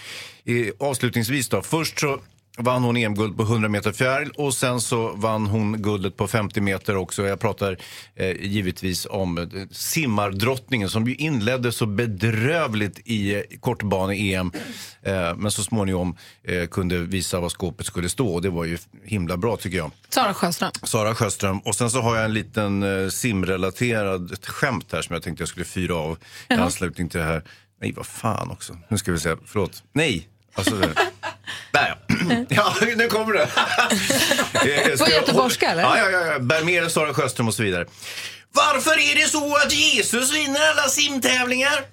Eh, 0.45 0.87
avslutningsvis 0.87 1.49
då. 1.49 1.61
Först 1.61 1.99
så 1.99 2.19
vann 2.57 2.83
hon 2.83 2.97
EM-guld 2.97 3.37
på 3.37 3.43
100 3.43 3.69
meter 3.69 3.91
fjäril 3.91 4.31
och 4.35 4.53
sen 4.53 4.81
så 4.81 5.13
vann 5.15 5.45
hon 5.45 5.81
guldet 5.81 6.17
på 6.17 6.27
50 6.27 6.61
meter 6.61 6.95
också. 6.95 7.23
Jag 7.27 7.39
pratar 7.39 7.77
eh, 8.15 8.31
givetvis 8.31 9.07
om 9.09 9.37
eh, 9.37 9.47
simmardrottningen 9.71 10.89
som 10.89 11.07
ju 11.07 11.15
inledde 11.15 11.71
så 11.71 11.85
bedrövligt 11.85 12.99
i 13.05 13.35
eh, 13.35 13.41
kortbane-EM 13.59 14.51
eh, 15.01 15.35
men 15.35 15.51
så 15.51 15.63
småningom 15.63 16.17
eh, 16.43 16.67
kunde 16.67 16.97
visa 16.97 17.39
vad 17.39 17.51
skåpet 17.51 17.85
skulle 17.85 18.09
stå 18.09 18.33
och 18.33 18.41
det 18.41 18.49
var 18.49 18.65
ju 18.65 18.77
himla 19.03 19.37
bra 19.37 19.57
tycker 19.57 19.77
jag. 19.77 19.91
Sara 20.09 20.33
Sjöström. 20.33 20.71
Sara 20.83 21.15
Sjöström. 21.15 21.59
Och 21.59 21.75
sen 21.75 21.89
så 21.89 22.01
har 22.01 22.15
jag 22.15 22.25
en 22.25 22.33
liten 22.33 22.83
eh, 22.83 23.09
simrelaterad 23.09 24.31
ett 24.31 24.47
skämt 24.47 24.87
här 24.91 25.01
som 25.01 25.13
jag 25.13 25.23
tänkte 25.23 25.41
jag 25.41 25.49
skulle 25.49 25.65
fyra 25.65 25.95
av 25.95 26.17
i 26.49 26.53
anslutning 26.53 27.09
till 27.09 27.19
det 27.19 27.25
här. 27.25 27.43
Nej, 27.81 27.91
vad 27.91 28.05
fan 28.05 28.51
också. 28.51 28.77
Nu 28.89 28.97
ska 28.97 29.11
vi 29.11 29.19
se. 29.19 29.35
Förlåt. 29.45 29.83
Nej. 29.93 30.27
Alltså. 30.53 30.75
Där 31.71 31.87
ja. 31.87 31.95
ja, 32.49 32.75
nu 32.95 33.07
kommer 33.07 33.33
det. 33.33 33.49
Eh, 34.53 34.95
ska 34.95 35.05
På 35.05 35.11
göteborgska, 35.11 35.71
eller? 35.71 35.81
Ja, 35.81 35.97
ja, 35.97 36.09
ja. 36.09 36.25
ja. 36.25 36.39
Bär 36.39 36.63
med 36.63 36.83
dig 36.83 36.91
Sara 36.91 37.13
Sjöström 37.13 37.47
och 37.47 37.53
så 37.53 37.63
vidare. 37.63 37.85
Varför 38.51 39.11
är 39.11 39.15
det 39.15 39.29
så 39.29 39.55
att 39.55 39.73
Jesus 39.73 40.33
vinner 40.33 40.69
alla 40.71 40.87
simtävlingar? 40.89 41.85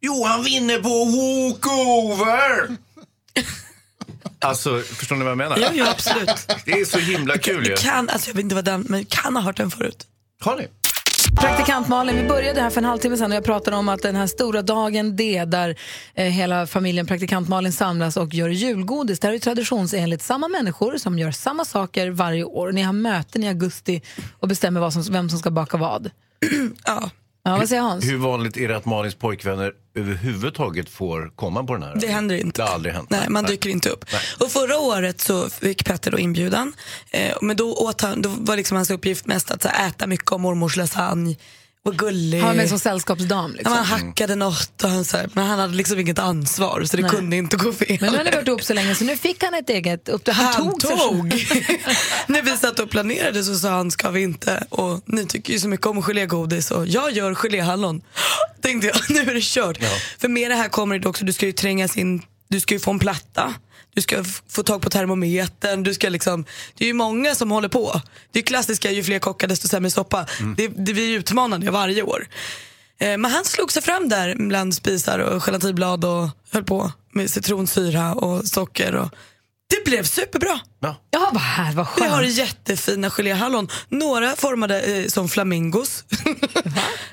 Jo, 0.00 0.24
han 0.24 0.44
vinner 0.44 0.78
på 0.78 1.04
walkover. 1.04 2.76
Alltså, 4.38 4.80
förstår 4.80 5.16
ni 5.16 5.24
vad 5.24 5.30
jag 5.30 5.38
menar? 5.38 5.58
Ja, 5.58 5.70
ja, 5.74 5.90
absolut. 5.90 6.48
Det 6.64 6.72
är 6.72 6.84
så 6.84 6.98
himla 6.98 7.38
kul 7.38 7.66
ju. 7.66 7.76
Kan, 7.76 8.08
alltså 8.08 8.28
jag 8.30 8.34
vet 8.34 8.42
inte 8.42 8.54
vad 8.54 8.64
den, 8.64 8.86
men 8.88 9.04
kan 9.04 9.36
ha 9.36 9.42
hört 9.42 9.56
den 9.56 9.70
förut. 9.70 10.06
Har 10.40 10.56
ni? 10.56 10.68
Praktikant 11.40 11.88
Malin, 11.88 12.16
vi 12.16 12.28
började 12.28 12.60
här 12.60 12.70
för 12.70 12.80
en 12.80 12.84
halvtimme 12.84 13.16
sedan 13.16 13.30
och 13.30 13.36
jag 13.36 13.44
pratade 13.44 13.76
om 13.76 13.88
att 13.88 14.02
den 14.02 14.16
här 14.16 14.26
stora 14.26 14.62
dagen 14.62 15.16
D 15.16 15.44
där 15.44 15.76
eh, 16.14 16.24
hela 16.24 16.66
familjen 16.66 17.06
Praktikant 17.06 17.48
Malin 17.48 17.72
samlas 17.72 18.16
och 18.16 18.34
gör 18.34 18.48
julgodis. 18.48 19.20
Det 19.20 19.26
här 19.26 19.32
är 19.32 19.34
ju 19.34 19.40
traditionsenligt 19.40 20.22
samma 20.22 20.48
människor 20.48 20.96
som 20.96 21.18
gör 21.18 21.30
samma 21.30 21.64
saker 21.64 22.10
varje 22.10 22.44
år. 22.44 22.72
Ni 22.72 22.82
har 22.82 22.92
möten 22.92 23.44
i 23.44 23.48
augusti 23.48 24.02
och 24.40 24.48
bestämmer 24.48 24.80
vad 24.80 24.92
som, 24.92 25.02
vem 25.02 25.30
som 25.30 25.38
ska 25.38 25.50
baka 25.50 25.76
vad. 25.76 26.10
ja 26.84 27.10
ja, 27.50 27.56
vad 27.56 27.68
säger 27.68 27.82
Hans? 27.82 28.04
Hur 28.04 28.16
vanligt 28.16 28.56
är 28.56 28.68
det 28.68 28.76
att 28.76 28.84
Malins 28.84 29.14
påjkvänner 29.14 29.72
överhuvudtaget 29.94 30.88
får 30.88 31.30
komma 31.36 31.64
på 31.64 31.72
den 31.72 31.82
här? 31.82 31.96
Det 32.00 32.06
händer 32.06 32.36
inte. 32.36 32.62
Det 32.62 32.66
har 32.66 32.74
aldrig 32.74 32.94
hänt. 32.94 33.10
Nej, 33.10 33.28
man 33.28 33.44
dyker 33.44 33.70
inte 33.70 33.88
upp. 33.88 34.04
Och 34.40 34.50
förra 34.50 34.78
året 34.78 35.20
så 35.20 35.50
fick 35.50 35.84
Petter 35.84 36.10
då 36.10 36.18
inbjudan. 36.18 36.72
Eh, 37.10 37.36
men 37.42 37.56
då, 37.56 37.74
åt 37.74 38.00
han, 38.00 38.22
då 38.22 38.28
var 38.28 38.56
liksom 38.56 38.76
hans 38.76 38.90
uppgift 38.90 39.26
mest 39.26 39.50
att 39.50 39.62
så, 39.62 39.68
här, 39.68 39.88
äta 39.88 40.06
mycket 40.06 40.32
av 40.32 40.40
mormors 40.40 40.76
lasagne. 40.76 41.36
Och 41.86 41.94
gullig. 41.94 42.38
Han 42.38 42.48
var 42.48 42.54
med 42.54 42.68
som 42.68 42.78
sällskapsdam. 42.78 43.52
Liksom. 43.52 43.72
Ja, 43.72 43.82
han 43.82 44.00
hackade 44.00 44.34
något, 44.34 44.82
och 44.82 44.90
han, 44.90 45.04
så 45.04 45.16
här, 45.16 45.28
men 45.32 45.46
han 45.46 45.58
hade 45.58 45.74
liksom 45.74 45.98
inget 45.98 46.18
ansvar 46.18 46.84
så 46.84 46.96
det 46.96 47.02
Nej. 47.02 47.10
kunde 47.10 47.36
inte 47.36 47.56
gå 47.56 47.72
fel. 47.72 47.98
Men 48.00 48.12
nu 48.12 48.16
har 48.16 48.24
ni 48.24 48.30
varit 48.30 48.48
ihop 48.48 48.62
så 48.62 48.74
länge 48.74 48.94
så 48.94 49.04
nu 49.04 49.16
fick 49.16 49.42
han 49.42 49.54
ett 49.54 49.70
eget 49.70 50.08
uppdrag. 50.08 50.34
Han, 50.34 50.54
Han 50.54 50.78
tog, 50.78 50.98
tog. 50.98 51.26
När 52.26 52.42
vi 52.42 52.56
satt 52.56 52.78
och 52.78 52.90
planerade 52.90 53.44
så 53.44 53.54
sa 53.54 53.70
han, 53.70 53.90
ska 53.90 54.10
vi 54.10 54.22
inte? 54.22 54.66
Och 54.68 55.00
ni 55.06 55.26
tycker 55.26 55.52
ju 55.52 55.58
så 55.58 55.68
mycket 55.68 55.86
om 55.86 56.02
gelégodis 56.02 56.70
och 56.70 56.86
jag 56.86 57.12
gör 57.12 57.34
geléhallon. 57.34 58.02
Tänkte 58.62 58.86
jag, 58.86 58.96
nu 59.08 59.30
är 59.30 59.34
det 59.34 59.42
kört. 59.42 59.78
För 60.18 60.28
med 60.28 60.50
det 60.50 60.54
här 60.54 60.68
kommer 60.68 60.98
det 60.98 61.08
också, 61.08 61.24
du 61.24 61.32
ska 61.32 61.46
ju 61.46 61.52
trängas 61.52 61.96
in, 61.96 62.22
du 62.48 62.60
ska 62.60 62.74
ju 62.74 62.80
få 62.80 62.90
en 62.90 62.98
platta. 62.98 63.54
Du 63.96 64.02
ska 64.02 64.24
få 64.48 64.62
tag 64.62 64.82
på 64.82 64.90
termometern, 64.90 65.82
du 65.82 65.94
ska 65.94 66.08
liksom, 66.08 66.44
det 66.74 66.84
är 66.84 66.86
ju 66.86 66.92
många 66.94 67.34
som 67.34 67.50
håller 67.50 67.68
på. 67.68 68.00
Det 68.32 68.38
är 68.38 68.42
klassiska, 68.42 68.90
ju 68.90 69.02
fler 69.02 69.18
kockar 69.18 69.48
desto 69.48 69.68
sämre 69.68 69.90
soppa. 69.90 70.26
Det, 70.56 70.68
det, 70.68 70.92
vi 70.92 71.12
utmanade 71.12 71.70
varje 71.70 72.02
år. 72.02 72.26
Eh, 72.98 73.18
Men 73.18 73.24
han 73.24 73.44
slog 73.44 73.72
sig 73.72 73.82
fram 73.82 74.08
där 74.08 74.34
bland 74.34 74.74
spisar 74.74 75.18
och 75.18 75.42
gelatinblad 75.42 76.04
och 76.04 76.28
höll 76.52 76.64
på 76.64 76.92
med 77.12 77.30
citronsyra 77.30 78.14
och 78.14 78.46
socker. 78.46 78.94
Och 78.94 79.08
det 79.68 79.84
blev 79.90 80.02
superbra. 80.04 80.60
Ja. 80.80 80.96
Ja, 81.10 81.30
vad 81.32 81.42
här, 81.42 81.72
vad 81.74 81.86
Vi 81.96 82.00
skönt. 82.00 82.12
har 82.12 82.22
jättefina 82.22 83.10
geléhallon. 83.10 83.68
Några 83.88 84.36
formade 84.36 84.80
eh, 84.82 85.06
som 85.06 85.28
flamingos. 85.28 86.04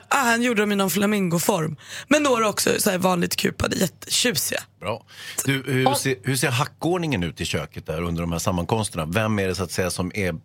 ah, 0.07 0.17
han 0.17 0.41
gjorde 0.43 0.61
dem 0.61 0.71
i 0.71 0.75
någon 0.75 0.89
flamingoform. 0.89 1.75
Men 2.07 2.23
några 2.23 2.49
också 2.49 2.69
så 2.77 2.89
här 2.89 2.97
vanligt 2.97 3.35
kupade, 3.35 3.75
jättetjusiga. 3.75 4.61
Bra. 4.79 5.05
Du, 5.45 5.63
hur, 5.67 5.93
ser, 5.93 6.15
hur 6.23 6.35
ser 6.35 6.49
hackordningen 6.49 7.23
ut 7.23 7.41
i 7.41 7.45
köket 7.45 7.85
där 7.85 8.01
under 8.01 8.21
de 8.21 8.31
här 8.31 8.39
sammankomsterna? 8.39 9.05
Vem 9.05 9.39
är 9.39 9.47
det 9.47 9.55
så 9.55 9.63
att 9.63 9.71
säga 9.71 9.91
som 9.91 10.11
är 10.15 10.35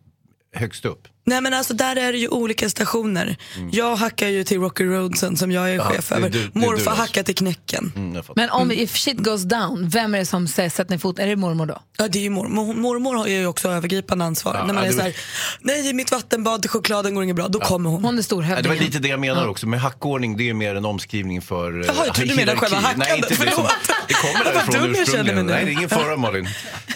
högst 0.54 0.84
upp? 0.84 1.08
Nej 1.28 1.40
men 1.40 1.54
alltså 1.54 1.74
där 1.74 1.96
är 1.96 2.12
det 2.12 2.18
ju 2.18 2.28
olika 2.28 2.68
stationer. 2.70 3.36
Jag 3.72 3.96
hackar 3.96 4.28
ju 4.28 4.44
till 4.44 4.60
Rocky 4.60 4.84
Roadsen 4.84 5.36
som 5.36 5.52
jag 5.52 5.64
är 5.70 5.74
Mm. 5.74 5.86
Ja, 5.86 5.92
chef 5.94 6.12
över. 6.12 6.28
du- 6.30 6.50
du 6.54 6.60
Morfar 6.60 6.72
alltså. 6.74 6.90
hackar 6.90 7.22
till 7.22 7.34
knäcken. 7.34 7.92
Mm. 7.96 8.22
Men 8.36 8.50
om 8.50 8.72
if 8.72 8.96
shit 8.96 9.18
goes 9.18 9.42
down, 9.42 9.88
vem 9.88 10.14
är 10.14 10.18
det 10.18 10.26
som 10.26 10.48
säger 10.48 10.70
sätt 10.70 10.88
ner 10.90 10.98
foten? 10.98 11.24
Är 11.24 11.28
det 11.28 11.36
mormor 11.36 11.66
då? 11.66 11.82
Ja 11.98 12.08
det 12.08 12.18
är 12.18 12.22
ju 12.22 12.30
mormor. 12.30 12.74
Mormor 12.74 13.14
har 13.16 13.26
ju 13.26 13.46
också 13.46 13.68
övergripande 13.68 14.24
ansvar. 14.24 14.54
Ja, 14.54 14.66
När 14.66 14.74
man 14.74 14.82
ja, 14.84 14.88
är 14.88 14.92
det- 14.92 14.96
så 14.98 15.02
här, 15.02 15.14
nej 15.60 15.92
mitt 15.92 16.10
vattenbad 16.12 16.62
till 16.62 16.70
chokladen 16.70 17.14
går 17.14 17.24
inget 17.24 17.36
bra, 17.36 17.48
då 17.48 17.60
kommer 17.60 17.90
hon. 17.90 18.04
Hon 18.04 18.04
är 18.04 18.12
Ja, 18.12 18.16
det 18.16 18.22
storhövdingen. 18.22 18.78
var 18.78 18.84
lite 18.84 18.98
det 18.98 19.08
jag 19.08 19.20
menar 19.20 19.48
också. 19.48 19.66
Med 19.66 19.80
hackordning, 19.80 20.36
det 20.36 20.48
är 20.48 20.54
mer 20.54 20.74
en 20.74 20.84
omskrivning 20.84 21.42
för 21.42 21.80
eh, 21.80 21.86
Jaha, 21.86 22.06
jag 22.06 22.14
trodde 22.14 22.30
du 22.30 22.36
menade 22.36 22.58
själva 22.58 22.80
Nej, 22.96 23.16
inte 23.16 23.28
det, 23.28 23.34
som, 23.36 23.46
hackandet, 23.46 23.70
det 24.08 24.14
kommer 24.14 24.44
därifrån 24.44 24.96
ursprungligen. 24.96 25.46
Nej, 25.46 25.64
det 25.64 25.70
är 25.70 25.72
ingen 25.72 25.88
fara 25.88 26.16
Malin. 26.16 26.48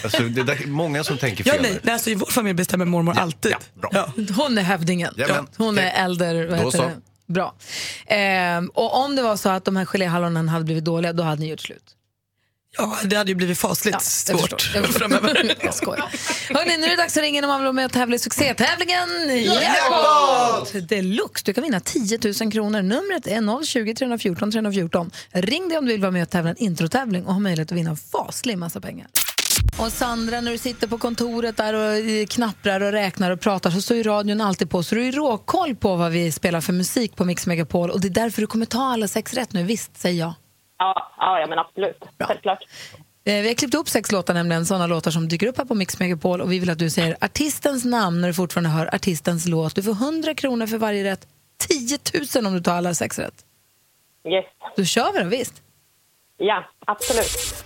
Alltså, 0.04 0.22
det 0.22 0.40
är 0.52 0.66
många 0.66 1.04
som 1.04 1.18
tänker 1.18 1.46
Ja, 1.46 1.52
fel. 1.52 1.62
nej, 1.62 1.70
där. 1.72 1.80
nej, 1.82 1.92
alltså, 1.94 2.10
I 2.10 2.14
vår 2.14 2.26
familj 2.26 2.54
bestämmer 2.54 2.84
mormor 2.84 3.18
alltid. 3.18 3.54
bra. 3.80 3.90
Ja. 3.92 4.12
Hon 4.37 4.58
är 4.58 4.62
hövdingen. 4.62 5.14
Jajamän. 5.16 5.46
Hon 5.56 5.78
är 5.78 6.04
äldre. 6.04 6.46
Vad 6.46 6.58
heter 6.58 6.78
det? 6.82 7.00
Bra. 7.32 7.54
Ehm, 8.06 8.68
och 8.74 9.04
om 9.04 9.16
det 9.16 9.22
var 9.22 9.37
så 9.37 9.48
att 9.48 9.64
de 9.64 9.76
här 9.76 9.85
geléhallonen 9.85 10.48
hade 10.48 10.64
blivit 10.64 10.85
dåliga, 10.85 11.12
då 11.12 11.22
hade 11.22 11.40
ni 11.40 11.48
gjort 11.50 11.61
slut. 11.61 11.85
ja, 12.78 12.96
det 13.04 13.16
hade 13.16 13.30
ju 13.30 13.35
blivit 13.35 13.58
fasligt 13.58 13.94
jag 13.94 14.02
svårt. 14.02 14.70
Jag 14.74 14.85
förstår. 14.87 14.98
framöver. 14.98 15.54
Jag 15.64 15.74
skojar. 15.74 16.04
Hörrni, 16.54 16.76
nu 16.76 16.85
är 16.87 16.90
det 16.90 16.96
dags 16.96 17.16
att 17.16 17.22
ringa 17.22 17.42
om 17.42 17.48
man 17.48 17.61
vill 17.61 17.64
vara 17.64 17.72
med 17.72 17.85
och 17.85 17.92
tävla 17.92 18.16
i 18.16 18.18
succétävlingen 18.18 19.08
Jackpot 19.44 20.88
Deluxe. 20.88 21.42
Du 21.44 21.52
kan 21.54 21.64
vinna 21.64 21.80
10 21.80 22.18
000 22.42 22.52
kronor. 22.52 22.82
Numret 22.82 23.26
är 23.26 23.64
020 23.64 23.94
314 23.94 24.50
314. 24.52 25.11
Ring 25.32 25.68
dig 25.68 25.78
om 25.78 25.87
du 25.87 25.92
vill 25.92 26.00
vara 26.00 26.11
med 26.12 26.22
och 26.22 26.30
tävla 26.30 26.50
en 26.50 26.56
introtävling 26.56 27.26
och 27.26 27.32
ha 27.32 27.40
möjlighet 27.40 27.72
att 27.72 27.78
vinna 27.78 27.90
en 27.90 27.96
faslig 27.96 28.58
massa 28.58 28.80
pengar. 28.80 29.06
Och 29.81 29.92
Sandra, 29.92 30.40
när 30.40 30.51
du 30.53 30.59
sitter 30.59 30.87
på 30.87 30.98
kontoret 30.98 31.57
där 31.57 31.75
och 31.75 31.94
eh, 32.09 32.27
knapprar 32.27 32.81
och 32.81 32.92
räknar 32.92 33.31
och 33.31 33.40
pratar 33.40 33.70
så 33.70 33.81
står 33.83 33.96
ju 33.96 34.03
radion 34.03 34.40
alltid 34.40 34.70
på 34.70 34.83
så 34.83 34.94
du 34.94 35.05
har 35.05 35.12
råkoll 35.12 35.77
på 35.77 35.96
vad 35.96 36.12
vi 36.12 36.33
spelar 36.33 36.61
för 36.61 36.72
musik 36.72 37.16
på 37.16 37.25
Mix 37.25 37.46
Megapol 37.46 37.90
och 37.90 38.01
det 38.01 38.09
är 38.09 38.11
därför 38.11 38.40
du 38.40 38.46
kommer 38.46 38.66
ta 38.66 38.83
alla 38.83 39.09
sex 39.09 39.35
rätt 39.35 39.53
nu. 39.53 39.62
Visst, 39.62 39.96
säger 39.96 40.20
jag. 40.20 40.33
Ja, 40.79 41.11
ja, 41.18 41.46
men 41.48 41.59
absolut. 41.59 42.03
Självklart. 42.20 42.59
Eh, 43.25 43.35
Vi 43.42 43.48
har 43.48 43.55
klippt 43.55 43.75
upp 43.75 43.88
sex 43.88 44.12
låtar, 44.12 44.35
nämligen 44.35 44.66
sådana 44.66 44.87
låtar 44.87 45.11
som 45.11 45.29
dyker 45.29 45.46
upp 45.46 45.59
här 45.59 45.64
på 45.64 45.75
Mix 45.75 45.98
Megapol 45.98 46.40
och 46.40 46.53
vi 46.53 46.59
vill 46.59 46.70
att 46.70 46.79
du 46.79 46.90
säger 46.90 47.16
artistens 47.20 47.85
namn 47.85 48.20
när 48.20 48.29
du 48.29 48.35
fortfarande 48.35 48.70
hör 48.70 48.94
artistens 48.94 49.46
låt. 49.46 49.75
Du 49.75 49.83
får 49.83 49.92
100 49.92 50.35
kronor 50.35 50.66
för 50.66 50.79
varje 50.79 51.05
rätt, 51.05 51.27
10 51.68 51.98
000 52.37 52.46
om 52.46 52.53
du 52.55 52.61
tar 52.61 52.75
alla 52.75 52.94
sex 52.94 53.18
rätt. 53.18 53.44
Yes. 54.29 54.44
Då 54.77 54.85
kör 54.85 55.12
vi 55.12 55.18
då, 55.18 55.25
visst? 55.25 55.55
Ja, 56.37 56.64
absolut. 56.87 57.64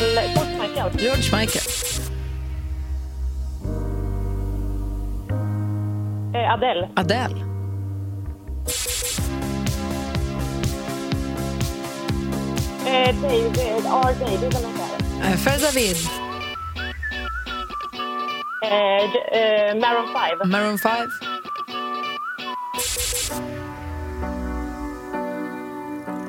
Michael. 0.00 0.90
George 0.96 1.30
Michael. 1.32 1.64
Eh, 6.34 6.52
Adele. 6.52 6.88
Adele. 6.96 7.34
Eh, 12.86 13.12
David, 13.22 13.58
R. 13.86 14.14
David 14.20 14.42
eller 14.42 14.72
där. 14.78 15.30
Eh, 15.30 15.36
David. 15.60 15.96
Eh, 18.64 19.04
eh, 19.40 19.74
Maroon 19.74 20.08
5. 20.14 20.50
Maroon 20.50 20.78
5. 20.78 21.27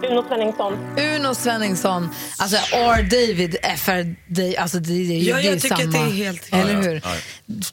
Uno 0.09 0.23
Svenningsson. 0.27 0.73
Uno 1.15 1.35
Svenningsson. 1.35 2.09
Alltså 2.37 2.57
R. 2.75 3.03
David, 3.03 3.55
FR 3.77 4.15
David. 4.33 4.55
Alltså 4.57 4.77
det, 4.79 4.87
det, 5.07 5.13
Ja, 5.17 5.35
det 5.35 5.41
jag 5.41 5.53
är 5.55 5.59
tycker 5.59 5.75
samma. 5.75 5.87
att 5.87 5.91
det 5.93 5.99
är 5.99 6.25
helt- 6.25 6.49
Eller 6.53 6.73
Ja, 6.73 6.79
ja. 6.83 6.89
hur? 6.89 7.01
Ja, 7.03 7.11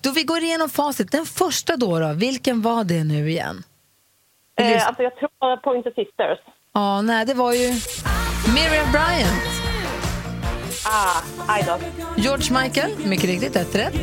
Då 0.00 0.10
vi 0.10 0.22
går 0.22 0.42
igenom 0.42 0.70
facit. 0.70 1.12
Den 1.12 1.26
första 1.26 1.76
då, 1.76 1.98
då 1.98 2.12
vilken 2.12 2.62
var 2.62 2.84
det 2.84 3.04
nu 3.04 3.30
igen? 3.30 3.62
Eh, 4.60 4.86
alltså 4.86 5.02
jag 5.02 5.16
tror 5.16 5.28
det 5.28 5.34
var 5.46 5.56
Pointer 5.56 5.90
Sisters. 5.90 6.38
Ja, 6.74 7.02
nej, 7.02 7.26
det 7.26 7.34
var 7.34 7.52
ju 7.52 7.68
Miriam 8.54 8.92
Bryant. 8.92 9.42
Ah, 10.84 11.22
aj 11.48 11.64
då. 11.66 11.78
George 12.22 12.62
Michael, 12.62 12.90
mycket 13.04 13.24
riktigt, 13.30 13.56
ett 13.56 13.74
rätt. 13.74 13.94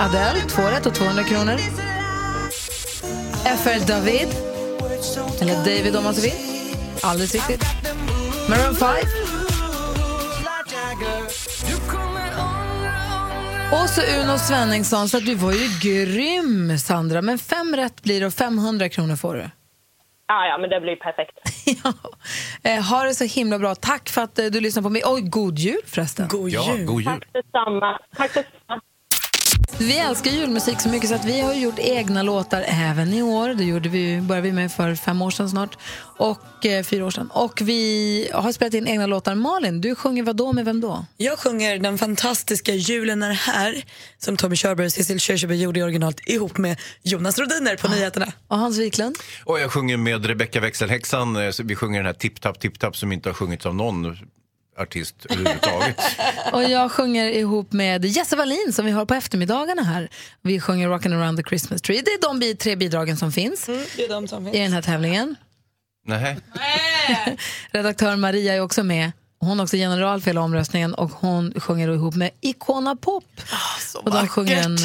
Adele, 0.00 0.40
två 0.48 0.62
rätt 0.62 0.86
och 0.86 0.94
200 0.94 1.24
kronor. 1.24 1.56
FR 3.44 3.86
David, 3.88 4.28
eller 5.40 5.54
David 5.56 5.96
om 5.96 6.04
man 6.04 6.14
så 6.14 6.20
vill. 6.20 6.32
Alldeles 7.02 7.34
riktigt. 7.34 7.64
Maroon 8.48 8.74
5. 8.74 8.88
Och 13.72 13.88
så 13.90 14.00
Uno 14.00 14.38
Svenningsson, 14.38 15.08
så 15.08 15.16
att 15.16 15.26
du 15.26 15.34
var 15.34 15.52
ju 15.52 15.68
grym 15.82 16.78
Sandra. 16.78 17.22
Men 17.22 17.38
fem 17.38 17.76
rätt 17.76 18.02
blir 18.02 18.20
det 18.20 18.26
och 18.26 18.34
500 18.34 18.88
kronor 18.88 19.16
får 19.16 19.34
du. 19.34 19.50
Ah, 20.26 20.46
ja, 20.46 20.58
men 20.60 20.70
det 20.70 20.80
blir 20.80 20.96
perfekt. 20.96 21.38
Eh, 22.62 22.82
ha 22.82 23.04
det 23.04 23.14
så 23.14 23.24
himla 23.24 23.58
bra. 23.58 23.74
Tack 23.74 24.08
för 24.08 24.22
att 24.22 24.38
eh, 24.38 24.46
du 24.46 24.60
lyssnade 24.60 24.82
på 24.82 24.90
mig. 24.90 25.02
Oj, 25.04 25.20
god 25.20 25.58
jul 25.58 25.80
förresten. 25.86 26.28
God 26.28 26.50
Ja, 26.50 26.76
god 26.86 27.00
jul. 27.00 27.04
Tack 27.04 27.32
detsamma. 27.32 27.98
Tack 28.16 28.34
detsamma. 28.34 28.80
Vi 29.78 29.98
älskar 29.98 30.30
julmusik 30.30 30.80
så 30.80 30.88
mycket 30.88 31.08
så 31.08 31.14
att 31.14 31.24
vi 31.24 31.40
har 31.40 31.54
gjort 31.54 31.78
egna 31.78 32.22
låtar 32.22 32.64
även 32.68 33.14
i 33.14 33.22
år. 33.22 33.48
Det 33.48 33.64
gjorde 33.64 33.88
vi, 33.88 34.20
började 34.20 34.46
vi 34.48 34.52
med 34.52 34.72
för 34.72 34.94
fem 34.94 35.22
år 35.22 35.30
sedan 35.30 35.50
snart. 35.50 35.78
Och 36.18 36.66
eh, 36.66 36.82
fyra 36.84 37.06
år 37.06 37.10
sedan. 37.10 37.30
Och 37.32 37.60
vi 37.64 38.30
har 38.32 38.52
spelat 38.52 38.74
in 38.74 38.88
egna 38.88 39.06
låtar. 39.06 39.34
Malin, 39.34 39.80
du 39.80 39.94
sjunger 39.94 40.22
vad 40.22 40.36
då 40.36 40.52
med 40.52 40.64
vem 40.64 40.80
då? 40.80 41.06
Jag 41.16 41.38
sjunger 41.38 41.78
den 41.78 41.98
fantastiska 41.98 42.74
Julen 42.74 43.22
är 43.22 43.30
här 43.32 43.84
som 44.18 44.36
Tommy 44.36 44.56
Körberg 44.56 44.86
och 44.86 44.92
Cecil 44.92 45.20
Kyrkjebø 45.20 45.54
gjorde 45.54 45.80
i 45.80 45.82
originalet 45.82 46.20
ihop 46.28 46.58
med 46.58 46.80
Jonas 47.02 47.38
Rodiner 47.38 47.76
på 47.76 47.88
nyheterna. 47.88 48.32
Och 48.48 48.58
Hans 48.58 48.78
Wiklund? 48.78 49.16
Och 49.44 49.60
jag 49.60 49.70
sjunger 49.72 49.96
med 49.96 50.26
Rebecca 50.26 50.60
Växelhäxan. 50.60 51.36
eh, 51.36 51.52
Vi 51.64 51.74
sjunger 51.76 51.98
den 51.98 52.06
här 52.06 52.12
Tipp 52.14 52.40
Tapp 52.40 52.60
Tipp 52.60 52.78
Tapp 52.78 52.96
som 52.96 53.12
inte 53.12 53.28
har 53.28 53.34
sjungits 53.34 53.66
av 53.66 53.74
någon 53.74 54.16
artist 54.78 55.26
överhuvudtaget. 55.30 55.96
Och 56.52 56.62
jag 56.64 56.92
sjunger 56.92 57.24
ihop 57.24 57.72
med 57.72 58.04
Jesse 58.04 58.36
Wallin 58.36 58.72
som 58.72 58.86
vi 58.86 58.92
har 58.92 59.06
på 59.06 59.14
eftermiddagarna 59.14 59.82
här. 59.82 60.08
Vi 60.42 60.60
sjunger 60.60 60.88
Rockin' 60.88 61.20
around 61.20 61.38
the 61.38 61.44
Christmas 61.48 61.82
tree. 61.82 62.02
Det 62.04 62.10
är 62.10 62.40
de 62.40 62.56
tre 62.56 62.76
bidragen 62.76 63.16
som 63.16 63.32
finns 63.32 63.66
Det 63.66 64.04
är 64.04 64.08
de 64.08 64.28
som 64.28 64.48
i 64.48 64.58
den 64.58 64.72
här 64.72 64.82
tävlingen. 64.82 65.36
Nej. 66.06 66.36
Redaktör 67.70 68.16
Maria 68.16 68.54
är 68.54 68.60
också 68.60 68.82
med. 68.82 69.12
Hon 69.38 69.60
är 69.60 69.64
också 69.64 69.76
general 69.76 70.20
för 70.20 70.26
hela 70.26 70.40
omröstningen 70.40 70.94
och 70.94 71.10
hon 71.10 71.60
sjunger 71.60 71.88
ihop 71.94 72.14
med 72.14 72.30
Icona 72.40 72.96
Pop. 72.96 73.24
Så 73.80 73.98
och 73.98 74.10
de 74.10 74.28
sjunger 74.28 74.62
en... 74.64 74.76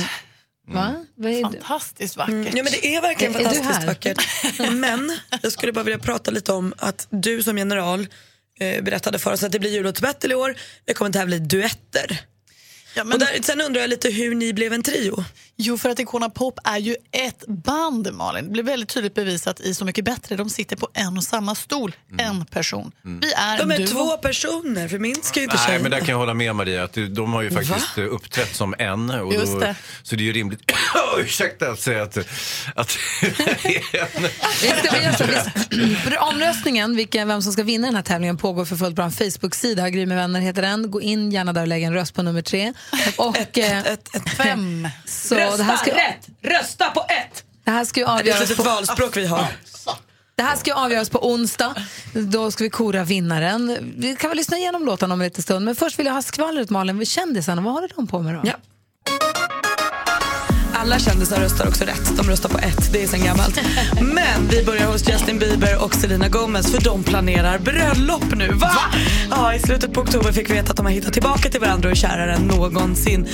Va? 0.67 1.05
Vad 1.15 1.31
är 1.31 1.35
det? 1.35 1.41
Fantastiskt 1.41 2.17
vackert. 2.17 2.33
Mm, 2.33 2.57
ja, 2.57 2.63
men 2.63 2.73
det 2.81 2.95
är 2.95 3.01
verkligen 3.01 3.35
Är- 3.35 3.43
fantastiskt 3.43 3.83
vackert. 3.83 4.27
Men 4.71 5.19
jag 5.41 5.51
skulle 5.51 5.73
bara 5.73 5.83
vilja 5.83 5.99
prata 5.99 6.31
lite 6.31 6.53
om 6.53 6.73
att 6.77 7.07
du 7.09 7.43
som 7.43 7.57
general 7.57 8.07
Eh, 8.59 8.83
berättade 8.83 9.19
för 9.19 9.31
oss 9.31 9.43
att 9.43 9.51
det 9.51 9.59
blir 9.59 9.71
jullåtsbattle 9.71 10.33
i 10.33 10.35
år. 10.35 10.55
Vi 10.85 10.93
kommer 10.93 11.11
tävla 11.11 11.35
i 11.35 11.39
duetter. 11.39 12.19
Ja, 12.95 13.03
men- 13.03 13.13
och 13.13 13.19
där, 13.19 13.27
sen 13.41 13.61
undrar 13.61 13.81
jag 13.81 13.89
lite 13.89 14.09
hur 14.09 14.35
ni 14.35 14.53
blev 14.53 14.73
en 14.73 14.83
trio. 14.83 15.23
Jo, 15.61 15.77
för 15.77 15.89
att 15.89 15.99
Icona 15.99 16.29
Pop 16.29 16.59
är 16.63 16.77
ju 16.77 16.95
ett 17.11 17.47
band, 17.47 18.13
Malin. 18.13 18.45
Det 18.45 18.51
blir 18.51 18.63
väldigt 18.63 18.89
tydligt 18.89 19.13
bevisat 19.15 19.59
i 19.59 19.73
Så 19.73 19.85
mycket 19.85 20.05
bättre. 20.05 20.35
De 20.35 20.49
sitter 20.49 20.75
på 20.75 20.89
en 20.93 21.17
och 21.17 21.23
samma 21.23 21.55
stol, 21.55 21.95
en 22.17 22.45
person. 22.45 22.91
Vi 23.21 23.33
är 23.33 23.57
De 23.57 23.71
är 23.71 23.77
duo. 23.77 23.87
två 23.87 24.17
personer, 24.17 24.87
för 24.87 24.99
min 24.99 25.15
ska 25.21 25.39
ju 25.39 25.43
inte 25.43 25.57
Nej, 25.67 25.79
men 25.81 25.91
där 25.91 25.99
kan 25.99 26.07
jag 26.07 26.17
hålla 26.17 26.33
med 26.33 26.55
Maria. 26.55 26.83
Att 26.83 26.97
de 27.09 27.33
har 27.33 27.41
ju 27.41 27.51
faktiskt 27.51 27.97
Va? 27.97 28.03
eh, 28.03 28.13
uppträtt 28.13 28.55
som 28.55 28.75
en. 28.79 29.09
Och 29.09 29.33
Just 29.33 29.53
då, 29.53 29.59
det. 29.59 29.75
Så 30.03 30.15
det 30.15 30.23
är 30.23 30.25
ju 30.25 30.33
rimligt, 30.33 30.59
ursäkta 31.19 31.71
att 31.71 31.79
säga 31.79 32.03
att, 32.03 32.17
att 32.75 32.97
Omröstningen, 36.19 36.95
vilken, 36.95 37.27
vem 37.27 37.41
som 37.41 37.51
ska 37.53 37.63
vinna 37.63 37.87
den 37.87 37.95
här 37.95 38.01
tävlingen, 38.03 38.37
pågår 38.37 38.65
för 38.65 38.75
fullt 38.75 38.95
på 38.95 39.01
en 39.01 39.11
Facebook-sida. 39.11 39.89
Gry 39.89 40.05
med 40.05 40.17
vänner 40.17 40.39
heter 40.39 40.61
den. 40.61 40.91
Gå 40.91 41.01
in 41.01 41.31
gärna 41.31 41.53
där 41.53 41.61
och 41.61 41.67
lägg 41.67 41.83
en 41.83 41.93
röst 41.93 42.13
på 42.13 42.21
nummer 42.23 42.41
tre. 42.41 42.73
Och, 43.17 43.57
eh, 43.57 43.83
Fem. 44.37 44.87
så 45.05 45.35
Rösta 45.35 45.57
det 45.57 45.63
här 45.63 45.77
ska, 45.77 45.95
rätt! 45.95 46.27
Rösta 46.41 46.89
på 46.89 46.99
ett! 46.99 47.43
Det 47.63 47.71
här 47.71 47.85
ska 47.85 47.99
ju 47.99 48.05
Det 48.05 48.11
är 48.11 48.15
ett 48.15 48.19
avgöras 48.21 48.39
litet 48.39 48.57
på, 48.57 48.63
valspråk 48.63 49.17
vi 49.17 49.25
har. 49.25 49.45
det 50.35 50.43
här 50.43 50.55
ska 50.55 50.69
ju 50.69 50.75
avgöras 50.75 51.09
på 51.09 51.31
onsdag. 51.31 51.75
Då 52.13 52.51
ska 52.51 52.63
vi 52.63 52.69
kora 52.69 53.03
vinnaren. 53.03 53.93
Vi 53.97 54.15
kan 54.15 54.29
väl 54.29 54.37
lyssna 54.37 54.57
igenom 54.57 54.85
låtarna 54.85 55.13
om 55.13 55.21
en 55.21 55.25
liten 55.27 55.43
stund. 55.43 55.65
Men 55.65 55.75
först 55.75 55.99
vill 55.99 56.05
jag 56.05 56.13
ha 56.13 56.21
skvallret 56.21 56.69
Malin. 56.69 57.05
Kändisarna, 57.05 57.61
vad 57.61 57.73
håller 57.73 57.91
de 57.95 58.07
på 58.07 58.19
med 58.19 58.33
då? 58.35 58.41
Ja. 58.43 58.53
Alla 60.81 60.99
kändisar 60.99 61.39
röstar 61.39 61.67
också 61.67 61.83
rätt. 61.83 62.17
De 62.17 62.29
röstar 62.29 62.49
på 62.49 62.57
ett, 62.57 62.93
det 62.93 63.03
är 63.03 63.07
sen 63.07 63.23
gammalt. 63.23 63.59
Men 64.01 64.47
vi 64.49 64.63
börjar 64.63 64.85
hos 64.85 65.09
Justin 65.09 65.39
Bieber 65.39 65.83
och 65.83 65.95
Selena 65.95 66.27
Gomez 66.27 66.71
för 66.71 66.81
de 66.81 67.03
planerar 67.03 67.59
bröllop 67.59 68.35
nu. 68.35 68.51
Va? 68.51 68.71
Ja, 69.29 69.53
I 69.53 69.59
slutet 69.59 69.93
på 69.93 70.01
oktober 70.01 70.31
fick 70.31 70.49
vi 70.49 70.53
veta 70.53 70.69
att 70.71 70.77
de 70.77 70.85
har 70.85 70.93
hittat 70.93 71.13
tillbaka 71.13 71.49
till 71.49 71.59
varandra 71.59 71.89
och 71.89 71.91
är 71.91 71.95
kärare 71.95 72.33
än 72.33 72.41
någonsin. 72.41 73.27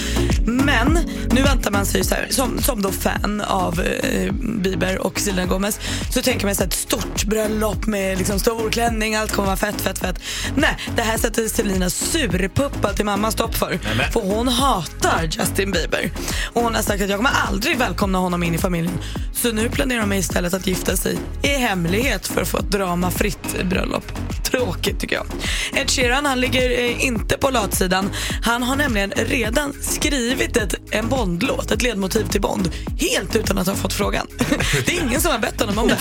Men 0.46 1.00
nu 1.32 1.42
väntar 1.42 1.72
man 1.72 1.86
sig, 1.86 2.04
så 2.04 2.16
här, 2.16 2.28
som, 2.30 2.62
som 2.62 2.82
då 2.82 2.92
fan 2.92 3.42
av 3.42 3.82
eh, 3.82 4.34
Bieber 4.34 4.98
och 4.98 5.20
Selena 5.20 5.46
Gomez, 5.46 5.80
så 6.10 6.22
tänker 6.22 6.46
man 6.46 6.56
sig 6.56 6.68
ett 6.68 6.74
stort 6.74 7.24
bröllop 7.26 7.86
med 7.86 8.18
liksom 8.18 8.40
stor 8.40 8.70
klänning, 8.70 9.16
allt 9.16 9.32
kommer 9.32 9.46
vara 9.46 9.58
fett, 9.58 9.82
fett, 9.82 10.00
fett. 10.00 10.20
Nej, 10.56 10.78
det 10.96 11.02
här 11.02 11.18
sätter 11.18 11.48
Selena 11.48 11.90
surpuppa 11.90 12.94
till 12.94 13.06
mamma 13.06 13.32
stopp 13.32 13.56
för. 13.56 13.80
För 14.12 14.22
hon 14.22 14.48
hatar 14.48 15.24
Justin 15.24 15.72
Bieber. 15.72 16.12
Och 16.54 16.62
hon 16.62 16.76
har 16.76 16.82
sagt 16.82 17.04
att 17.04 17.10
jag 17.10 17.18
kommer 17.18 17.35
aldrig 17.36 17.78
välkomna 17.78 18.18
honom 18.18 18.44
in 18.44 18.56
i 18.56 18.58
familjen. 18.58 19.00
Så 19.34 19.52
nu 19.52 19.70
planerar 19.70 20.02
de 20.02 20.14
istället 20.14 20.54
att 20.54 20.68
gifta 20.68 20.98
sig 20.98 21.18
i 21.44 21.48
hemlighet 21.48 22.28
för 22.28 22.42
att 22.42 22.48
få 22.48 22.58
ett 22.58 22.72
dramafritt 22.72 23.64
bröllop. 23.64 24.12
Tråkigt 24.44 25.00
tycker 25.00 25.16
jag. 25.16 25.26
Ed 25.74 25.90
Sheeran 25.90 26.26
han 26.26 26.40
ligger 26.40 26.80
eh, 26.80 27.06
inte 27.06 27.38
på 27.38 27.50
latsidan. 27.50 28.10
Han 28.42 28.64
har 28.64 28.76
nämligen 28.76 29.12
redan 29.12 29.74
skrivit 29.82 30.58
ett, 30.58 30.76
en 30.92 31.08
Bond-låt, 31.08 31.72
ett 31.72 31.82
ledmotiv 31.82 32.24
till 32.28 32.42
Bond. 32.42 32.72
Helt 33.00 33.36
utan 33.36 33.58
att 33.58 33.68
ha 33.68 33.76
fått 33.76 33.94
frågan. 33.94 34.28
Det 34.86 34.98
är 34.98 35.04
ingen 35.04 35.22
som 35.22 35.32
har 35.32 35.40
bett 35.40 35.62
honom 35.62 35.78
om 35.78 35.88
det. 35.88 35.98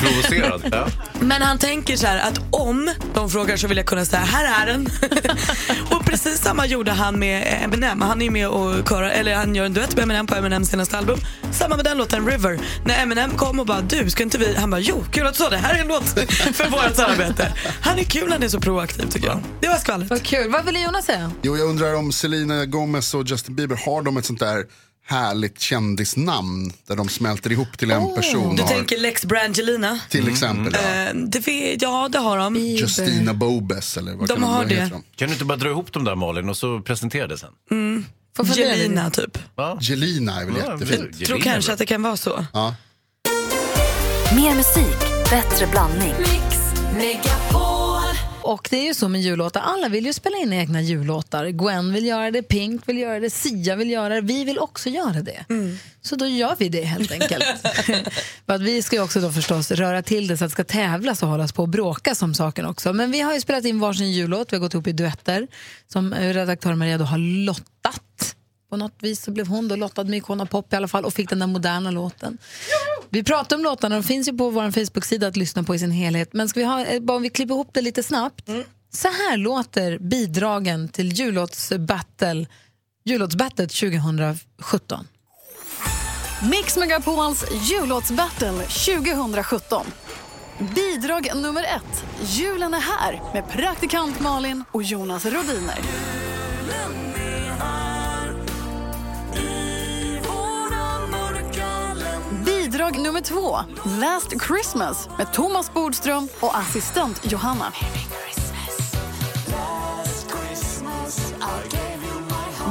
Men 1.21 1.43
han 1.43 1.59
tänker 1.59 1.97
så 1.97 2.07
här 2.07 2.29
att 2.29 2.41
om 2.51 2.91
de 3.15 3.31
frågar 3.31 3.57
så 3.57 3.67
vill 3.67 3.77
jag 3.77 3.87
kunna 3.87 4.05
säga 4.05 4.23
här 4.23 4.63
är 4.63 4.73
den. 4.73 4.89
precis 6.15 6.41
samma 6.41 6.67
gjorde 6.67 6.93
han 6.93 7.19
med 7.19 7.63
Eminem. 7.65 8.01
Han 8.01 8.23
är 8.23 8.31
med 8.31 8.49
och 8.49 8.89
körar, 8.89 9.09
eller 9.09 9.35
han 9.35 9.55
gör 9.55 9.65
en 9.65 9.75
duett 9.75 9.97
med 9.97 10.03
Eminem 10.03 10.27
på 10.27 10.35
Eminems 10.35 10.69
senaste 10.71 10.99
album. 10.99 11.19
Samma 11.53 11.77
med 11.77 11.85
den 11.85 11.99
låten 11.99 12.27
River. 12.27 12.61
När 12.87 13.03
Eminem 13.03 13.31
kom 13.31 13.61
och 13.61 13.67
bara 13.67 13.81
du 13.81 14.11
ska 14.11 14.23
inte 14.23 14.39
vi? 14.39 14.55
Han 14.55 14.71
bara 14.71 14.81
jo 14.81 15.05
kul 15.11 15.27
att 15.27 15.33
du 15.33 15.39
sa 15.39 15.51
det. 15.51 15.57
Här 15.57 15.75
är 15.75 15.81
en 15.81 15.89
låt 15.89 16.05
för 16.55 16.71
vårt 16.71 16.97
samarbete. 16.97 17.53
Han 17.81 17.99
är 17.99 18.05
kul, 18.05 18.33
han 18.33 18.43
är 18.43 18.49
så 18.49 18.61
proaktiv 18.61 19.07
tycker 19.11 19.27
jag. 19.27 19.41
Det 19.61 19.69
var 19.69 19.77
skvallret. 19.77 20.11
Vad 20.11 20.23
kul. 20.23 20.51
Vad 20.51 20.65
ville 20.65 20.81
Jonas 20.81 21.05
säga? 21.05 21.31
Jo, 21.43 21.57
jag 21.57 21.69
undrar 21.69 21.95
om 21.95 22.13
Selena 22.13 22.67
Gomez 22.67 23.15
och 23.15 23.27
Justin 23.27 23.55
Bieber, 23.55 23.81
har 23.87 24.03
de 24.03 24.17
ett 24.17 24.25
sånt 24.25 24.41
där 24.41 24.65
härligt 25.07 25.61
kändisnamn 25.61 26.73
där 26.87 26.97
de 26.97 27.09
smälter 27.09 27.53
ihop 27.53 27.79
till 27.79 27.91
en 27.91 28.15
person? 28.15 28.57
Du 28.57 28.63
har, 28.63 28.69
tänker 28.69 28.99
Lex 28.99 29.25
Brangelina? 29.25 29.99
till 30.09 30.29
exempel 30.29 30.77
ja. 30.83 30.89
Eh, 30.91 31.15
det, 31.15 31.77
ja, 31.81 32.09
det 32.13 32.19
har 32.19 32.39
de. 32.39 32.57
Justina 32.57 33.35
Bobes 33.35 33.97
eller 33.97 34.15
vad 34.15 34.29
De 34.29 34.35
kan 34.35 34.43
har 34.43 34.59
vad 34.59 34.69
det. 34.69 34.75
heter 34.75 34.91
de? 34.91 35.03
Kan 35.17 35.29
du 35.29 35.33
inte 35.33 35.45
bara 35.45 35.59
dra 35.59 35.69
ihop 35.71 35.93
dem 35.93 36.05
där 36.05 36.15
Malin 36.15 36.49
och 36.49 36.57
så 36.57 36.81
presentera 36.81 37.27
det 37.27 37.39
sen? 37.39 37.51
Mm. 37.71 38.05
Jelina 38.57 39.11
typ. 39.11 39.39
Ja. 39.57 39.79
Jelina 39.81 40.41
är 40.41 40.45
väl 40.47 40.55
Ja, 40.67 40.73
jättefint. 40.73 41.09
Jag 41.19 41.27
tror 41.29 41.39
kanske 41.39 41.73
att 41.73 41.79
det 41.79 41.87
kan 41.87 42.03
vara 42.03 42.17
så. 42.17 42.47
Ja. 42.53 42.75
Mer 44.37 44.55
musik, 44.55 45.01
bättre 45.31 45.67
blandning. 45.67 46.15
Och 48.45 48.69
det 48.71 48.77
är 48.77 48.85
ju 48.85 48.95
så 48.95 49.09
med 49.09 49.21
jullåtar, 49.21 49.61
alla 49.61 49.89
vill 49.89 50.07
ju 50.07 50.13
spela 50.13 50.37
in 50.37 50.53
egna 50.53 50.83
jullåtar. 50.83 51.47
Gwen 51.47 51.93
vill 51.93 52.07
göra 52.07 52.31
det, 52.31 52.43
Pink 52.43 52.89
vill 52.89 52.99
göra 52.99 53.21
det, 53.21 53.31
Sia 53.31 53.77
vill 53.77 53.91
göra 53.91 54.15
det, 54.15 54.21
vi 54.21 54.45
vill 54.45 54.59
också 54.59 54.91
göra 54.91 55.23
det. 55.23 55.45
Så 56.03 56.17
då 56.17 56.27
gör 56.27 56.57
vi 56.59 56.69
det 56.69 56.85
helt 56.85 57.13
enkelt. 57.13 57.45
För 58.47 58.59
vi 58.59 58.83
ska 58.83 58.97
ju 58.97 59.03
också 59.03 59.21
då 59.21 59.33
förstås 59.33 59.71
röra 59.71 60.03
till 60.03 60.27
det 60.27 60.37
så 60.37 60.45
att 60.45 60.51
det 60.51 60.53
ska 60.53 60.65
tävlas 60.65 61.23
och 61.23 61.29
hållas 61.29 61.53
på 61.53 61.63
och 61.63 61.69
bråkas 61.69 62.23
om 62.23 62.35
saken 62.35 62.67
också. 62.67 62.93
Men 62.93 63.11
vi 63.11 63.21
har 63.21 63.35
ju 63.35 63.41
spelat 63.41 63.65
in 63.65 63.81
varsin 63.81 64.13
jullåt, 64.13 64.53
vi 64.53 64.57
har 64.57 64.61
gått 64.61 64.75
ihop 64.75 64.87
i 64.87 64.93
duetter 64.93 65.47
som 65.93 66.13
eh, 66.13 66.35
redaktör 66.35 66.75
Maria 66.75 66.99
då 66.99 67.05
har 67.05 67.19
lottat. 67.19 68.34
På 68.75 68.79
något 68.79 69.03
vis 69.03 69.23
så 69.23 69.31
blev 69.31 69.47
hon 69.47 69.69
då 69.69 69.77
lottad 69.77 70.05
med 70.05 70.19
Icona 70.19 70.47
Pop 70.47 70.73
i 70.73 70.77
alla 70.77 70.89
fall 70.89 71.05
och 71.05 71.15
fick 71.15 71.29
den 71.29 71.39
där 71.39 71.47
moderna 71.47 71.91
låten. 71.91 72.39
Vi 73.09 73.25
pratar 73.25 73.57
om 73.57 73.63
låtarna, 73.63 73.95
de 73.95 74.03
finns 74.03 74.29
ju 74.29 74.33
på 74.33 74.51
vår 74.51 74.71
Facebook-sida 74.71 75.27
att 75.27 75.37
lyssna 75.37 75.63
på 75.63 75.75
i 75.75 75.79
sin 75.79 75.91
helhet. 75.91 76.33
Men 76.33 76.49
ska 76.49 76.61
vi 76.61 76.67
ha, 76.67 76.85
eh, 76.85 77.01
bara 77.01 77.17
om 77.17 77.23
vi 77.23 77.31
klipper 77.31 77.55
ihop 77.55 77.69
det 77.73 77.81
lite 77.81 78.03
snabbt. 78.03 78.49
Så 78.93 79.09
här 79.09 79.37
låter 79.37 79.99
bidragen 79.99 80.89
till 80.89 81.13
jullåtsbattle, 81.13 82.47
jullåtsbattlet 83.05 83.71
2017. 83.71 85.09
Mix 86.51 86.77
Megapols 86.77 87.45
jullåtsbattle 87.71 88.53
2017. 88.53 89.87
Bidrag 90.75 91.31
nummer 91.35 91.63
ett. 91.63 92.05
Julen 92.31 92.75
är 92.75 92.81
här 92.81 93.23
med 93.35 93.49
praktikant 93.49 94.21
Malin 94.21 94.65
och 94.73 94.83
Jonas 94.83 95.25
Rodiner. 95.25 95.79
Bidrag 102.75 102.99
nummer 102.99 103.21
två. 103.21 103.59
Last 104.01 104.35
Christmas 104.47 105.09
med 105.19 105.33
Thomas 105.33 105.75
Bodström 105.75 106.29
och 106.41 106.59
assistent 106.59 107.33
Johanna. 107.33 107.73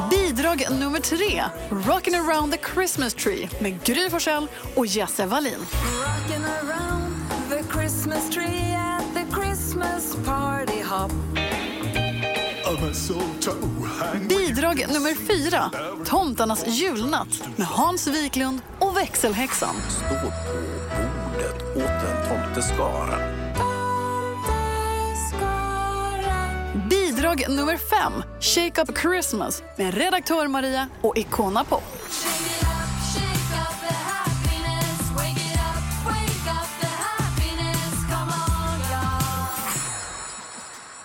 Bidrag 0.10 0.66
nummer 0.72 1.00
tre. 1.00 1.44
Rockin' 1.70 2.16
around 2.16 2.52
the 2.54 2.60
Christmas 2.74 3.14
tree 3.14 3.50
med 3.60 3.84
Gry 3.84 4.10
Forssell 4.10 4.48
och 4.76 4.86
Jesse 4.86 5.26
Wallin. 5.26 5.60
Rockin' 5.60 6.46
around 6.46 7.16
the 7.50 7.80
Christmas 7.80 8.30
tree 8.30 8.78
at 8.78 9.04
the 9.14 9.42
Christmas 9.42 10.16
party 10.26 10.82
hop. 10.82 11.12
Bidrag 14.30 14.86
nummer 14.94 15.16
fyra. 15.28 15.72
Tomtarnas 16.06 16.68
julnatt 16.68 17.44
med 17.56 17.68
Hans 17.68 18.08
Wiklund 18.08 18.62
och 18.80 18.98
växelhäxan. 18.98 19.76
Står 19.90 20.08
på 20.08 20.32
bordet 20.96 21.62
åt 21.76 22.10
en 22.10 22.30
tomteskara. 22.30 23.18
Bidrag 26.90 27.46
nummer 27.50 27.78
fem. 27.78 28.14
Shake 28.40 28.82
Up 28.82 28.98
Christmas 28.98 29.64
med 29.78 29.94
redaktör 29.94 30.48
Maria 30.48 30.88
och 31.02 31.18
Icona 31.18 31.64
Pop. 31.64 31.84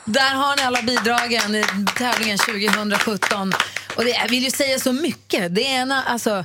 Där 0.09 0.35
har 0.35 0.57
ni 0.57 0.63
alla 0.63 0.83
bidragen 0.83 1.55
i 1.55 1.65
tävlingen 1.97 2.39
2017. 2.39 3.53
Och 3.97 4.05
det, 4.05 4.11
jag 4.11 4.29
vill 4.29 4.45
ju 4.45 4.51
säga 4.51 4.79
så 4.79 4.93
mycket. 4.93 5.55
Det 5.55 5.63
ena, 5.63 6.03
alltså, 6.03 6.45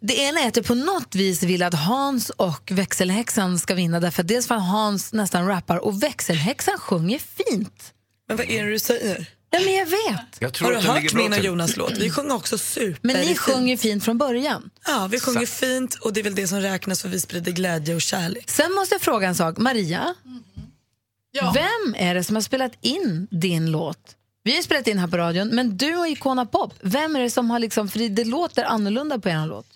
det 0.00 0.14
ena 0.14 0.40
är 0.40 0.48
att 0.48 0.56
jag 0.56 0.66
på 0.66 0.74
något 0.74 1.14
vis 1.14 1.42
vill 1.42 1.62
att 1.62 1.74
Hans 1.74 2.30
och 2.30 2.70
växelhäxan 2.70 3.58
ska 3.58 3.74
vinna. 3.74 4.00
Därför 4.00 4.22
att 4.22 4.28
dels 4.28 4.46
för 4.46 4.54
att 4.54 4.68
Hans 4.68 5.12
nästan 5.12 5.46
rappar 5.46 5.76
och 5.76 6.02
växelhäxan 6.02 6.78
sjunger 6.78 7.18
fint. 7.18 7.92
Men 8.28 8.36
vad 8.36 8.50
är 8.50 8.64
det 8.64 8.70
du 8.70 8.78
säger? 8.78 9.26
Ja, 9.50 9.60
men 9.64 9.74
jag 9.74 9.86
vet. 9.86 10.36
Jag 10.38 10.52
tror 10.52 10.72
Har 10.72 10.74
du 10.82 10.88
hört 10.88 11.12
min 11.12 11.26
och 11.26 11.34
till. 11.34 11.44
Jonas 11.44 11.76
låt? 11.76 11.98
Vi 11.98 12.10
sjunger 12.10 12.34
också 12.34 12.58
super. 12.58 12.98
Men 13.02 13.16
ni 13.16 13.34
sjunger 13.36 13.76
fint 13.76 14.04
från 14.04 14.18
början. 14.18 14.70
Ja, 14.86 15.08
vi 15.10 15.20
sjunger 15.20 15.46
fint 15.46 15.94
och 15.94 16.12
det 16.12 16.20
är 16.20 16.24
väl 16.24 16.34
det 16.34 16.48
som 16.48 16.60
räknas 16.60 17.02
för 17.02 17.08
vi 17.08 17.20
sprider 17.20 17.52
glädje 17.52 17.94
och 17.94 18.02
kärlek. 18.02 18.50
Sen 18.50 18.72
måste 18.72 18.94
jag 18.94 19.02
fråga 19.02 19.28
en 19.28 19.34
sak. 19.34 19.58
Maria, 19.58 20.14
vem 21.42 21.94
är 21.96 22.14
det 22.14 22.24
som 22.24 22.36
har 22.36 22.40
spelat 22.42 22.72
in 22.80 23.28
din 23.30 23.70
låt? 23.70 24.16
Vi 24.42 24.54
har 24.56 24.62
spelat 24.62 24.86
in 24.86 24.98
här 24.98 25.06
på 25.06 25.16
radion, 25.16 25.48
men 25.48 25.76
du 25.76 25.96
och 25.96 26.08
Icona 26.08 26.46
Pop, 26.46 26.74
vem 26.80 27.16
är 27.16 27.20
det 27.20 27.30
som 27.30 27.50
har 27.50 27.58
liksom, 27.58 27.88
för 27.88 28.08
det, 28.08 28.24
låter 28.24 28.64
annorlunda 28.64 29.18
på 29.18 29.28
er 29.28 29.46
låt. 29.46 29.66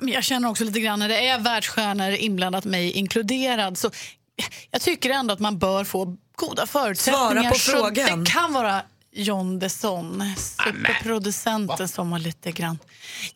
Men 0.00 0.12
jag 0.12 0.24
känner 0.24 0.48
också 0.48 0.64
lite 0.64 0.80
grann 0.80 0.98
när 0.98 1.08
det 1.08 1.28
är 1.28 1.38
världsstjärnor 1.38 2.10
inblandat, 2.10 2.64
mig 2.64 2.92
inkluderad, 2.92 3.78
så 3.78 3.90
jag 4.70 4.80
tycker 4.80 5.10
ändå 5.10 5.34
att 5.34 5.40
man 5.40 5.58
bör 5.58 5.84
få 5.84 6.16
goda 6.36 6.66
förutsättningar. 6.66 7.30
Svara 7.30 7.50
på 7.50 7.58
Så 7.58 7.70
frågan. 7.72 8.24
Det 8.24 8.30
kan 8.30 8.52
vara 8.52 8.82
John 9.12 9.58
Desson, 9.58 10.22
superproducenten 10.36 11.88
som 11.88 12.12
har 12.12 12.18
lite 12.18 12.52
grann... 12.52 12.78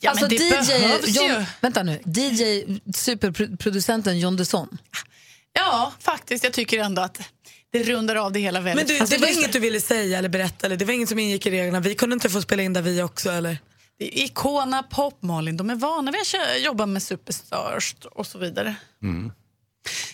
Ja, 0.01 0.11
alltså 0.11 0.27
men 0.27 0.37
det 0.37 0.45
DJ, 0.45 0.51
behövs 0.51 1.17
John, 1.17 1.27
ju. 1.27 1.45
vänta 1.61 1.83
nu, 1.83 2.01
DJ 2.05 2.65
superproducenten 2.95 4.19
John 4.19 4.37
Desson. 4.37 4.79
Ja, 5.53 5.93
faktiskt. 5.99 6.45
Jag 6.45 6.53
tycker 6.53 6.79
ändå 6.79 7.03
att 7.03 7.21
det 7.73 7.83
rundar 7.83 8.17
av 8.17 8.33
det 8.33 8.41
hela 8.41 8.61
Men 8.61 8.65
väldigt 8.65 8.89
du, 8.89 8.95
fint. 8.95 9.11
det 9.11 9.19
var 9.19 9.29
inget 9.39 9.53
du 9.53 9.59
ville 9.59 9.81
säga 9.81 10.19
eller 10.19 10.29
berätta? 10.29 10.67
Eller 10.67 10.77
det 10.77 10.85
var 10.85 10.93
inget 10.93 11.09
som 11.09 11.19
ingick 11.19 11.47
i 11.47 11.51
reglerna? 11.51 11.81
Vi 11.81 11.95
kunde 11.95 12.15
inte 12.15 12.31
få 12.31 12.43
spela 12.43 12.63
in 12.63 12.73
där 12.73 12.83
vi 12.83 13.03
också 13.03 13.31
eller? 13.31 13.59
Icona 13.99 14.83
Pop, 14.83 15.23
Malin. 15.23 15.57
De 15.57 15.71
är 15.71 15.75
vana 15.75 16.11
vid 16.11 16.21
att 16.21 16.63
jobba 16.65 16.87
med 16.87 17.03
superstars 17.03 17.95
och 18.13 18.27
så 18.27 18.39
vidare. 18.39 18.75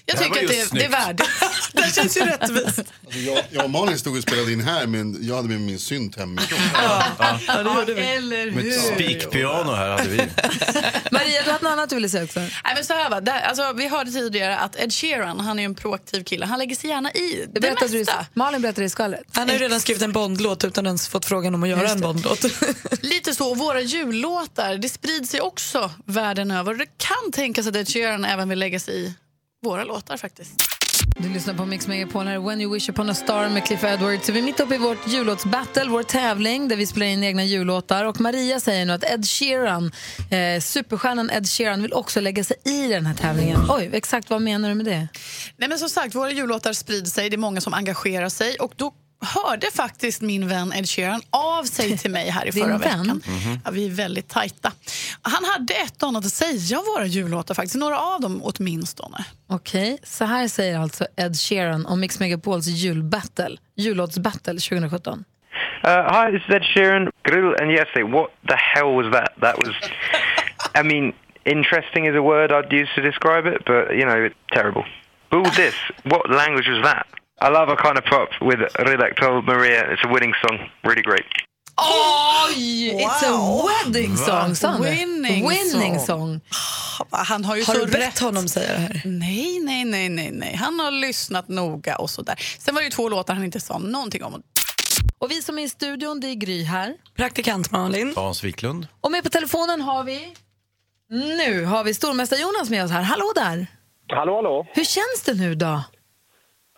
Jag 0.07 0.17
Det 0.17 0.25
tycker 0.25 0.45
att 0.45 0.71
det, 0.71 0.79
det 0.79 0.85
är 0.85 0.89
värdigt. 0.89 1.29
det 1.73 1.95
känns 1.95 2.17
ju 2.17 2.21
rättvist. 2.21 2.79
Alltså 2.79 3.21
jag, 3.21 3.45
jag 3.51 3.65
och 3.65 3.71
Malin 3.71 3.99
stod 3.99 4.17
och 4.17 4.23
spelade 4.23 4.53
in 4.53 4.61
här, 4.61 4.87
men 4.87 5.19
jag 5.21 5.37
hade 5.37 5.49
med 5.49 5.61
min 5.61 5.79
synt 5.79 6.17
hemifrån. 6.19 6.59
Ja, 6.75 7.05
det 7.47 7.63
gjorde 7.81 7.95
vi. 7.95 8.03
Eller 8.03 8.51
Med 8.51 8.67
ett 8.67 8.95
spikpiano 8.95 9.73
här 9.73 9.89
hade 9.91 10.09
vi. 10.09 10.17
Maria, 11.11 11.43
du 11.45 11.51
hade 11.51 11.65
något 11.65 11.73
annat 11.73 11.89
du 11.91 11.95
ville 11.97 12.09
säga 12.09 12.25
också? 12.25 12.41
Nej, 12.41 12.51
men 12.75 12.85
så 12.85 12.93
här 12.93 13.11
va, 13.11 13.21
där, 13.21 13.41
alltså, 13.41 13.73
vi 13.73 13.89
hörde 13.89 14.11
tidigare 14.11 14.57
att 14.59 14.77
Ed 14.77 14.93
Sheeran, 14.93 15.41
han 15.41 15.59
är 15.59 15.63
ju 15.63 15.67
en 15.67 15.75
proaktiv 15.75 16.25
kille, 16.25 16.47
han 16.47 16.59
lägger 16.59 16.77
sig 16.77 16.91
gärna 16.91 17.13
i 17.13 17.47
det, 17.53 17.61
berättade 17.61 17.93
du- 17.93 17.99
mesta. 17.99 18.27
Malin 18.35 18.63
berättade 18.63 18.87
i 18.87 18.91
skvallret. 18.91 19.23
Han 19.33 19.49
har 19.49 19.55
ju 19.55 19.61
redan 19.63 19.81
skrivit 19.81 20.03
en 20.03 20.13
Bondlåt 20.13 20.65
utan 20.65 20.87
ens 20.87 21.09
fått 21.09 21.25
frågan 21.25 21.55
om 21.55 21.63
att 21.63 21.69
göra 21.69 21.89
en 21.89 21.97
det. 22.01 22.03
Bondlåt. 22.03 22.45
Lite 23.03 23.35
så, 23.35 23.51
och 23.51 23.59
våra 23.59 23.81
jullåtar, 23.81 24.77
det 24.77 24.89
sprids 24.89 25.31
sig 25.31 25.41
också 25.41 25.91
världen 26.05 26.51
över. 26.51 26.75
Det 26.75 26.87
kan 26.97 27.33
tänkas 27.33 27.67
att 27.67 27.77
Ed 27.77 27.89
Sheeran 27.89 28.25
även 28.25 28.49
vill 28.49 28.59
lägga 28.59 28.81
sig 28.81 28.95
i 29.05 29.15
våra 29.63 29.85
låtar 29.85 30.17
faktiskt. 30.17 30.79
Du 31.17 31.29
lyssnar 31.29 31.55
på 31.55 31.65
Mix 31.65 31.87
Megapol 31.87 32.27
här, 32.27 32.39
When 32.39 32.61
you 32.61 32.75
wish 32.75 32.89
upon 32.89 33.11
a 33.11 33.15
star 33.15 33.49
med 33.49 33.67
Cliff 33.67 33.85
Edwards. 33.85 34.27
Så 34.27 34.33
vi 34.33 34.39
är 34.39 34.43
mitt 34.43 34.61
uppe 34.61 34.75
i 34.75 34.79
vårt 34.79 35.09
jullåtsbattle, 35.09 35.85
vår 35.89 36.03
tävling 36.03 36.69
där 36.69 36.77
vi 36.77 36.87
spelar 36.87 37.07
in 37.07 37.25
egna 37.25 37.45
jullåtar. 37.45 38.05
Och 38.05 38.21
Maria 38.21 38.61
säger 38.61 38.87
nu 38.87 38.93
att 38.93 39.05
Ed 39.05 39.27
Sheeran, 39.27 39.93
eh, 40.31 40.61
superstjärnan 40.61 41.31
Ed 41.31 41.49
Sheeran 41.49 41.83
vill 41.83 41.93
också 41.93 42.21
lägga 42.21 42.45
sig 42.45 42.57
i 42.65 42.89
den 42.89 43.07
här 43.07 43.15
tävlingen. 43.15 43.61
Oj, 43.69 43.91
exakt 43.93 44.31
vad 44.31 44.43
menar 44.43 44.69
du 44.69 44.75
med 44.75 44.87
det? 44.87 45.09
Nej, 45.57 45.69
men 45.69 45.79
som 45.79 45.89
sagt, 45.89 46.15
våra 46.15 46.31
jullåtar 46.31 46.73
sprider 46.73 47.11
sig, 47.11 47.31
det 47.31 47.37
är 47.37 47.39
många 47.39 47.61
som 47.61 47.75
engagerar 47.75 48.29
sig 48.29 48.57
och 48.57 48.73
då 48.77 48.93
hörde 49.21 49.67
faktiskt 49.71 50.23
min 50.23 50.49
vän 50.49 50.73
Ed 50.73 50.89
Sheeran 50.89 51.21
av 51.31 51.65
sig 51.65 51.99
till 51.99 52.11
mig 52.11 52.31
här 52.31 52.47
i 52.47 52.53
förra 52.53 52.67
vän? 52.67 52.79
veckan. 52.79 53.23
Ja, 53.65 53.71
vi 53.71 53.87
är 53.87 53.91
väldigt 53.91 54.29
tajta. 54.29 54.73
Han 55.23 55.45
hade 55.45 55.75
ett 55.75 56.03
och 56.03 56.09
annat 56.09 56.25
att 56.27 56.33
säga 56.33 56.79
om 56.79 56.85
våra 56.97 57.07
jullåtar, 57.07 57.55
faktiskt. 57.55 57.77
några 57.77 58.01
av 58.01 58.21
dem 58.21 58.41
åtminstone. 58.45 59.25
Okej, 59.47 59.99
så 60.03 60.25
här 60.25 60.49
säger 60.49 60.79
alltså 60.79 61.07
Ed 61.17 61.37
Sheeran 61.37 61.87
om 61.87 62.01
Mix 62.01 62.21
Megapols 62.21 62.67
julbattle, 62.67 63.57
jullåtsbattle 63.77 64.53
2017. 64.53 65.25
Uh, 65.85 65.91
hi, 65.91 66.33
this 66.33 66.43
is 66.49 66.55
Ed 66.55 66.63
Sheeran. 66.75 67.11
Grill 67.23 67.55
and 67.61 67.71
Jesse, 67.71 68.03
what 68.03 68.31
the 68.49 68.57
hell 68.57 68.95
was 68.97 69.13
that? 69.13 69.29
That 69.41 69.57
was, 69.59 69.75
I 70.75 70.83
mean, 70.83 71.13
interesting 71.45 72.07
is 72.07 72.15
a 72.17 72.23
word 72.23 72.53
I'd 72.53 72.73
use 72.73 72.89
to 72.95 73.01
describe 73.01 73.47
it, 73.47 73.65
but, 73.67 73.95
you 73.97 74.05
know, 74.07 74.29
terrible. 74.53 74.85
Boo 75.31 75.45
this. 75.57 75.75
What 76.05 76.31
language 76.31 76.69
was 76.69 76.83
that? 76.83 77.07
I 77.41 77.49
love 77.51 77.69
a 77.73 77.77
kind 77.77 77.99
of 77.99 78.05
pop 78.05 78.31
with 78.41 78.61
Redactor 78.89 79.43
Maria. 79.47 79.81
It's 79.93 80.05
a 80.05 80.13
winning 80.15 80.35
song. 80.43 80.59
Really 80.83 81.03
great. 81.03 81.27
Oj! 81.77 82.91
It's 83.03 83.23
a 83.27 83.63
wedding 83.67 84.17
song, 84.17 84.55
sa 84.55 84.69
han? 84.69 84.83
Winning, 84.83 85.49
Winning 85.49 85.99
song. 85.99 86.41
song. 86.41 86.41
Han 87.11 87.45
har 87.45 87.57
ju 87.57 87.65
Har 87.65 87.75
så 87.75 87.85
du 87.85 87.93
bett 87.93 88.01
rätt. 88.01 88.19
honom 88.19 88.49
säga 88.49 88.73
det 88.73 88.79
här? 88.79 89.03
Nej, 89.05 89.61
nej, 89.61 89.85
nej, 89.85 90.09
nej, 90.09 90.31
nej. 90.33 90.55
Han 90.57 90.81
har 90.81 90.91
lyssnat 90.91 91.49
noga 91.49 91.97
och 91.97 92.11
sådär. 92.11 92.35
Sen 92.59 92.75
var 92.75 92.83
det 92.83 92.85
ju 92.85 92.91
två 92.91 93.09
låtar 93.09 93.35
han 93.35 93.45
inte 93.45 93.61
sa 93.61 93.79
någonting 93.79 94.25
om. 94.25 94.43
Och 95.19 95.31
vi 95.31 95.43
som 95.43 95.59
är 95.59 95.63
i 95.63 95.69
studion, 95.69 96.21
det 96.21 96.27
är 96.31 96.35
Gry 96.35 96.63
här. 96.65 96.95
Praktikant 97.17 97.71
Malin. 97.71 98.13
Hans 98.17 98.45
Wiklund. 98.45 98.87
Och 99.01 99.11
med 99.11 99.25
på 99.25 99.31
telefonen 99.31 99.81
har 99.81 100.05
vi... 100.05 100.35
Nu 101.11 101.65
har 101.65 101.85
vi 101.85 101.95
stormästare 101.95 102.41
Jonas 102.41 102.71
med 102.71 102.85
oss 102.85 102.91
här. 102.91 103.03
Hallå 103.03 103.33
där! 103.35 103.67
Hallå, 104.13 104.35
hallå. 104.37 104.67
Hur 104.75 104.85
känns 104.85 105.23
det 105.25 105.35
nu 105.35 105.55
då? 105.55 105.83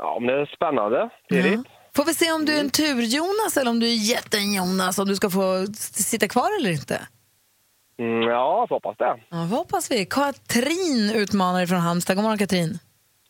Ja, 0.02 0.18
men 0.20 0.26
det 0.26 0.40
är 0.40 0.46
spännande. 0.46 1.10
Pirrigt. 1.28 1.68
Får 1.96 2.04
vi 2.04 2.14
se 2.14 2.32
om 2.32 2.44
du 2.44 2.52
är 2.56 2.60
en 2.60 2.70
tur-Jonas 2.70 3.56
eller 3.56 3.70
om 3.70 3.80
du 3.80 3.86
är 3.86 4.10
jätten-Jonas, 4.10 4.98
om 4.98 5.08
du 5.08 5.16
ska 5.16 5.30
få 5.30 5.66
sitta 5.82 6.28
kvar 6.28 6.48
eller 6.60 6.70
inte? 6.70 7.00
Mm, 7.98 8.22
ja, 8.22 8.60
jag 8.60 8.66
hoppas 8.66 8.96
det. 8.96 9.04
Ja, 9.04 9.36
vad 9.36 9.48
hoppas 9.48 9.90
vi. 9.90 10.06
Katrin 10.06 11.12
utmanar 11.14 11.66
från 11.66 11.78
Halmstad. 11.78 12.16
God 12.16 12.22
morgon 12.22 12.38
Katrin. 12.38 12.78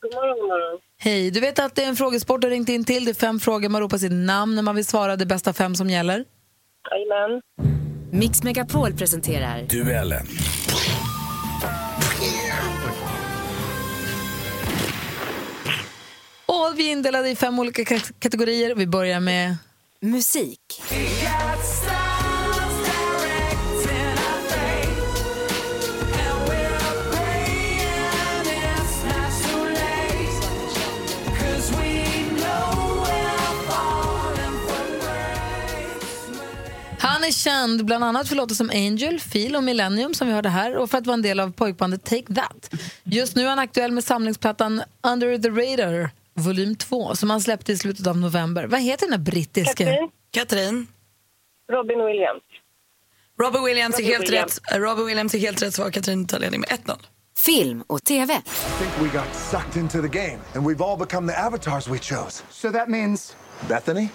God 0.00 0.14
morgon, 0.14 0.38
god 0.38 0.48
morgon. 0.48 0.80
Hej, 0.98 1.30
du 1.30 1.40
vet 1.40 1.59
att 1.59 1.74
det 1.74 1.85
är 1.85 1.88
en 1.88 1.96
frågesport 1.96 2.40
du 2.40 2.46
har 2.46 2.50
ringt 2.50 2.68
in 2.68 2.85
till. 2.85 3.04
Det 3.04 3.11
är 3.11 3.14
fem 3.14 3.40
frågor, 3.40 3.68
man 3.68 3.80
ropar 3.80 3.98
sitt 3.98 4.12
namn 4.12 4.54
när 4.56 4.62
man 4.62 4.74
vill 4.74 4.87
svara. 4.87 5.16
Det 5.16 5.26
bästa 5.26 5.52
fem 5.52 5.74
som 5.74 5.90
gäller. 5.90 6.24
Jajamän. 6.90 7.40
Mix 8.12 8.42
Megapol 8.42 8.92
presenterar 8.92 9.62
Duellen. 9.62 10.26
Och 16.70 16.78
vi 16.78 16.88
är 16.88 16.92
indelade 16.92 17.28
i 17.28 17.37
fem 17.37 17.59
olika 17.59 17.85
kategorier. 18.18 18.74
Vi 18.74 18.87
börjar 18.87 19.20
med 19.20 19.56
musik. 20.00 20.83
Han 36.98 37.24
är 37.24 37.33
känd 37.33 37.85
bland 37.85 38.04
annat 38.04 38.28
för 38.28 38.37
låtar 38.37 38.54
som 38.54 38.70
Angel, 38.70 39.20
Feel 39.20 39.56
och 39.56 39.64
Millennium 39.64 40.14
som 40.14 40.26
vi 40.26 40.33
hörde 40.35 40.48
här 40.48 40.76
och 40.76 40.90
för 40.90 40.98
att 40.98 41.06
vara 41.06 41.14
en 41.14 41.22
del 41.22 41.40
av 41.40 41.52
pojkbandet 41.52 42.04
Take 42.04 42.35
That. 42.35 42.70
Just 43.02 43.37
nu 43.37 43.42
är 43.42 43.48
han 43.48 43.59
aktuell 43.59 43.92
med 43.92 44.04
samlingsplattan 44.04 44.83
Under 45.02 45.38
the 45.38 45.48
Radar 45.48 46.11
volym 46.40 46.76
2 46.76 47.14
som 47.14 47.31
han 47.31 47.40
släppte 47.40 47.72
i 47.72 47.79
slutet 47.79 48.07
av 48.07 48.18
november. 48.18 48.66
Vad 48.66 48.81
heter 48.81 49.07
den 49.07 49.12
här 49.12 49.24
brittiska? 49.24 49.74
Katrin. 49.74 50.11
Katrin. 50.31 50.87
Robin 51.72 52.05
Williams. 52.05 52.42
Robbie 53.40 53.64
Williams 53.68 53.98
är 53.98 54.05
helt 54.05 54.29
Williams. 54.29 54.61
rätt. 54.70 54.81
Robbie 54.81 55.05
Williams 55.05 55.35
är 55.35 55.38
helt 55.38 55.62
rätt 55.62 55.74
svar. 55.74 55.90
Katrin 55.90 56.26
tar 56.26 56.38
ledning 56.38 56.61
med 56.61 56.68
1-0. 56.70 56.98
Film 57.38 57.85
och 57.87 58.05
TV. 58.05 58.35
I 58.35 58.40
think 58.79 59.12
we 59.12 59.18
got 59.18 59.35
sucked 59.50 59.76
into 59.83 60.03
the 60.03 60.18
game, 60.18 60.38
and 60.55 60.66
we've 60.66 60.85
all 60.85 60.98
become 60.98 61.33
the 61.33 61.38
avatars 61.38 61.88
we 61.88 61.98
chose. 61.98 62.42
So 62.50 62.72
that 62.72 62.88
means 62.88 63.37
Bethany? 63.68 64.09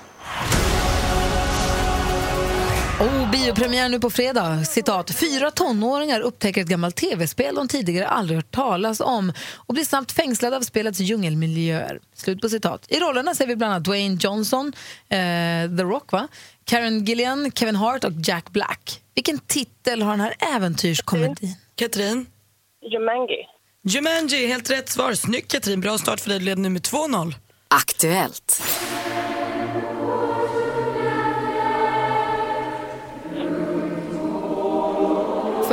Oh, 3.00 3.32
biopremiär 3.32 3.90
nu 3.90 4.00
på 4.00 4.10
fredag. 4.10 4.64
Citat. 4.66 5.12
Fyra 5.20 5.52
tonåringar 5.52 6.20
upptäcker 6.20 6.62
ett 6.62 6.68
gammalt 6.68 6.96
tv-spel 6.96 7.56
de 7.56 7.68
tidigare 7.68 8.08
aldrig 8.08 8.38
hört 8.38 8.52
talas 8.52 9.00
om 9.00 9.34
och 9.56 9.74
blir 9.74 9.84
snabbt 9.84 10.12
fängslade 10.12 10.58
av 10.58 10.62
spelets 10.62 11.00
djungelmiljöer. 11.00 12.00
Slut 12.14 12.42
på 12.42 12.50
citat. 12.50 12.86
I 12.90 13.00
rollerna 13.00 13.36
ser 13.36 13.48
vi 13.48 13.56
bland 13.56 13.74
annat 13.74 13.84
Dwayne 13.84 14.18
Johnson, 14.22 14.74
eh, 15.10 15.18
The 15.78 15.84
Rock, 15.84 16.12
va? 16.12 16.28
Karen 16.66 17.06
Gillian, 17.06 17.52
Kevin 17.52 17.76
Hart 17.76 18.04
och 18.04 18.12
Jack 18.24 18.50
Black. 18.50 19.02
Vilken 19.16 19.40
titel 19.40 20.02
har 20.02 20.12
den 20.12 20.22
här 20.22 20.36
äventyrskomedin? 20.56 21.56
Katrin. 21.76 22.26
Jumanji. 22.92 23.48
Jumanji, 23.84 24.48
helt 24.48 24.72
rätt 24.72 24.90
svar. 24.90 25.14
Snyggt 25.14 25.52
Katrin, 25.52 25.82
bra 25.82 25.98
start 25.98 26.20
för 26.20 26.30
dig. 26.30 26.40
Du 26.40 26.46
leder 26.46 26.62
nu 26.62 26.70
med 26.70 26.82
2-0. 26.82 27.36
Aktuellt. 27.68 28.62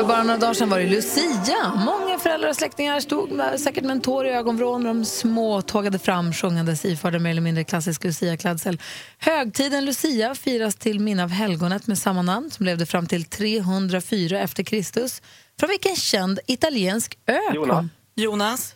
För 0.03 0.09
bara 0.09 0.23
några 0.23 0.39
dagar 0.39 0.55
sedan 0.55 0.69
var 0.69 0.79
det 0.79 0.87
Lucia. 0.87 1.75
Många 1.75 2.19
föräldrar 2.19 2.49
och 2.49 2.57
släktingar 2.57 3.01
stod 3.01 3.33
med, 3.33 3.61
säkert 3.61 3.85
med 3.85 3.93
en 3.93 4.01
tår 4.01 4.27
i 4.27 4.31
ögonvrån 4.31 4.83
när 4.83 4.89
de 4.89 5.05
små 5.05 5.63
tågade 5.63 5.99
fram 5.99 6.33
sjungandes 6.33 6.85
iförda 6.85 7.19
mer 7.19 7.31
eller 7.31 7.41
mindre 7.41 7.65
klassisk 7.65 8.05
Lucia-klädsel. 8.05 8.81
Högtiden 9.19 9.85
Lucia 9.85 10.35
firas 10.35 10.75
till 10.75 11.01
minne 11.01 11.23
av 11.25 11.31
helgonet 11.31 11.87
med 11.87 11.99
samma 11.99 12.23
namn 12.23 12.51
som 12.51 12.67
levde 12.67 12.87
fram 12.87 13.07
till 13.07 13.25
304 13.25 14.41
efter 14.41 14.63
Kristus. 14.63 15.23
Från 15.61 15.71
vilken 15.71 15.97
känd 15.97 16.39
italiensk 16.47 17.19
ö 17.27 17.39
Jonas. 17.55 17.77
kom? 17.77 17.91
Jonas. 18.15 18.75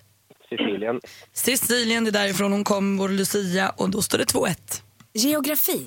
Sicilien. 0.48 1.00
Sicilien, 1.32 2.04
det 2.04 2.10
är 2.10 2.12
därifrån 2.12 2.52
hon 2.52 2.64
kom, 2.64 2.96
vår 2.96 3.08
Lucia. 3.08 3.68
Och 3.76 3.90
då 3.90 4.02
står 4.02 4.18
det 4.18 4.24
2-1. 4.24 4.82
Geografi. 5.14 5.86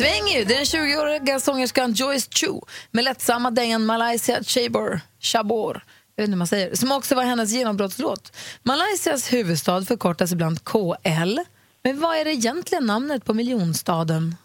Svänger 0.00 0.38
ju. 0.38 0.44
Det 0.44 0.54
är 0.54 0.56
den 0.56 0.64
20-åriga 0.64 1.40
sångerskan 1.40 1.92
Joyce 1.92 2.28
Chu 2.30 2.60
med 2.90 3.04
lättsamma 3.04 3.50
dängan 3.50 3.86
Malaysia 3.86 4.42
Chabor, 4.42 5.00
Chabor 5.20 5.84
jag 6.16 6.22
vet 6.22 6.28
inte 6.28 6.34
hur 6.34 6.38
man 6.38 6.46
säger, 6.46 6.74
som 6.74 6.92
också 6.92 7.14
var 7.14 7.22
hennes 7.22 7.52
genombrottslåt. 7.52 8.36
Malaysias 8.62 9.32
huvudstad 9.32 9.82
förkortas 9.82 10.32
ibland 10.32 10.64
KL. 10.64 11.38
Men 11.82 12.00
vad 12.00 12.16
är 12.16 12.24
det 12.24 12.32
egentligen 12.32 12.86
namnet 12.86 13.24
på 13.24 13.34
miljonstaden? 13.34 14.36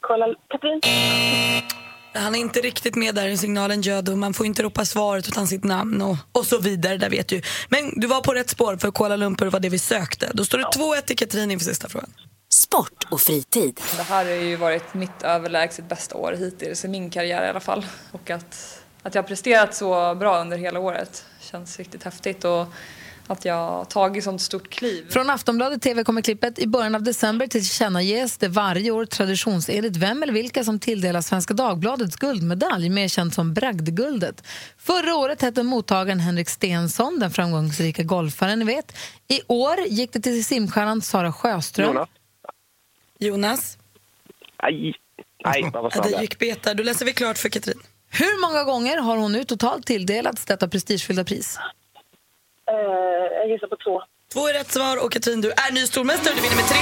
Kolla, 0.00 0.34
Katrin. 0.48 0.80
Han 2.12 2.34
är 2.34 2.38
inte 2.38 2.60
riktigt 2.60 2.94
med 2.94 3.14
där 3.14 3.28
i 3.28 3.36
signalen 3.36 3.82
ljöd 3.82 4.08
och 4.08 4.18
man 4.18 4.34
får 4.34 4.46
inte 4.46 4.62
ropa 4.62 4.84
svaret 4.84 5.28
utan 5.28 5.46
sitt 5.46 5.64
namn 5.64 6.02
och, 6.02 6.16
och 6.32 6.46
så 6.46 6.58
vidare, 6.58 6.96
där 6.96 7.10
vet 7.10 7.28
du. 7.28 7.42
Men 7.68 8.00
du 8.00 8.06
var 8.06 8.20
på 8.20 8.34
rätt 8.34 8.50
spår 8.50 8.76
för 8.76 8.90
Kuala 8.90 9.16
Lumpur 9.16 9.46
var 9.46 9.60
det 9.60 9.68
vi 9.68 9.78
sökte. 9.78 10.30
Då 10.34 10.44
står 10.44 10.58
det 10.58 10.64
2-1 10.64 11.00
till 11.00 11.16
Katrin 11.16 11.50
inför 11.50 11.64
sista 11.64 11.88
frågan. 11.88 12.10
Sport 12.48 13.06
och 13.10 13.20
fritid. 13.20 13.80
Det 13.96 14.02
här 14.02 14.24
har 14.24 14.32
ju 14.32 14.56
varit 14.56 14.94
mitt 14.94 15.22
överlägset 15.22 15.88
bästa 15.88 16.14
år 16.14 16.32
hittills 16.32 16.84
i 16.84 16.88
min 16.88 17.10
karriär 17.10 17.46
i 17.46 17.48
alla 17.48 17.60
fall. 17.60 17.86
Och 18.12 18.30
att, 18.30 18.82
att 19.02 19.14
jag 19.14 19.22
har 19.22 19.28
presterat 19.28 19.74
så 19.74 20.14
bra 20.14 20.40
under 20.40 20.56
hela 20.58 20.80
året 20.80 21.24
känns 21.40 21.78
riktigt 21.78 22.02
häftigt 22.02 22.44
och 22.44 22.66
att 23.30 23.44
jag 23.44 23.54
har 23.54 23.84
tagit 23.84 24.24
sånt 24.24 24.42
stort 24.42 24.70
kliv. 24.70 25.10
Från 25.10 25.30
Aftonbladet 25.30 25.82
TV 25.82 26.04
kommer 26.04 26.22
klippet. 26.22 26.58
I 26.58 26.66
början 26.66 26.94
av 26.94 27.02
december 27.02 27.46
tillkännages 27.46 28.38
det 28.38 28.48
varje 28.48 28.90
år 28.90 29.04
traditionsenligt 29.04 29.96
vem 29.96 30.22
eller 30.22 30.32
vilka 30.32 30.64
som 30.64 30.78
tilldelas 30.78 31.26
Svenska 31.26 31.54
Dagbladets 31.54 32.16
guldmedalj, 32.16 32.88
mer 32.88 33.08
känd 33.08 33.34
som 33.34 33.54
Bragdguldet. 33.54 34.46
Förra 34.78 35.16
året 35.16 35.42
hette 35.42 35.62
mottagaren 35.62 36.20
Henrik 36.20 36.48
Stensson, 36.48 37.18
den 37.18 37.30
framgångsrika 37.30 38.02
golfaren 38.02 38.58
ni 38.58 38.64
vet. 38.64 38.96
I 39.28 39.40
år 39.46 39.80
gick 39.86 40.12
det 40.12 40.20
till 40.20 40.44
simstjärnan 40.44 41.02
Sara 41.02 41.32
Sjöström. 41.32 41.86
Jonas. 41.88 42.08
Jonas. 43.18 43.78
Nej, 44.62 44.94
nej, 45.44 45.70
vad 45.72 45.82
var 45.82 45.92
Ja, 45.94 46.02
det 46.02 46.22
gick 46.22 46.38
beta. 46.38 46.74
Då 46.74 46.82
läser 46.82 47.04
vi 47.04 47.12
klart 47.12 47.38
för 47.38 47.48
Katrin. 47.48 47.80
Hur 48.10 48.40
många 48.40 48.64
gånger 48.64 48.96
har 48.96 49.16
hon 49.16 49.32
nu 49.32 49.44
totalt 49.44 49.86
tilldelats 49.86 50.44
detta 50.44 50.68
prestigefyllda 50.68 51.24
pris? 51.24 51.58
Eh, 52.70 53.38
jag 53.38 53.48
gissar 53.50 53.66
på 53.66 53.76
två. 53.84 54.02
Två 54.32 54.48
är 54.48 54.52
rätt 54.54 54.72
svar 54.72 55.04
och 55.04 55.12
Katrin, 55.12 55.40
du 55.40 55.50
är 55.50 55.72
ny 55.72 55.86
stormästare. 55.86 56.34
Du 56.34 56.40
vinner 56.42 56.56
med 56.56 56.64
3 56.64 56.76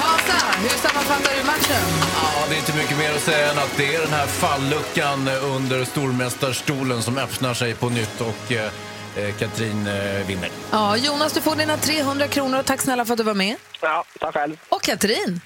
Asa, 0.00 0.38
hur 0.62 0.68
sammanfattar 0.68 1.36
du 1.38 1.44
matchen? 1.44 1.82
Ja, 2.14 2.44
det 2.48 2.54
är 2.54 2.58
inte 2.58 2.76
mycket 2.76 2.98
mer 2.98 3.14
att 3.14 3.22
säga 3.22 3.50
än 3.52 3.58
att 3.58 3.76
det 3.76 3.94
är 3.94 4.00
den 4.00 4.12
här 4.12 4.26
falluckan 4.26 5.28
under 5.28 5.84
stormästarstolen 5.84 7.02
som 7.02 7.18
öppnar 7.18 7.54
sig 7.54 7.74
på 7.74 7.88
nytt 7.88 8.20
och 8.20 8.52
eh, 8.52 8.70
eh, 9.16 9.34
Katrin 9.34 9.86
eh, 9.86 10.26
vinner. 10.26 10.48
Ja, 10.70 10.96
Jonas, 10.96 11.32
du 11.32 11.40
får 11.40 11.56
dina 11.56 11.76
300 11.76 12.28
kronor 12.28 12.58
och 12.58 12.66
tack 12.66 12.80
snälla 12.80 13.04
för 13.04 13.12
att 13.12 13.18
du 13.18 13.24
var 13.24 13.34
med. 13.34 13.56
Ja, 13.80 14.04
tack 14.20 14.34
själv. 14.34 14.56
Och 14.68 14.82
Katrin, 14.82 15.40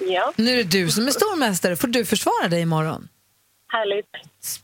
Ja, 0.00 0.32
nu 0.36 0.52
är 0.52 0.56
det 0.56 0.62
du 0.62 0.90
som 0.90 1.06
är 1.06 1.10
stormästare. 1.10 1.76
Får 1.76 1.88
du 1.88 2.04
försvara 2.04 2.48
dig 2.48 2.60
imorgon? 2.60 3.08
Härligt. 3.72 4.06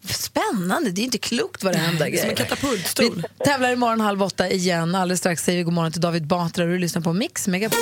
Spännande, 0.04 0.90
det 0.90 1.00
är 1.00 1.04
inte 1.04 1.18
klokt 1.18 1.64
vad 1.64 1.72
det 1.72 1.78
händer 1.78 2.10
Det 2.10 2.16
är 2.16 2.20
som 2.20 2.30
en 2.30 2.36
katapultstol. 2.36 3.24
Vi 3.38 3.44
tävlar 3.44 3.72
imorgon 3.72 4.00
halv 4.00 4.22
åtta 4.22 4.48
igen. 4.48 4.94
Alldeles 4.94 5.20
strax 5.20 5.44
säger 5.44 5.58
vi 5.58 5.62
god 5.62 5.74
morgon 5.74 5.92
till 5.92 6.00
David 6.00 6.26
Batra 6.26 6.64
och 6.64 6.70
du 6.70 6.78
lyssnar 6.78 7.02
på 7.02 7.12
Mix 7.12 7.48
Megapol. 7.48 7.78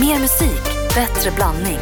Mer 0.00 0.18
musik, 0.18 0.64
bättre 0.94 1.30
blandning. 1.30 1.78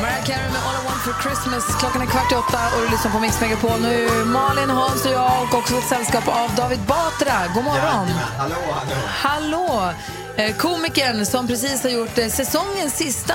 Mariah 0.00 0.24
Carey 0.24 0.50
med 0.52 0.62
All 0.66 0.76
I 0.80 0.84
Want 0.88 1.00
For 1.06 1.14
Christmas. 1.22 1.80
Klockan 1.80 2.02
är 2.02 2.06
kvart 2.06 2.32
i 2.32 2.34
åtta 2.34 2.60
och 2.74 2.82
du 2.84 2.90
lyssnar 2.90 3.10
på 3.12 3.20
Mix 3.20 3.40
Megapol. 3.40 3.80
Nu 3.80 4.24
Malin, 4.24 4.70
Hans 4.70 5.04
och 5.06 5.12
jag 5.12 5.42
och 5.42 5.58
också 5.58 5.74
ett 5.74 5.84
sällskap 5.84 6.28
av 6.28 6.54
David 6.56 6.80
Batra. 6.80 7.34
God 7.54 7.64
morgon! 7.64 8.06
Hallå, 8.38 8.54
hallå. 8.72 8.96
Hallå! 9.06 9.92
Eh, 10.40 10.56
Komikern 10.56 11.26
som 11.26 11.46
precis 11.46 11.82
har 11.82 11.90
gjort 11.90 12.18
eh, 12.18 12.28
säsongens 12.28 12.96
sista 12.96 13.34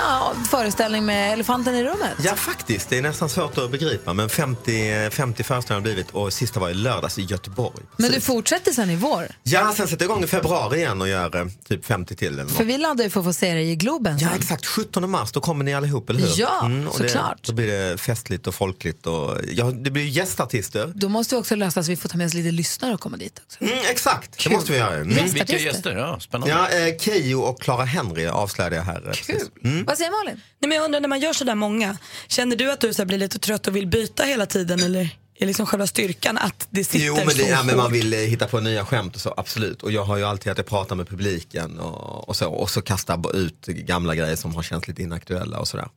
föreställning 0.50 1.04
med 1.06 1.32
Elefanten 1.32 1.74
i 1.74 1.84
rummet. 1.84 2.12
Ja, 2.24 2.34
faktiskt. 2.34 2.88
Det 2.88 2.98
är 2.98 3.02
nästan 3.02 3.28
svårt 3.28 3.58
att 3.58 3.70
begripa. 3.70 4.12
Men 4.12 4.28
50, 4.28 5.10
50 5.10 5.42
föreställningar 5.42 5.80
har 5.80 5.88
det 5.88 5.94
blivit 5.94 6.10
och 6.10 6.32
sista 6.32 6.60
var 6.60 6.70
i 6.70 6.74
lördags 6.74 7.18
i 7.18 7.22
Göteborg. 7.22 7.82
Men 7.96 8.10
du 8.10 8.20
fortsätter 8.20 8.72
sen 8.72 8.90
i 8.90 8.96
vår. 8.96 9.26
Ja, 9.42 9.72
sen 9.76 9.88
sätter 9.88 10.04
jag 10.04 10.10
igång 10.10 10.24
i 10.24 10.26
februari 10.26 10.78
igen 10.78 11.00
och 11.00 11.08
gör 11.08 11.36
eh, 11.36 11.46
typ 11.68 11.84
50 11.84 12.16
till. 12.16 12.28
Eller 12.28 12.42
något. 12.42 12.52
För 12.52 12.64
vi 12.64 12.78
laddar 12.78 13.04
ju 13.04 13.10
för 13.10 13.20
att 13.20 13.26
få 13.26 13.32
se 13.32 13.54
dig 13.54 13.70
i 13.70 13.76
Globen 13.76 14.18
Ja, 14.18 14.28
exakt. 14.36 14.66
17 14.66 15.10
mars, 15.10 15.32
då 15.32 15.40
kommer 15.40 15.64
ni 15.64 15.74
allihop, 15.74 16.10
eller 16.10 16.20
hur? 16.20 16.32
Ja, 16.36 16.70
det, 16.98 16.98
såklart. 16.98 17.38
Då 17.42 17.52
blir 17.52 17.66
det 17.66 17.98
festligt 17.98 18.46
och 18.46 18.54
folkligt. 18.54 19.06
Och, 19.06 19.38
ja, 19.52 19.64
det 19.64 19.90
blir 19.90 20.04
gästartister. 20.04 20.92
Då 20.94 21.08
måste 21.08 21.34
vi 21.34 21.40
också 21.40 21.54
lösa 21.54 21.82
så 21.82 21.90
vi 21.90 21.96
får 21.96 22.08
ta 22.08 22.18
med 22.18 22.26
oss 22.26 22.34
lite 22.34 22.50
lyssnare 22.50 22.94
och 22.94 23.00
komma 23.00 23.16
dit 23.16 23.42
också. 23.46 23.64
Mm, 23.64 23.78
exakt, 23.90 24.36
Kul. 24.36 24.50
det 24.50 24.56
måste 24.56 24.72
vi 24.72 24.78
göra. 24.78 24.94
Mm. 24.94 25.08
Gästartister. 25.08 25.46
Vilka 25.46 25.70
gäster? 25.70 25.96
Ja, 25.96 26.20
spännande. 26.20 26.54
Ja, 26.54 26.68
eh, 26.68 26.95
Keyyo 27.00 27.40
och 27.40 27.60
Clara 27.60 27.84
Henry 27.84 28.26
avslöjade 28.26 28.76
jag 28.76 28.82
här. 28.82 29.12
eh. 29.28 29.70
Mm. 29.70 29.84
Vad 29.84 29.98
säger 29.98 30.10
Malin? 30.10 30.40
Nej, 30.58 30.68
men 30.68 30.76
jag 30.76 30.84
undrar, 30.84 31.00
när 31.00 31.08
man 31.08 31.20
gör 31.20 31.32
så 31.32 31.44
där 31.44 31.54
många, 31.54 31.96
känner 32.28 32.56
du 32.56 32.72
att 32.72 32.80
du 32.80 32.94
så 32.94 33.04
blir 33.04 33.18
lite 33.18 33.38
trött 33.38 33.66
och 33.66 33.76
vill 33.76 33.86
byta 33.86 34.22
hela 34.22 34.46
tiden 34.46 34.80
eller 34.80 35.10
är 35.38 35.46
liksom 35.46 35.66
själva 35.66 35.86
styrkan 35.86 36.38
att 36.38 36.66
det 36.70 36.84
sitter 36.84 37.06
Jo, 37.06 37.14
men, 37.16 37.26
det, 37.26 37.32
så 37.32 37.50
ja, 37.50 37.62
men 37.62 37.76
man 37.76 37.92
vill 37.92 38.12
eh, 38.12 38.18
hitta 38.18 38.46
på 38.46 38.60
nya 38.60 38.84
skämt 38.84 39.14
och 39.14 39.20
så, 39.20 39.34
absolut. 39.36 39.82
Och 39.82 39.92
jag 39.92 40.04
har 40.04 40.16
ju 40.16 40.24
alltid 40.24 40.52
att 40.52 40.58
jag 40.58 40.66
pratar 40.66 40.96
med 40.96 41.08
publiken 41.08 41.80
och, 41.80 42.28
och 42.28 42.36
så. 42.36 42.48
Och 42.50 42.70
så 42.70 42.82
kastar 42.82 43.36
ut 43.36 43.66
gamla 43.66 44.14
grejer 44.14 44.36
som 44.36 44.54
har 44.54 44.62
känts 44.62 44.88
lite 44.88 45.02
inaktuella 45.02 45.58
och 45.58 45.68
sådär. 45.68 45.88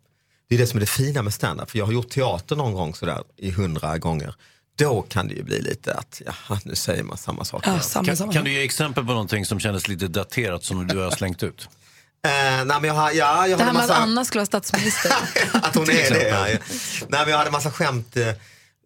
Det 0.50 0.56
är 0.56 0.60
det 0.60 0.68
som 0.68 0.78
är 0.78 0.82
det 0.82 0.86
fina 0.86 1.22
med 1.22 1.34
stand-up. 1.34 1.72
För 1.72 1.78
jag 1.78 1.86
har 1.86 1.94
gjort 1.94 2.10
teater 2.10 2.56
någon 2.56 2.74
gång 2.74 2.96
sådär 2.96 3.24
i 3.38 3.52
hundra 3.52 3.98
gånger. 3.98 4.36
Då 4.80 5.02
kan 5.02 5.28
det 5.28 5.34
ju 5.34 5.44
bli 5.44 5.62
lite 5.62 5.94
att, 5.94 6.22
jaha, 6.26 6.60
nu 6.64 6.76
säger 6.76 7.04
man 7.04 7.18
samma 7.18 7.46
sak. 7.46 7.64
kan, 7.64 8.32
kan 8.32 8.44
du 8.44 8.52
ge 8.52 8.64
exempel 8.64 9.06
på 9.06 9.12
någonting 9.12 9.46
som 9.46 9.60
kändes 9.60 9.88
lite 9.88 10.08
daterat 10.08 10.64
som 10.64 10.88
du 10.88 10.98
har 10.98 11.12
slängt 11.12 11.44
ut? 11.44 11.70
Eh, 12.26 12.66
nej, 12.66 12.66
men 12.66 12.84
jag 12.84 12.94
har, 12.94 13.12
ja, 13.12 13.48
jag 13.48 13.60
Det 13.60 13.64
här 13.64 13.74
med 13.74 13.82
massa... 13.82 13.94
att 13.94 14.02
Anna 14.02 14.26
skulle 14.26 14.40
vara 14.40 14.46
statsminister. 14.46 15.12
att 15.54 15.76
hon 15.76 15.90
är 15.90 16.10
det. 16.10 16.30
Ja. 16.30 16.46
Nej, 16.46 16.60
men 17.10 17.30
jag 17.30 17.38
hade 17.38 17.52
massa 17.52 17.72
skämt 17.72 18.18
eh, 18.18 18.28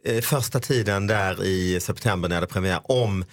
eh, 0.06 0.22
första 0.22 0.60
tiden 0.60 1.08
där 1.08 1.44
i 1.44 1.80
september 1.82 2.30
när 2.30 2.36
jag 2.36 2.42
hade 2.42 2.54
premiär 2.54 2.80
om 2.84 3.26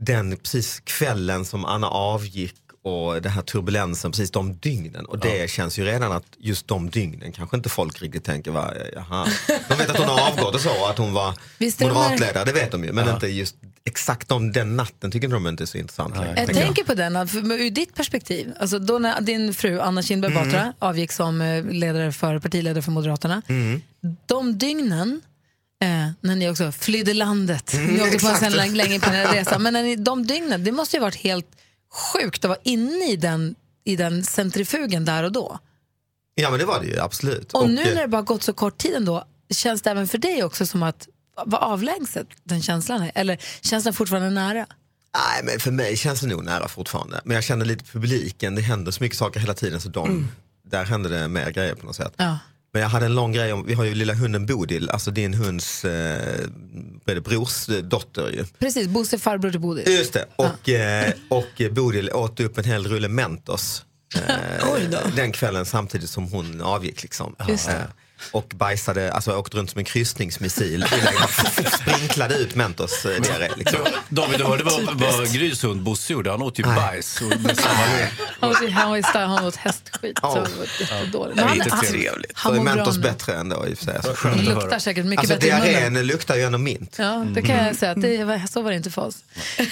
den 0.00 0.36
precis 0.36 0.80
kvällen 0.84 1.44
som 1.44 1.64
Anna 1.64 1.88
avgick 1.88 2.54
och 2.88 3.22
den 3.22 3.32
här 3.32 3.42
turbulensen, 3.42 4.10
precis 4.10 4.30
de 4.30 4.56
dygnen. 4.56 5.04
Och 5.06 5.18
det 5.18 5.50
känns 5.50 5.78
ju 5.78 5.84
redan 5.84 6.12
att 6.12 6.24
just 6.38 6.68
de 6.68 6.90
dygnen 6.90 7.32
kanske 7.32 7.56
inte 7.56 7.68
folk 7.68 8.02
riktigt 8.02 8.24
tänker, 8.24 8.50
va, 8.50 8.72
jaha. 8.94 9.26
De 9.68 9.74
vet 9.74 9.90
att 9.90 9.96
hon 9.98 10.08
har 10.08 10.28
avgått 10.30 10.54
och 10.54 10.60
så, 10.60 10.86
att 10.86 10.98
hon 10.98 11.12
var 11.12 11.34
Visst 11.58 11.80
moderatledare, 11.80 12.44
det 12.44 12.52
vet 12.52 12.70
de 12.70 12.84
ju. 12.84 12.92
Men 12.92 13.08
inte 13.14 13.26
just 13.26 13.56
exakt 13.84 14.32
om 14.32 14.52
den 14.52 14.76
natten 14.76 15.10
tycker 15.10 15.28
de 15.28 15.46
inte 15.46 15.64
är 15.64 15.66
så 15.66 15.78
intressant 15.78 16.16
längre. 16.16 16.28
Jag 16.28 16.46
tänker 16.46 16.62
tänker 16.62 16.84
på 16.84 16.94
den, 16.94 17.28
för- 17.28 17.52
ur 17.52 17.70
ditt 17.70 17.94
perspektiv, 17.94 18.52
alltså 18.60 18.78
då 18.78 18.98
när 18.98 19.20
din 19.20 19.54
fru 19.54 19.80
Anna 19.80 20.02
Kinberg 20.02 20.32
Mm. 20.32 20.44
Batra 20.48 20.72
avgick 20.78 21.12
som 21.12 21.40
eh, 21.40 21.64
ledare 21.64 22.12
för, 22.12 22.38
partiledare 22.38 22.82
för 22.82 22.90
Moderaterna, 22.90 23.42
Mm. 23.48 23.82
de 24.26 24.58
dygnen 24.58 25.20
Eh, 25.82 26.10
när 26.20 26.36
ni 26.36 26.50
också 26.50 26.72
flydde 26.72 27.14
landet. 27.14 27.74
Mm, 27.74 27.94
ni 27.94 28.02
åkte 28.02 28.18
på 28.18 28.44
en 28.44 28.76
länge 28.76 29.00
på 29.00 29.10
en 29.10 29.26
resa. 29.26 29.58
Men 29.58 29.72
när 29.72 29.82
ni, 29.82 29.96
de 29.96 30.26
dygnen, 30.26 30.64
det 30.64 30.72
måste 30.72 30.96
ju 30.96 31.00
ha 31.00 31.06
varit 31.06 31.16
helt 31.16 31.46
sjukt 31.92 32.44
att 32.44 32.48
vara 32.48 32.58
inne 32.62 33.10
i 33.12 33.16
den, 33.16 33.54
i 33.84 33.96
den 33.96 34.24
centrifugen 34.24 35.04
där 35.04 35.22
och 35.24 35.32
då. 35.32 35.58
Ja 36.34 36.50
men 36.50 36.58
det 36.58 36.64
var 36.64 36.80
det 36.80 36.86
ju 36.86 37.00
absolut. 37.00 37.52
Och, 37.52 37.70
nu 37.70 37.82
eh, 37.82 37.94
när 37.94 38.02
det 38.02 38.08
bara 38.08 38.22
gått 38.22 38.42
så 38.42 38.52
kort 38.52 38.78
tid 38.78 38.94
ändå, 38.94 39.24
känns 39.50 39.82
det 39.82 39.90
även 39.90 40.08
för 40.08 40.18
dig 40.18 40.44
också 40.44 40.66
som 40.66 40.82
att 40.82 41.08
vara 41.46 41.62
avlägset 41.62 42.26
den 42.44 42.62
känslan 42.62 43.02
är? 43.02 43.12
Eller 43.14 43.38
känns 43.60 43.84
den 43.84 43.92
fortfarande 43.92 44.30
nära? 44.30 44.66
Nej, 45.14 45.42
men 45.44 45.60
för 45.60 45.70
mig 45.70 45.96
känns 45.96 46.20
det 46.20 46.26
nog 46.26 46.44
nära 46.44 46.68
fortfarande. 46.68 47.20
Men 47.24 47.34
jag 47.34 47.44
känner 47.44 47.64
lite 47.64 47.84
publiken, 47.84 48.54
det 48.54 48.62
händer 48.62 48.92
så 48.92 49.02
mycket 49.02 49.18
saker 49.18 49.40
hela 49.40 49.54
tiden 49.54 49.80
så 49.80 49.88
de, 49.88 50.28
där 50.64 50.84
händer 50.84 51.10
det 51.10 51.28
mer 51.28 51.50
grejer 51.50 51.74
på 51.74 51.86
något 51.86 51.96
sätt. 51.96 52.12
Ja. 52.16 52.38
Men 52.72 52.82
jag 52.82 52.88
hade 52.88 53.06
en 53.06 53.14
lång 53.14 53.32
grej 53.32 53.52
om, 53.52 53.66
vi 53.66 53.74
har 53.74 53.84
ju 53.84 53.94
lilla 53.94 54.14
hunden 54.14 54.46
Bodil, 54.46 54.90
alltså 54.90 55.10
din 55.10 55.34
hunds 55.34 55.84
eh, 55.84 56.46
brors 57.04 57.68
eh, 57.68 57.76
dotter 57.76 58.30
ju. 58.30 58.44
Precis, 58.58 58.88
Bosse 58.88 59.18
farbror 59.18 59.50
till 59.50 59.60
Bodil. 59.60 59.92
Just 59.92 60.12
det, 60.12 60.26
och, 60.36 60.68
eh, 60.68 61.12
och 61.28 61.62
Bodil 61.70 62.10
åt 62.10 62.40
upp 62.40 62.58
en 62.58 62.64
hel 62.64 62.86
rulle 62.86 63.08
Mentos 63.08 63.84
eh, 64.28 65.14
den 65.16 65.32
kvällen 65.32 65.66
samtidigt 65.66 66.10
som 66.10 66.24
hon 66.24 66.60
avgick. 66.60 67.02
Liksom. 67.02 67.36
Just 67.48 67.66
det. 67.66 67.86
Eh, 68.20 68.36
och 68.38 68.52
bajsade, 68.54 69.12
alltså 69.12 69.32
åkte 69.36 69.56
runt 69.56 69.70
som 69.70 69.78
en 69.78 69.84
kryssningsmissil, 69.84 70.84
sprinklade 71.80 72.34
ut 72.34 72.54
Mentos 72.54 73.04
eh, 73.04 73.22
diarré. 73.22 73.48
Liksom. 73.56 73.78
David, 74.08 74.38
du 74.38 74.44
hörde 74.44 74.64
vad, 74.64 74.82
vad 75.00 75.32
Grys 75.32 75.64
hund 75.64 75.82
Bosse 75.82 76.12
gjorde? 76.12 76.30
Han 76.30 76.42
åt 76.42 76.58
ju 76.58 76.62
bajs. 76.62 77.20
Och 77.20 77.40
med 77.40 77.56
samma 77.58 77.78
Han 78.40 78.50
var, 78.50 78.70
han 78.70 79.02
style, 79.02 79.24
han 79.24 79.44
åt 79.44 79.56
hästskit. 79.56 80.18
Så 80.18 80.20
Ja. 80.22 80.34
det 80.34 80.58
var 80.58 80.66
jättedåligt. 80.80 81.38
Ja, 81.40 81.44
Men 81.46 81.54
inte 81.54 81.74
han- 81.74 81.84
trevligt. 81.84 82.32
Han 82.34 82.52
Så 82.52 82.56
mår 82.58 82.64
bra 82.64 82.74
Mentos 82.74 82.98
bättre 82.98 83.34
ändå 83.34 83.66
i 83.68 83.74
och 83.74 83.78
för 83.78 83.84
sig. 83.84 83.96
Alltså, 83.96 84.28
Det 84.28 84.42
luktar 84.42 84.78
säkert 84.78 85.04
mycket 85.04 85.18
alltså, 85.30 85.34
bättre 85.34 85.48
i 85.48 85.52
munnen. 85.72 85.92
diarrén 85.92 86.06
luktar 86.06 86.36
ju 86.36 86.42
ändå 86.42 86.58
mint. 86.58 86.94
Ja, 86.98 87.26
det 87.34 87.42
kan 87.42 87.66
jag 87.66 87.76
säga. 87.76 87.94
Det 87.94 88.24
var, 88.24 88.42
så 88.50 88.62
var 88.62 88.70
det 88.70 88.76
inte 88.76 88.90
för 88.90 89.02
oss. 89.06 89.16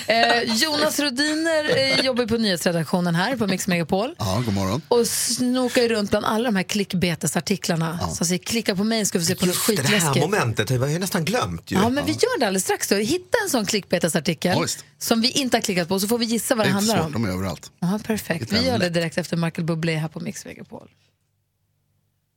Eh, 0.06 0.42
Jonas 0.42 0.98
Rodiner 1.00 1.76
eh, 1.78 2.00
jobbar 2.04 2.26
på 2.26 2.36
nyhetsredaktionen 2.36 3.14
här 3.14 3.36
på 3.36 3.46
Mix 3.46 3.66
Megapol. 3.68 4.14
Ja, 4.18 4.42
god 4.44 4.54
morgon. 4.54 4.82
Och 4.88 5.06
snokar 5.06 5.82
ju 5.82 5.88
runt 5.88 6.10
bland 6.10 6.26
alla 6.26 6.44
de 6.44 6.56
här 6.56 6.62
klickbetesartiklarna. 6.62 7.98
Som 8.14 8.26
säger 8.36 8.44
klicka 8.46 8.76
på 8.76 8.84
mig 8.84 9.06
ska 9.06 9.18
vi 9.18 9.24
se 9.24 9.34
på 9.34 9.46
något 9.46 9.54
Just 9.54 9.66
det, 9.66 9.74
det 9.76 9.82
här 9.82 9.88
skitläskigt. 9.94 10.24
momentet, 10.26 10.68
det 10.68 10.78
var 10.78 10.86
ju 10.88 10.98
nästan 10.98 11.24
glömt 11.24 11.70
ju. 11.70 11.76
Ja, 11.76 11.88
men 11.88 12.06
vi 12.06 12.12
gör 12.12 12.38
det 12.38 12.46
alldeles 12.46 12.62
strax. 12.62 12.88
Då. 12.88 12.96
Hitta 12.96 13.38
en 13.44 13.50
sån 13.50 13.66
klickbetesartikel 13.66 14.56
Ja, 14.60 14.66
som 14.98 15.20
vi 15.20 15.30
inte 15.30 15.56
har 15.56 15.62
klickat 15.62 15.88
på 15.88 16.00
så 16.00 16.08
får 16.08 16.18
vi 16.18 16.24
gissa 16.24 16.54
vad 16.54 16.66
Det 16.66 16.70
det, 16.70 16.74
handlar 16.74 16.96
svårt, 16.96 17.06
om. 17.06 17.12
de 17.12 17.24
är 17.24 17.28
överallt. 17.28 17.70
Ja, 17.80 18.00
perfekt. 18.06 18.50
Det 18.50 18.58
Vi 18.60 18.66
gör 18.66 18.78
det 18.78 18.88
direkt 18.88 19.18
efter 19.18 19.36
Michael 19.36 19.64
Bublé 19.64 19.96
här 19.96 20.08
på 20.08 20.20
Mix 20.20 20.44
Megapol. 20.44 20.88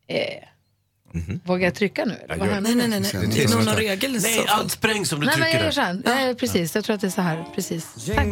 Eh. 0.07 0.43
Mhm. 1.11 1.39
Vågar 1.43 1.67
jag 1.67 1.75
trycka 1.75 2.05
nu? 2.05 2.17
eller? 2.29 2.45
Händer? 2.45 2.61
Nej, 2.61 2.75
nej, 2.75 2.99
nej. 2.99 3.11
nej. 3.13 3.27
Det 3.35 3.43
är 3.43 3.65
någon 3.65 3.75
regel 3.75 4.11
Nej, 4.21 4.45
allt 4.47 4.71
sprängs 4.71 5.13
om 5.13 5.19
du 5.19 5.25
Nej, 5.25 5.35
men 5.37 5.43
trycker 5.43 5.65
jag 5.65 5.73
gör 5.75 5.81
här. 5.81 6.01
Nej, 6.05 6.35
precis. 6.35 6.75
Jag 6.75 6.83
tror 6.85 6.93
att 6.95 7.01
det 7.01 7.07
är 7.07 7.11
så 7.11 7.21
här. 7.21 7.45
Precis. 7.55 7.87
Tack. 8.15 8.27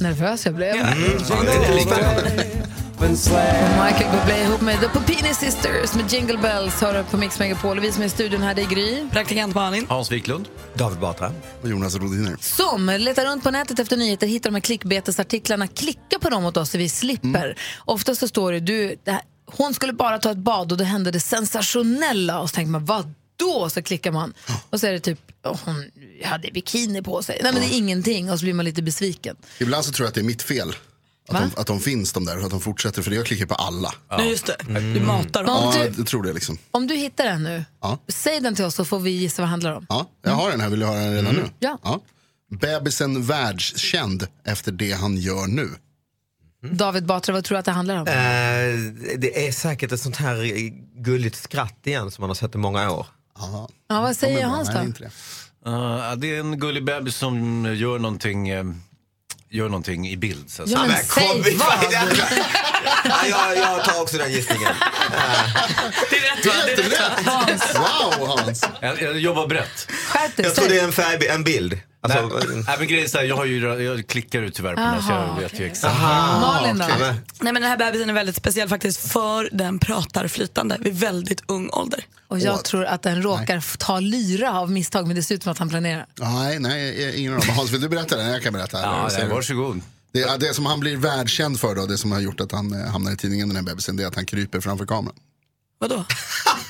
Nervös 0.00 0.46
jag 0.46 0.54
blev. 0.54 0.74
Mm, 0.74 0.86
ja, 1.28 1.36
det 1.42 2.76
Michael 2.98 4.10
Bublé 4.18 4.42
ihop 4.42 4.60
med 4.60 4.80
The 4.80 4.88
Popini 4.88 5.34
Sisters 5.34 5.94
med 5.94 6.12
Jingle 6.12 6.38
Bells 6.38 6.80
hör 6.80 7.02
på 7.02 7.16
Mix 7.16 7.38
Megapol. 7.38 7.78
Och 7.78 7.84
vi 7.84 7.92
som 7.92 8.02
är 8.02 8.06
i 8.06 8.10
studion 8.10 8.42
här, 8.42 8.54
det 8.54 8.62
är 8.62 8.66
Gry. 8.66 9.08
Praktikant 9.10 9.54
Malin. 9.54 9.86
Hans 9.88 10.12
Wiklund. 10.12 10.48
David 10.74 10.98
Batra. 10.98 11.32
Och 11.62 11.68
Jonas 11.68 11.96
Rodiner. 11.96 12.36
Som 12.40 12.86
letar 12.98 13.26
runt 13.26 13.44
på 13.44 13.50
nätet 13.50 13.78
efter 13.78 13.96
nyheter, 13.96 14.26
hittar 14.26 14.50
de 14.50 14.54
här 14.54 14.60
klickbetesartiklarna, 14.60 15.66
klicka 15.66 16.18
på 16.20 16.30
dem 16.30 16.44
åt 16.44 16.56
oss 16.56 16.70
så 16.70 16.78
vi 16.78 16.88
slipper. 16.88 17.58
Oftast 17.84 18.20
så 18.20 18.28
står 18.28 18.52
det, 18.52 18.60
du, 18.60 18.96
det 19.04 19.10
här, 19.10 19.22
hon 19.46 19.74
skulle 19.74 19.92
bara 19.92 20.18
ta 20.18 20.30
ett 20.30 20.36
bad 20.38 20.72
och 20.72 20.78
då 20.78 20.84
hände 20.84 21.10
det 21.10 21.20
sensationella. 21.20 22.40
Och 22.40 22.50
så 22.50 22.54
tänker 22.54 22.70
man, 22.70 22.84
vad 22.84 23.12
då? 23.36 23.70
Så 23.70 23.82
klickar 23.82 24.10
man. 24.12 24.34
Och 24.70 24.80
så 24.80 24.86
är 24.86 24.92
det 24.92 25.00
typ, 25.00 25.20
"Åh, 25.44 25.56
hon 25.64 25.90
hade 26.24 26.50
bikini 26.52 27.02
på 27.02 27.22
sig. 27.22 27.40
Nej 27.42 27.52
men 27.52 27.62
det 27.62 27.74
är 27.74 27.78
ingenting 27.78 28.30
och 28.30 28.38
så 28.38 28.44
blir 28.44 28.54
man 28.54 28.64
lite 28.64 28.82
besviken. 28.82 29.36
Ibland 29.58 29.84
så 29.84 29.92
tror 29.92 30.04
jag 30.04 30.08
att 30.08 30.14
det 30.14 30.20
är 30.20 30.24
mitt 30.24 30.42
fel. 30.42 30.74
Att 31.28 31.40
de, 31.54 31.60
att 31.60 31.66
de 31.66 31.80
finns 31.80 32.12
de 32.12 32.24
där, 32.24 32.38
att 32.44 32.50
de 32.50 32.60
fortsätter. 32.60 33.02
För 33.02 33.10
jag 33.10 33.26
klickar 33.26 33.46
på 33.46 33.54
alla. 33.54 33.94
Nej, 34.18 34.30
just 34.30 34.46
det. 34.46 34.56
Du 34.94 35.00
matar 35.00 35.44
dem. 35.44 35.56
Om 35.56 35.72
Ja, 35.76 35.82
du- 35.84 35.94
jag 35.98 36.06
tror 36.06 36.22
det 36.22 36.32
liksom. 36.32 36.58
Om 36.70 36.86
du 36.86 36.94
hittar 36.94 37.24
den 37.24 37.42
nu, 37.42 37.64
Ja. 37.82 37.98
säg 38.08 38.40
den 38.40 38.54
till 38.54 38.64
oss 38.64 38.74
så 38.74 38.84
får 38.84 38.98
vi 39.00 39.10
gissa 39.10 39.42
vad 39.42 39.46
det 39.46 39.50
handlar 39.50 39.72
om. 39.72 39.86
Ja, 39.88 40.10
jag 40.22 40.32
har 40.32 40.50
den 40.50 40.60
här, 40.60 40.68
vill 40.68 40.80
du 40.80 40.86
höra 40.86 40.98
den 41.00 41.14
redan 41.14 41.34
nu? 41.34 41.44
Ja. 41.58 42.00
Bebisen 42.60 43.22
världskänd 43.26 44.26
efter 44.44 44.72
det 44.72 44.92
han 44.92 45.16
gör 45.16 45.46
nu. 45.46 45.70
David 46.72 47.06
Batra, 47.06 47.32
vad 47.34 47.44
tror 47.44 47.56
du 47.56 47.58
att 47.58 47.64
det 47.64 47.72
handlar 47.72 47.94
om? 47.96 48.06
Eh, 48.08 49.14
det 49.18 49.46
är 49.48 49.52
säkert 49.52 49.92
ett 49.92 50.00
sånt 50.00 50.16
här 50.16 50.36
gulligt 51.02 51.36
skratt 51.42 51.80
igen 51.84 52.10
som 52.10 52.22
man 52.22 52.30
har 52.30 52.34
sett 52.34 52.54
i 52.54 52.58
många 52.58 52.90
år. 52.90 53.06
Aha. 53.38 53.68
Ja, 53.88 54.00
vad 54.00 54.16
säger 54.16 54.40
men 54.40 54.50
Hans 54.50 54.68
då? 54.74 54.80
inte 54.80 55.02
det. 55.02 55.10
Uh, 55.70 56.12
det 56.16 56.36
är 56.36 56.40
en 56.40 56.58
gullig 56.60 56.84
bebis 56.84 57.16
som 57.16 57.64
gör 57.76 57.98
någonting, 57.98 58.48
eh, 58.48 58.64
gör 59.50 59.68
någonting 59.68 60.08
i 60.08 60.16
bild. 60.16 60.50
Så 60.50 60.62
att 60.62 60.68
Ja, 60.68 60.78
men 60.86 60.96
kom 61.08 61.42
säg 61.44 61.56
vad! 61.56 61.68
Ja, 63.04 63.26
jag, 63.30 63.56
jag 63.56 63.84
tar 63.84 64.02
också 64.02 64.16
den 64.18 64.32
gissningen. 64.32 64.72
Det 66.10 66.16
är 66.16 66.36
rätt 66.36 66.46
va? 66.46 66.52
Det 66.66 66.72
är 66.72 66.90
rätt. 66.90 67.26
Hans, 67.26 67.74
Wow 67.74 68.28
Hans! 68.28 68.64
jag, 68.80 69.02
jag 69.02 69.18
jobbar 69.20 69.46
brett. 69.46 69.88
skärp 70.08 70.36
dig. 70.36 70.46
Jag 70.46 70.54
tror 70.54 70.68
det 70.68 70.78
är 70.78 70.84
en, 70.84 70.92
färg, 70.92 71.26
en 71.28 71.44
bild. 71.44 71.80
Alltså, 72.10 72.48
Nej, 72.48 72.64
nej, 72.66 72.76
men 72.78 72.88
grejen 72.88 73.04
är 73.04 73.08
så 73.08 73.18
här, 73.18 73.24
jag, 73.24 73.36
har 73.36 73.44
ju, 73.44 73.82
jag 73.82 74.06
klickar 74.06 74.42
ju 74.42 74.50
tyvärr 74.50 74.74
på 74.74 74.80
den 74.80 74.90
här 74.90 75.00
så 75.00 75.12
jag 75.12 75.40
vet 75.42 75.60
ju 75.60 75.66
exakt. 75.66 76.00
Malin 76.00 76.78
då? 76.78 76.84
Nej, 76.88 77.14
men 77.52 77.54
den 77.54 77.62
här 77.62 77.76
bebisen 77.76 78.10
är 78.10 78.14
väldigt 78.14 78.36
speciell 78.36 78.68
faktiskt 78.68 79.12
för 79.12 79.48
den 79.52 79.78
pratar 79.78 80.28
flytande 80.28 80.76
vid 80.80 80.94
väldigt 80.94 81.42
ung 81.46 81.70
ålder. 81.70 82.04
Och 82.28 82.38
jag 82.38 82.64
tror 82.64 82.84
att 82.84 83.02
den 83.02 83.22
råkar 83.22 83.76
ta 83.78 84.00
lyra 84.00 84.60
av 84.60 84.70
misstag, 84.70 85.06
men 85.06 85.16
det 85.16 85.22
ser 85.22 85.34
ut 85.34 85.42
som 85.42 85.52
att 85.52 85.58
han 85.58 85.68
planerar. 85.68 86.06
Nej, 86.20 86.58
nej, 86.58 87.12
ingen 87.20 87.32
dem. 87.32 87.42
Hans, 87.56 87.70
vill 87.70 87.80
du 87.80 87.88
berätta 87.88 88.16
den? 88.16 88.28
Jag 88.28 88.42
kan 88.42 88.52
berätta. 88.52 88.80
Ja, 88.80 89.08
nej, 89.18 89.28
varsågod. 89.28 89.80
Det, 90.12 90.40
det 90.40 90.54
som 90.54 90.66
han 90.66 90.80
blir 90.80 90.96
världskänd 90.96 91.60
för 91.60 91.74
då, 91.74 91.86
det 91.86 91.98
som 91.98 92.12
har 92.12 92.20
gjort 92.20 92.40
att 92.40 92.52
han 92.52 92.74
eh, 92.74 92.90
hamnar 92.90 93.12
i 93.12 93.16
tidningen 93.16 93.48
den 93.48 93.56
här 93.56 93.64
bebisen, 93.64 93.96
det 93.96 94.02
är 94.02 94.06
att 94.06 94.14
han 94.14 94.26
kryper 94.26 94.60
framför 94.60 94.86
kameran. 94.86 95.16
Vadå? 95.78 96.04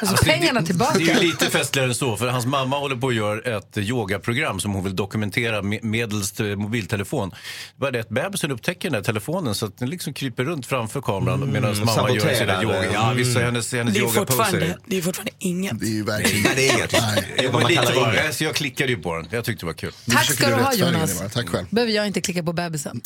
Alltså, 0.00 0.14
Alltså, 0.14 0.24
pengarna 0.24 0.60
det, 0.60 0.66
tillbaka. 0.66 0.98
Det 0.98 1.10
är 1.10 1.20
ju 1.20 1.26
lite 1.28 1.46
festligare 1.50 1.88
än 1.88 1.94
så, 1.94 2.16
för 2.16 2.28
hans 2.28 2.46
mamma 2.46 2.78
håller 2.78 2.96
på 2.96 3.08
att 3.08 3.14
göra 3.14 3.56
ett 3.56 3.78
yogaprogram 3.78 4.60
som 4.60 4.72
hon 4.74 4.84
vill 4.84 4.96
dokumentera 4.96 5.62
me- 5.62 5.82
medelst 5.84 6.40
eh, 6.40 6.46
mobiltelefon. 6.46 7.30
Bara 7.76 7.90
det 7.90 8.00
att 8.00 8.08
bebisen 8.08 8.50
upptäcker 8.50 8.88
den 8.90 8.94
här 8.94 9.02
telefonen 9.02 9.54
så 9.54 9.66
att 9.66 9.78
den 9.78 9.90
liksom 9.90 10.12
kryper 10.14 10.44
runt 10.44 10.66
framför 10.66 11.00
kameran 11.00 11.52
medan 11.52 11.76
mamma 11.84 12.10
gör 12.10 12.34
sina 12.34 12.56
det. 12.58 12.62
yoga. 12.62 12.92
Ja, 12.92 13.12
visst, 13.16 13.32
så 13.32 13.38
hennes, 13.40 13.72
hennes 13.72 13.94
Det 13.94 14.00
är, 14.00 14.06
fortfarande, 14.06 14.78
det 14.86 14.96
är 14.98 15.02
fortfarande 15.02 15.32
inget. 15.38 15.80
Det 15.80 15.86
är 15.86 15.90
ju 15.90 16.02
verkligen... 16.04 16.42
nej, 16.42 16.52
det 16.56 16.68
är 16.68 16.74
inget. 16.78 16.92
Nej. 16.92 17.34
Det 17.38 17.48
var 17.48 17.68
lite 17.68 17.92
bara, 17.94 18.32
så 18.32 18.44
jag 18.44 18.54
klickade 18.54 18.92
ju 18.92 18.98
på 18.98 19.16
den. 19.16 19.28
Jag 19.30 19.44
tyckte 19.44 19.62
det 19.62 19.66
var 19.66 19.74
kul. 19.74 19.92
Tack 20.12 20.24
ska 20.32 20.46
du 20.48 20.54
ha 20.54 20.74
Jonas. 20.74 21.12
det 21.12 21.18
bara. 21.20 21.28
Tack 21.28 21.48
själv. 21.48 21.66
Behöver 21.70 21.92
jag 21.92 22.06
inte 22.06 22.20
klicka 22.20 22.42
på 22.42 22.52
bebisen. 22.52 23.00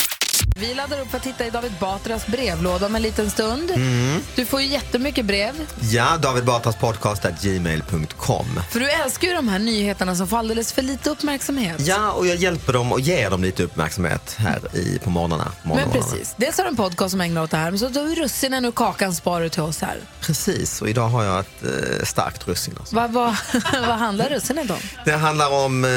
Vi 0.56 0.74
laddar 0.74 1.00
upp 1.00 1.10
för 1.10 1.16
att 1.16 1.22
titta 1.22 1.46
i 1.46 1.50
David 1.50 1.72
Batras 1.80 2.26
brevlåda 2.26 2.86
om 2.86 2.96
en 2.96 3.02
liten 3.02 3.30
stund. 3.30 3.70
Mm. 3.70 4.20
Du 4.36 4.44
får 4.46 4.60
ju 4.60 4.66
jättemycket 4.66 5.26
brev. 5.26 5.52
Ja, 5.80 6.16
David 6.22 6.44
Batras 6.44 6.76
podcast 6.76 7.24
at 7.24 7.42
gmail.com. 7.42 8.46
För 8.70 8.80
du 8.80 8.90
älskar 8.90 9.28
ju 9.28 9.34
de 9.34 9.48
här 9.48 9.58
nyheterna 9.58 10.16
som 10.16 10.28
får 10.28 10.36
alldeles 10.38 10.72
för 10.72 10.82
lite 10.82 11.10
uppmärksamhet. 11.10 11.76
Ja, 11.80 12.10
och 12.12 12.26
jag 12.26 12.36
hjälper 12.36 12.72
dem 12.72 12.92
och 12.92 13.00
ger 13.00 13.30
dem 13.30 13.42
lite 13.42 13.62
uppmärksamhet 13.62 14.34
här 14.38 14.76
i, 14.76 14.98
på 15.04 15.10
morgnarna. 15.10 15.52
Men 15.62 15.90
precis, 15.90 16.34
dels 16.36 16.56
har 16.56 16.64
du 16.64 16.70
en 16.70 16.76
podcast 16.76 17.10
som 17.10 17.20
ägnar 17.20 17.42
åt 17.42 17.50
det 17.50 17.56
här, 17.56 17.70
men 17.70 17.78
så 17.78 17.90
tar 17.90 18.02
vi 18.04 18.14
russinen 18.14 18.64
ur 18.64 18.72
kakan 18.72 19.14
sparar 19.14 19.48
till 19.48 19.62
oss 19.62 19.80
här. 19.80 19.96
Precis, 20.20 20.82
och 20.82 20.88
idag 20.88 21.08
har 21.08 21.24
jag 21.24 21.40
ett 21.40 21.62
eh, 21.62 22.04
starkt 22.04 22.48
russin. 22.48 22.74
Alltså. 22.80 22.96
Vad 22.96 23.10
vad- 23.12 23.36
vad 23.72 23.98
handlar 23.98 24.28
russinet 24.28 24.70
om? 24.70 24.76
Det 25.04 25.12
handlar 25.12 25.52
om 25.64 25.84
eh, 25.84 25.90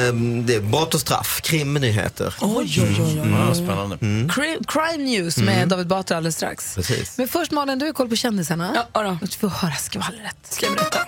det 0.46 0.60
brott 0.60 0.94
och 0.94 1.00
straff, 1.00 1.40
krimnyheter. 1.42 2.34
Oj, 2.40 2.80
oj, 2.82 2.96
oj, 3.00 3.00
oj. 3.00 3.18
Mm. 3.18 3.54
spännande. 3.54 3.96
Crime, 4.34 4.47
crime 4.66 5.04
News 5.04 5.36
med 5.36 5.56
Mm. 5.56 5.68
David 5.68 5.86
Batra 5.86 6.16
alldeles 6.16 6.36
strax. 6.36 6.74
Precis. 6.74 7.18
Men 7.18 7.28
först 7.28 7.52
Malin, 7.52 7.78
du 7.78 7.86
har 7.86 7.92
koll 7.92 8.08
på 8.08 8.16
kändisarna. 8.16 8.86
Ja, 8.94 9.02
då. 9.02 9.18
Du 9.20 9.26
får 9.28 9.48
höra 9.48 9.74
skvallret. 9.74 10.36
Ska 10.50 10.66
jag 10.66 10.74
berätta? 10.74 10.98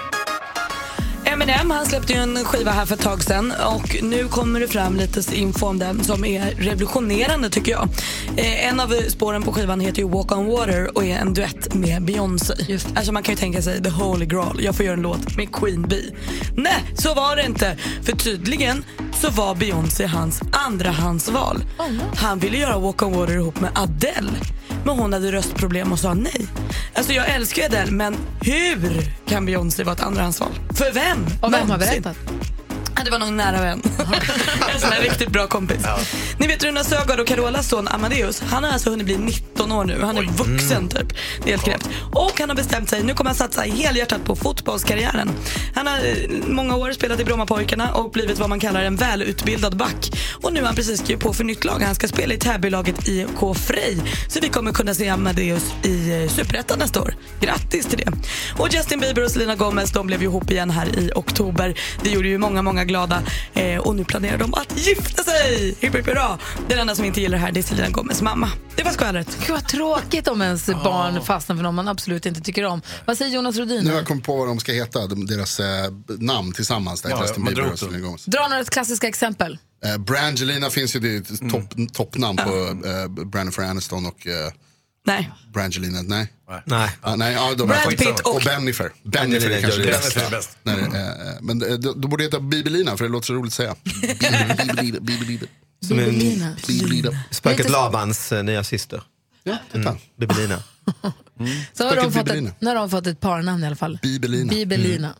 Eminem 1.33 1.70
han 1.70 1.87
släppte 1.87 2.12
ju 2.12 2.18
en 2.18 2.45
skiva 2.45 2.70
här 2.70 2.87
för 2.87 2.95
ett 2.95 3.01
tag 3.01 3.24
sedan 3.24 3.53
och 3.66 3.97
nu 4.03 4.28
kommer 4.28 4.61
det 4.61 4.68
fram 4.68 4.97
lite 4.97 5.37
info 5.37 5.66
om 5.66 5.78
den 5.78 6.05
som 6.05 6.24
är 6.24 6.51
revolutionerande 6.51 7.51
tycker 7.51 7.72
jag. 7.72 7.89
Eh, 8.37 8.66
en 8.68 8.81
av 8.81 8.95
spåren 9.09 9.43
på 9.43 9.53
skivan 9.53 9.81
heter 9.81 10.03
ju 10.03 10.09
Walk 10.09 10.33
on 10.33 10.47
Water 10.47 10.97
och 10.97 11.05
är 11.05 11.18
en 11.18 11.35
duett 11.35 11.74
med 11.74 12.03
Beyoncé. 12.03 12.55
Alltså 12.95 13.12
man 13.12 13.22
kan 13.22 13.35
ju 13.35 13.39
tänka 13.39 13.62
sig 13.62 13.83
the 13.83 13.91
holy 13.91 14.26
grail, 14.26 14.61
jag 14.64 14.76
får 14.76 14.85
göra 14.87 14.97
en 14.97 15.03
låt 15.03 15.37
med 15.37 15.53
Queen 15.53 15.83
Bee. 15.83 16.14
Nej, 16.57 16.85
så 16.95 17.14
var 17.14 17.37
det 17.37 17.47
inte. 17.47 17.76
För 18.03 18.12
tydligen 18.12 18.85
så 19.20 19.31
var 19.31 19.55
Beyoncé 19.55 20.07
hans 20.07 20.43
andrahandsval. 20.53 21.64
Han 22.16 22.39
ville 22.39 22.59
göra 22.59 22.78
Walk 22.78 23.03
on 23.03 23.12
Water 23.12 23.35
ihop 23.35 23.61
med 23.61 23.70
Adele. 23.74 24.31
Men 24.85 24.99
hon 24.99 25.12
hade 25.12 25.33
röstproblem 25.33 25.93
och 25.93 25.99
sa 25.99 26.14
nej. 26.14 26.47
Alltså 26.95 27.12
jag 27.12 27.29
älskar 27.29 27.62
ju 27.62 27.68
Adele 27.68 27.91
men 27.93 28.16
hur 28.41 29.12
kan 29.27 29.47
Beyoncé 29.47 29.85
vara 29.85 29.95
ett 29.95 30.03
andrahandsval? 30.03 30.51
För 30.75 30.93
vem? 30.93 31.27
Och 31.41 31.53
vem 31.53 31.61
har 31.61 31.66
Någonsin. 31.79 32.03
berättat? 32.03 32.16
Ja, 33.01 33.05
Det 33.05 33.11
var 33.11 33.18
någon 33.18 33.36
nära 33.36 33.61
vän. 33.61 33.82
en 34.74 34.80
sån 34.80 34.92
här 34.92 35.01
riktigt 35.01 35.28
bra 35.28 35.46
kompis. 35.46 35.84
Ni 36.38 36.46
vet 36.46 36.64
Runa 36.64 36.84
Sögaard 36.84 37.20
och 37.20 37.26
Carolas 37.26 37.68
son 37.68 37.88
Amadeus, 37.88 38.40
han 38.40 38.64
har 38.64 38.70
alltså 38.70 38.90
hunnit 38.90 39.07
bli 39.07 39.18
19 39.18 39.72
år 39.72 39.84
nu. 39.84 40.01
Han 40.03 40.16
är 40.18 40.22
vuxen 40.22 40.88
typ. 40.88 41.09
Det 41.42 41.48
är 41.48 41.51
helt 41.51 41.62
knäppt. 41.64 41.88
Och 42.12 42.40
han 42.40 42.48
har 42.48 42.57
bestämt 42.57 42.90
sig, 42.90 43.03
nu 43.03 43.14
kommer 43.14 43.30
han 43.30 43.36
satsa 43.36 43.62
helhjärtat 43.62 44.24
på 44.24 44.36
fotbollskarriären. 44.36 45.30
Han 45.74 45.86
har 45.86 45.96
eh, 45.98 46.14
många 46.46 46.76
år 46.76 46.92
spelat 46.92 47.20
i 47.20 47.24
Brommapojkarna 47.24 47.94
och 47.94 48.11
blivit 48.11 48.38
vad 48.38 48.48
man 48.48 48.61
kallar 48.61 48.82
en 48.82 48.96
välutbildad 48.96 49.76
back. 49.76 50.11
Och 50.42 50.53
nu 50.53 50.61
har 50.61 50.66
han 50.66 50.76
precis 50.76 51.01
skrivit 51.01 51.22
på 51.22 51.32
för 51.32 51.44
nytt 51.44 51.64
lag. 51.64 51.80
Han 51.80 51.94
ska 51.94 52.09
spela 52.09 52.34
i 52.34 52.38
Täbylaget 52.38 53.09
IK 53.09 53.57
Frej. 53.57 53.98
Så 54.28 54.40
vi 54.42 54.48
kommer 54.48 54.72
kunna 54.72 54.94
se 54.94 55.09
Amadeus 55.09 55.64
i 55.82 56.22
eh, 56.22 56.28
Superettan 56.30 56.78
nästa 56.78 57.01
år. 57.01 57.14
Grattis 57.40 57.86
till 57.86 57.98
det. 57.98 58.12
Och 58.59 58.68
Justin 58.72 59.01
Bieber 59.01 59.24
och 59.24 59.30
Selena 59.30 59.55
Gomez, 59.55 59.90
de 59.90 60.07
blev 60.07 60.22
ju 60.22 60.28
ihop 60.28 60.51
igen 60.51 60.70
här 60.70 60.98
i 60.98 61.11
oktober. 61.14 61.74
Det 62.03 62.11
gjorde 62.11 62.28
ju 62.28 62.38
många, 62.38 62.62
många 62.62 62.84
glada. 62.91 63.22
Eh, 63.55 63.78
och 63.78 63.97
nu 63.97 64.05
planerar 64.05 64.38
de 64.38 64.55
att 64.55 64.78
gifta 64.86 65.22
sig! 65.22 65.76
Hipp 65.80 65.95
hipp 65.97 66.07
hurra! 66.07 66.38
Den 66.68 66.78
enda 66.78 66.95
som 66.95 67.05
inte 67.05 67.20
gillar 67.20 67.38
det 67.38 67.45
här 67.45 67.53
det 67.53 67.61
är 67.61 67.62
Selena 67.62 67.88
Gomez 67.91 68.22
mamma. 68.22 68.49
Det 68.76 68.82
var 68.82 68.91
skvallret. 68.93 69.38
Gud 69.41 69.51
vad 69.51 69.68
tråkigt 69.68 70.28
om 70.28 70.43
ens 70.43 70.66
barn 70.66 71.22
fastnar 71.22 71.57
för 71.57 71.62
någon 71.62 71.74
man 71.74 71.88
absolut 71.88 72.26
inte 72.26 72.41
tycker 72.41 72.64
om. 72.66 72.82
Vad 73.05 73.18
säger 73.18 73.30
Jonas 73.34 73.57
Rhodin? 73.57 73.84
Nu 73.84 73.91
har 73.91 73.97
jag 73.99 74.07
kommit 74.07 74.24
på 74.24 74.36
vad 74.36 74.47
de 74.49 74.61
ska 74.61 74.72
heta, 74.72 75.07
de- 75.07 75.26
deras 75.26 75.61
eh, 75.61 75.66
namn 76.18 76.53
tillsammans. 76.53 77.03
Där, 77.03 77.11
Ja, 77.11 77.22
Justin 77.22 77.45
Bieber 77.45 77.62
drar 77.62 77.72
och 77.72 77.78
Selena 77.78 77.99
Gomez. 77.99 78.24
Dra 78.24 78.49
några 78.49 78.64
klassiska 78.64 79.09
exempel. 79.09 79.59
Eh, 79.84 79.97
Brangelina 79.99 80.70
finns 80.70 80.97
ju, 80.97 81.01
det 81.01 81.14
är 81.16 81.20
ett 81.20 81.41
Mm. 81.41 81.53
topp, 81.53 81.70
toppnamn 81.93 82.36
på 82.36 82.76
eh, 82.88 83.24
Brannifer 83.26 83.62
Aniston 83.62 84.07
och 84.07 84.26
eh, 84.26 84.53
Nej. 85.07 85.30
Brangelina. 85.53 86.03
Nej. 86.03 86.32
Nej. 86.64 86.90
Ja, 87.03 87.16
nej 87.16 87.32
ja, 87.34 87.55
de 87.59 87.68
Brad 87.68 87.88
Pitt 87.88 88.20
och- 88.20 88.34
och 88.34 88.42
Bennifer. 88.44 88.92
Bennifer 89.05 89.51
är 89.51 89.61
kanske. 89.61 89.80
Bennifer 89.82 90.26
är 90.26 90.30
bäst. 90.30 90.59
Nej, 90.62 90.74
eh, 90.80 90.88
men 91.40 91.62
eh, 91.62 91.74
då, 91.78 91.92
då 91.92 92.09
borde 92.09 92.22
det 92.22 92.26
heta 92.26 92.40
Bibelina 92.40 92.96
för 92.96 93.05
det 93.05 93.11
låter 93.11 93.26
så 93.26 93.32
roligt 93.34 93.51
att 93.51 93.55
säga. 93.55 93.74
Bibelina, 93.84 95.01
Bibelina. 95.01 95.46
Som 95.88 95.98
en 95.98 96.05
Bibelina. 96.05 96.53
Bibelina. 96.66 97.18
spöket 97.30 97.70
Labans 97.70 98.32
eh, 98.32 98.42
nya 98.44 98.64
syster. 98.64 99.03
Ja, 99.44 99.57
titta. 99.72 99.78
Mm. 99.88 100.01
Bibelina. 100.18 100.62
Så 101.72 101.88
har 101.88 101.96
de, 101.96 102.03
fått 102.12 102.24
Bibelina. 102.24 102.48
ett, 102.51 102.57
nu 102.61 102.68
har 102.68 102.74
de 102.74 102.90
fått 102.90 103.07
ett 103.07 103.20
parnamn 103.20 103.64
i 103.64 103.66
alla 103.66 103.76
fall. 103.76 103.98
Bibelina. 104.03 104.51
Bibelina. 104.51 105.14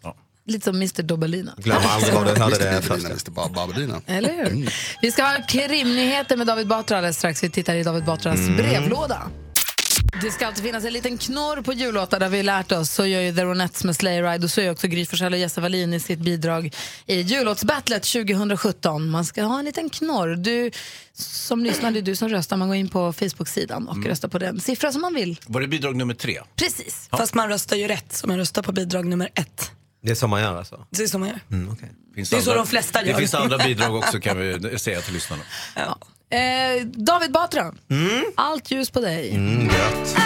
Lite 0.47 0.65
som 0.65 0.77
Mr 0.77 1.03
Dobbelina. 1.03 1.55
Glöm 1.57 1.77
aldrig 1.85 2.15
var 2.15 2.25
du 2.25 2.29
hörde 2.41 2.43
Mr. 2.43 2.59
det 2.59 2.81
Bibelina, 2.83 3.09
först. 3.09 3.29
Mr. 3.29 3.41
Bab- 3.41 3.55
Babelina. 3.55 4.01
Eller 4.07 4.29
hur? 4.37 4.73
Vi 5.03 5.13
ska 5.13 5.23
ha 5.23 5.37
krimnyheter 5.49 6.37
med 6.37 6.47
David 6.47 6.67
Batra 6.69 6.97
alldeles 6.97 7.17
strax. 7.17 7.43
Vi 7.43 7.51
tittar 7.51 7.75
i 7.75 7.83
David 7.83 8.05
Batras 8.05 8.41
brevlåda. 8.57 9.23
Det 10.23 10.31
ska 10.31 10.47
alltid 10.47 10.65
finnas 10.65 10.85
en 10.85 10.93
liten 10.93 11.19
knorr 11.19 11.63
på 11.63 11.73
jullåtar 11.73 12.21
där 12.21 12.29
vi 12.29 12.43
lärt 12.43 12.73
oss. 12.73 12.91
Så 12.91 13.07
gör 13.07 13.21
ju 13.21 13.35
The 13.35 13.43
Ronettes 13.45 13.85
med 13.85 13.97
Sleigh 13.97 14.23
Ride 14.31 14.45
och 14.45 14.51
så 14.51 14.61
gör 14.61 14.73
också 14.73 14.87
Gry 14.89 15.07
Forssell 15.07 15.33
och 15.33 15.39
Jesse 15.39 15.61
Wallin 15.61 15.93
i 15.95 16.01
sitt 16.01 16.19
bidrag 16.19 16.75
i 17.07 17.21
jullåtsbattlet 17.21 18.03
2017. 18.03 19.11
Man 19.11 19.25
ska 19.25 19.43
ha 19.43 19.59
en 19.59 19.65
liten 19.65 19.91
knorr. 19.91 20.37
Du 20.37 20.71
som 21.13 21.65
lyssnar, 21.65 21.91
det 21.91 21.99
är 21.99 22.03
du 22.03 22.17
som 22.17 22.29
röstar. 22.29 22.57
Man 22.57 22.69
går 22.69 22.77
in 22.77 22.89
på 22.89 23.13
Facebook-sidan 23.13 23.89
och 23.89 24.05
röstar 24.07 24.29
på 24.29 24.39
den 24.39 24.61
siffra 24.61 24.93
som 24.93 25.01
man 25.03 25.15
vill. 25.15 25.41
Var 25.47 25.61
det 25.61 25.69
bidrag 25.69 25.97
nummer 25.97 26.15
tre? 26.15 26.41
Precis. 26.57 27.09
Fast 27.11 27.35
man 27.35 27.49
röstar 27.49 27.77
ju 27.77 27.89
rätt, 27.89 28.13
så 28.17 28.27
man 28.27 28.37
röstar 28.37 28.63
på 28.63 28.73
bidrag 28.73 29.07
nummer 29.07 29.31
ett. 29.35 29.71
Det 30.03 30.11
är 30.11 30.15
så 30.15 30.27
man 30.29 30.41
gör 30.41 30.57
alltså? 30.59 30.87
Det 30.91 31.03
är 31.03 31.07
så 31.07 31.19
man 31.19 31.29
gör. 31.29 31.41
Mm, 31.51 31.73
okay. 31.73 31.89
Finns 32.15 32.31
Det 32.31 32.37
är 32.37 32.41
så 32.41 32.51
andra- 32.51 32.63
de 32.63 32.67
flesta 32.69 33.03
Det 33.03 33.11
gör. 33.11 33.19
finns 33.19 33.35
andra 33.35 33.59
bidrag 33.59 33.95
också 33.95 34.21
kan 34.21 34.39
vi 34.39 34.79
säga 34.79 35.01
till 35.01 35.15
lyssnarna. 35.15 35.43
Ja. 35.77 35.99
Eh, 36.33 36.87
David 36.87 37.33
Batra, 37.33 37.73
allt 38.35 38.71
ljus 38.71 38.91
på 38.91 39.01
dig. 39.01 39.31
Mm, 39.31 39.67
gött. 39.67 40.17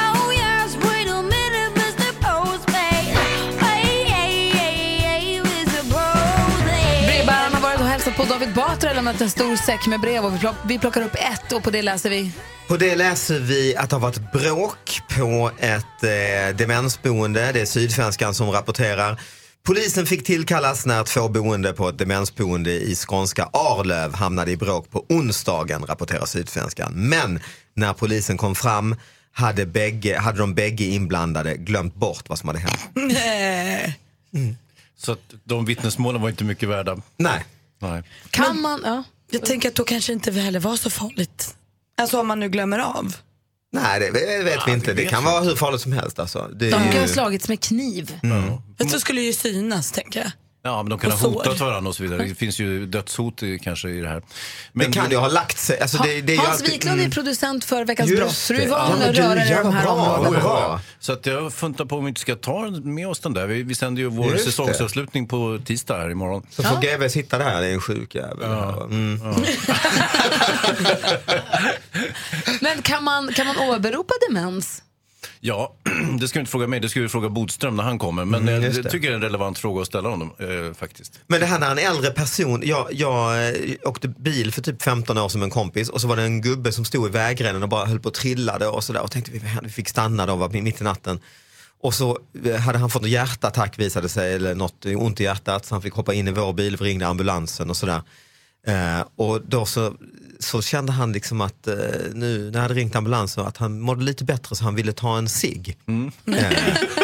Brevbäraren 7.07 7.55
har 7.55 7.61
varit 7.61 7.81
och 7.81 7.87
hälsat 7.87 8.17
på 8.17 8.25
David 8.25 8.55
Batra 8.55 8.91
och 8.91 8.97
lämnat 8.97 9.21
en 9.21 9.31
stor 9.31 9.57
säck 9.57 9.87
med 9.87 10.01
brev 10.01 10.25
och 10.25 10.35
vi, 10.35 10.39
plock, 10.39 10.57
vi 10.67 10.79
plockar 10.79 11.03
upp 11.03 11.15
ett 11.15 11.53
och 11.53 11.63
på 11.63 11.71
det 11.71 11.83
läser 11.83 12.11
vi. 12.11 12.33
På 12.69 12.77
det 12.77 12.97
läser 12.97 13.39
vi 13.41 13.77
att 13.77 13.91
det 13.91 13.97
har 13.97 14.01
varit 14.01 14.33
bråk 14.33 15.01
på 15.17 15.51
ett 15.59 16.03
eh, 16.03 16.57
demensboende. 16.57 17.53
Det 17.53 17.61
är 17.61 17.67
Sydsvenskan 17.67 18.35
som 18.35 18.51
rapporterar. 18.51 19.21
Polisen 19.67 20.07
fick 20.07 20.25
tillkallas 20.25 20.87
när 20.87 21.05
två 21.05 21.29
boende 21.29 21.73
på 21.73 21.89
ett 21.89 21.99
demensboende 21.99 22.71
i 22.71 22.95
skånska 22.95 23.49
Arlöv 23.53 24.15
hamnade 24.15 24.51
i 24.51 24.57
bråk 24.57 24.91
på 24.91 25.05
onsdagen, 25.09 25.87
rapporterar 25.87 26.27
Sydsvenskan. 26.27 26.93
Men 26.95 27.41
när 27.75 27.93
polisen 27.93 28.37
kom 28.37 28.55
fram 28.55 28.97
hade, 29.33 29.67
bägge, 29.67 30.19
hade 30.19 30.39
de 30.39 30.55
bägge 30.55 30.85
inblandade 30.85 31.57
glömt 31.57 31.95
bort 31.95 32.29
vad 32.29 32.39
som 32.39 32.49
hade 32.49 32.59
hänt. 32.59 32.79
Nej. 32.95 33.99
Så 34.97 35.13
att 35.13 35.35
de 35.45 35.65
vittnesmålen 35.65 36.23
var 36.23 36.29
inte 36.29 36.45
mycket 36.45 36.69
värda. 36.69 36.97
Nej. 37.17 37.45
Nej. 37.79 38.03
Kan 38.31 38.61
man, 38.61 38.81
ja. 38.85 39.03
Jag 39.31 39.45
tänker 39.45 39.69
att 39.69 39.75
då 39.75 39.85
kanske 39.85 40.13
inte 40.13 40.33
heller 40.33 40.61
var 40.61 40.77
så 40.77 40.91
farligt. 40.91 41.55
Alltså 41.97 42.21
om 42.21 42.27
man 42.27 42.41
nu 42.41 42.49
glömmer 42.49 42.79
av. 42.79 43.17
Nej, 43.75 44.01
det 44.01 44.11
vet 44.11 44.47
vet 44.47 44.59
vi 44.67 44.73
inte. 44.73 44.93
Det 44.95 45.05
kan 45.05 45.25
vara 45.25 45.41
hur 45.41 45.57
farligt 45.57 45.81
som 45.81 45.93
helst. 45.93 46.19
Alltså. 46.19 46.51
Det 46.57 46.67
är 46.67 46.71
De 46.71 46.77
kan 46.85 46.93
ju- 46.93 47.01
ha 47.01 47.07
slagits 47.09 47.49
med 47.49 47.61
kniv. 47.61 48.13
Mm. 48.23 48.43
Fast 48.79 48.93
då 48.93 49.01
skulle 49.01 49.21
ju 49.21 49.33
synas, 49.33 49.93
tänker 49.93 50.21
jag. 50.21 50.31
Ja, 50.67 50.83
men 50.83 50.91
de 50.91 50.99
kan 50.99 51.11
ha 51.11 51.19
hotat 51.29 51.61
varandra 51.61 51.89
och 51.89 51.97
så 51.97 52.03
vidare. 52.03 52.23
Det 52.25 52.35
finns 52.35 52.59
ju 52.59 52.87
dödshot 52.87 53.43
i, 53.43 53.59
kanske 53.59 53.89
i 53.91 54.01
det 54.01 54.09
här. 54.09 54.23
Det 54.73 54.85
kan 54.93 55.11
ju 55.11 55.17
ha 55.17 55.29
lagt 55.29 55.59
sig. 55.59 55.81
Alltså, 55.81 56.03
det, 56.03 56.21
det 56.21 56.35
är 56.35 56.39
Hans 56.39 56.51
alltid- 56.51 56.71
Wiklund 56.73 57.01
är 57.01 57.11
producent 57.11 57.65
för 57.65 57.85
Veckans 57.85 58.11
Just 58.11 58.23
brott, 58.23 58.35
så 58.35 58.53
du 58.53 58.59
är 58.59 58.65
det. 58.65 58.71
van 58.71 58.91
Ja, 58.91 58.97
men 58.99 59.11
att 59.11 59.17
röra 59.17 59.35
dig 59.35 59.49
i 59.49 59.51
ja, 59.51 59.63
de 59.63 59.73
här 59.75 59.87
områdena. 59.87 60.39
Ja. 60.43 60.81
Så 61.01 61.13
att 61.13 61.27
jag 61.27 61.53
funtar 61.53 61.85
på 61.85 61.97
om 61.97 62.05
vi 62.05 62.09
inte 62.09 62.21
ska 62.21 62.37
ta 62.37 62.71
med 62.71 63.09
oss 63.09 63.21
den 63.21 63.33
där. 63.35 63.47
Vi, 63.47 63.63
vi 63.63 63.75
sänder 63.75 64.03
ju 64.03 64.09
vår 64.09 64.25
Just 64.27 64.37
det. 64.45 64.51
säsongsavslutning 64.51 65.29
på 65.29 65.59
tisdag 65.65 65.97
här 65.97 66.11
imorgon. 66.11 66.47
Så 66.51 66.63
får 66.63 66.77
GV 66.81 67.09
sitta 67.09 67.39
där, 67.39 67.61
det 67.61 67.67
är 67.67 67.73
en 67.75 67.81
sjuk 67.81 68.15
jävel. 68.15 68.51
Mm. 68.91 69.21
Men 72.61 72.83
kan 72.83 73.05
man, 73.05 73.33
kan 73.33 73.47
man 73.47 73.59
åberopa 73.59 74.15
demens? 74.29 74.83
Ja, 75.41 75.75
det 76.21 76.29
ska 76.29 76.39
du 76.39 76.41
inte 76.41 76.51
fråga 76.51 76.67
mig, 76.67 76.81
det 76.81 76.89
ska 76.89 77.01
du 77.01 77.09
fråga 77.09 77.29
Bodström 77.29 77.77
när 77.77 77.85
han 77.85 77.99
kommer. 77.99 78.25
Men 78.25 78.43
Mm, 78.43 78.55
jag, 78.55 78.65
just 78.65 78.77
jag 78.77 78.85
det. 78.85 78.91
tycker 78.91 79.09
det 79.09 79.13
är 79.13 79.17
en 79.17 79.23
relevant 79.23 79.59
fråga 79.59 79.81
att 79.83 79.87
ställa 79.87 80.09
honom 80.09 80.31
eh, 80.39 80.75
faktiskt. 80.79 81.21
Men 81.27 81.41
det 81.41 81.47
här 81.47 81.59
när 81.59 81.71
en 81.71 81.79
äldre 81.79 82.11
person, 82.11 82.63
jag, 82.65 82.89
jag 82.93 83.49
eh, 83.49 83.55
åkte 83.85 84.09
bil 84.09 84.53
för 84.53 84.63
typ 84.63 84.83
15 84.83 85.19
år 85.19 85.29
som 85.29 85.43
en 85.43 85.51
kompis 85.51 85.89
och 85.89 86.01
så 86.01 86.09
var 86.09 86.17
det 86.17 86.23
en 86.23 86.41
gubbe 86.43 86.73
som 86.73 86.85
stod 86.85 87.07
i 87.09 87.11
vägrenen 87.11 87.63
och 87.63 87.69
bara 87.69 87.87
höll 87.87 88.01
på 88.01 88.09
och 88.09 88.15
trillade 88.15 88.67
och 88.67 88.85
sådär 88.85 89.03
och 89.03 89.11
tänkte 89.11 89.31
vi, 89.33 89.41
vi 89.63 89.69
fick 89.71 89.89
stanna 89.89 90.27
då, 90.27 90.37
var 90.37 90.49
mitt 90.49 90.81
i 90.81 90.85
natten. 90.85 91.21
Och 91.81 91.95
så 91.95 92.19
eh, 92.45 92.57
hade 92.57 92.79
han 92.79 92.91
fått 92.91 93.03
en 93.03 93.11
hjärtattack 93.11 93.79
visade 93.79 94.09
sig, 94.09 94.35
eller 94.35 94.55
något 94.55 94.87
ont 94.87 95.21
i 95.21 95.25
hjärtat, 95.25 95.67
så 95.67 95.75
han 95.75 95.83
fick 95.83 95.93
hoppa 95.95 96.15
in 96.15 96.29
i 96.29 96.31
vår 96.31 96.53
bil, 96.53 96.77
vi 96.77 96.85
ringde 96.85 97.07
ambulansen 97.07 97.71
och 97.71 97.77
sådär. 97.77 98.03
Eh, 98.67 99.01
och 99.17 99.41
då 99.47 99.67
så, 99.67 99.95
så 100.41 100.63
kände 100.63 100.93
han 100.93 101.13
liksom 101.13 101.41
att 101.41 101.67
eh, 101.67 101.75
nu 102.13 102.51
när 102.51 102.59
jag 102.59 102.63
hade 102.63 102.75
ringt 102.75 102.97
ambulansen 102.97 103.47
att 103.47 103.57
han 103.57 103.81
mådde 103.81 104.05
lite 104.05 104.25
bättre 104.25 104.57
så 104.57 104.65
han 104.65 104.75
ville 104.75 104.93
ta 104.93 105.19
en 105.19 105.29
cigg. 105.29 105.79
Eh, 105.87 106.53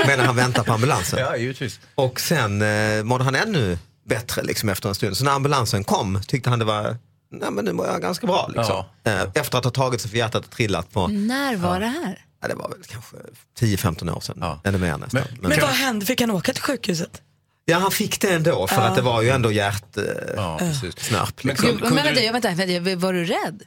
medan 0.07 0.27
han 0.27 0.37
väntar 0.37 0.63
på 0.65 0.73
ambulansen. 0.73 1.19
Ja, 1.19 1.37
givetvis. 1.37 1.81
Och 1.95 2.21
sen 2.21 2.63
eh, 2.63 3.03
mådde 3.05 3.25
han 3.25 3.35
ännu 3.35 3.79
bättre 4.09 4.43
liksom, 4.43 4.69
efter 4.69 4.89
en 4.89 4.95
stund. 4.95 5.17
Så 5.17 5.25
när 5.25 5.33
ambulansen 5.33 5.85
kom 5.85 6.21
tyckte 6.27 6.51
han 6.51 6.59
det 6.59 6.65
var 6.65 6.97
nej, 7.33 7.51
men 7.51 7.65
nu 7.65 7.73
mår 7.73 7.87
jag 7.87 8.03
ganska 8.03 8.27
bra. 8.27 8.51
Liksom. 8.57 8.85
Eh, 9.05 9.23
Efter 9.35 9.59
att 9.59 9.65
ha 9.65 9.71
tagit 9.71 10.01
sig 10.01 10.11
för 10.11 10.19
hjärtat 10.19 10.45
och 10.45 10.51
trillat 10.51 10.93
på, 10.93 11.09
När 11.09 11.57
var 11.57 11.81
det 11.81 11.87
här? 11.87 12.25
ja, 12.43 12.49
det 12.49 12.55
var 12.55 12.69
väl 12.69 12.79
kanske 12.87 13.17
10-15 13.61 14.17
år 14.17 14.21
sedan. 14.21 14.45
Eller 14.65 14.79
mer 14.79 14.99
nästan. 14.99 15.23
Men, 15.41 15.51
Men 15.51 15.61
vad 15.61 15.71
hände? 15.71 16.07
Fick 16.07 16.21
han 16.21 16.31
åka 16.31 16.53
till 16.53 16.63
sjukhuset? 16.63 17.23
Ja, 17.65 17.79
han 17.79 17.91
fick 17.91 18.21
det 18.21 18.29
ändå 18.29 18.67
för 18.67 18.77
Ja. 18.77 18.83
att 18.83 18.95
det 18.95 19.03
var 19.03 19.23
ju 19.23 19.29
ändå 19.31 19.53
hjärtsnörp. 19.53 20.31
Ja, 20.37 20.61
liksom. 21.43 21.79
Men 21.83 21.95
vänta, 21.95 22.23
jag, 22.23 22.33
vänta, 22.33 22.55
vänta, 22.55 22.97
var 23.07 23.13
du 23.13 23.25
rädd? 23.25 23.63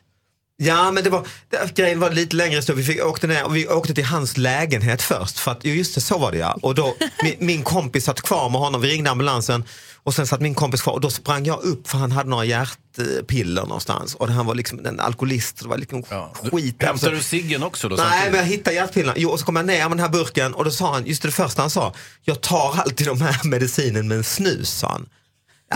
Ja, 0.58 0.92
men 0.92 1.04
det 1.04 1.10
var, 1.10 1.28
det, 1.50 1.76
grejen 1.76 2.00
var 2.00 2.12
lite 2.12 2.36
längre 2.36 2.56
historia. 2.56 2.78
Vi, 2.78 2.94
fick, 2.94 3.06
åkte 3.06 3.28
ner, 3.28 3.44
och 3.46 3.56
vi 3.56 3.68
åkte 3.68 3.94
till 3.94 4.06
hans 4.06 4.38
lägenhet 4.38 5.02
först. 5.02 5.40
För 5.40 5.52
att, 5.52 5.66
just 5.66 5.96
det, 5.96 6.02
så 6.02 6.18
var 6.18 6.32
det 6.32 6.38
ja. 6.38 6.58
Och 6.62 6.76
då, 6.76 6.96
min, 7.24 7.36
min 7.40 7.64
kompis 7.64 8.06
satt 8.06 8.22
kvar 8.22 8.50
med 8.50 8.62
honom, 8.62 8.82
vi 8.82 8.88
ringde 8.88 9.10
ambulansen 9.12 9.64
och 10.04 10.14
sen 10.14 10.28
satt 10.28 10.42
min 10.42 10.56
kompis 10.56 10.82
kvar 10.82 10.94
och 10.94 11.02
då 11.02 11.10
sprang 11.10 11.46
jag 11.46 11.64
upp 11.64 11.88
för 11.88 11.98
han 11.98 12.12
hade 12.12 12.30
några 12.30 12.46
hjärtpiller 12.46 13.62
någonstans. 13.62 14.16
Och 14.16 14.30
han 14.30 14.46
var 14.46 14.56
liksom 14.56 14.86
en 14.86 15.00
alkoholist, 15.00 15.60
det 15.62 15.68
var 15.68 15.78
liksom 15.78 16.04
skit. 16.52 16.84
Hämtar 16.84 17.12
du 17.12 17.24
ciggen 17.24 17.64
också 17.64 17.90
då? 17.90 17.96
Nej, 17.96 18.32
men 18.32 18.40
jag 18.40 18.46
hittade 18.46 18.76
hjärtpillerna. 18.76 19.14
Jo, 19.18 19.30
och 19.30 19.40
så 19.40 19.46
kom 19.46 19.56
jag 19.56 19.66
ner 19.66 19.80
med 19.80 19.92
den 19.92 20.00
här 20.00 20.10
burken 20.10 20.54
och 20.54 20.66
då 20.66 20.72
sa 20.72 20.94
han, 20.94 21.06
just 21.06 21.22
det, 21.22 21.28
det 21.28 21.32
första 21.32 21.62
han 21.62 21.70
sa, 21.70 21.94
jag 22.22 22.42
tar 22.42 22.76
alltid 22.78 23.08
de 23.08 23.22
här 23.22 23.40
medicinen 23.44 24.08
med 24.08 24.18
en 24.18 24.24
snus, 24.24 24.70
sa 24.70 24.88
han. 24.88 25.06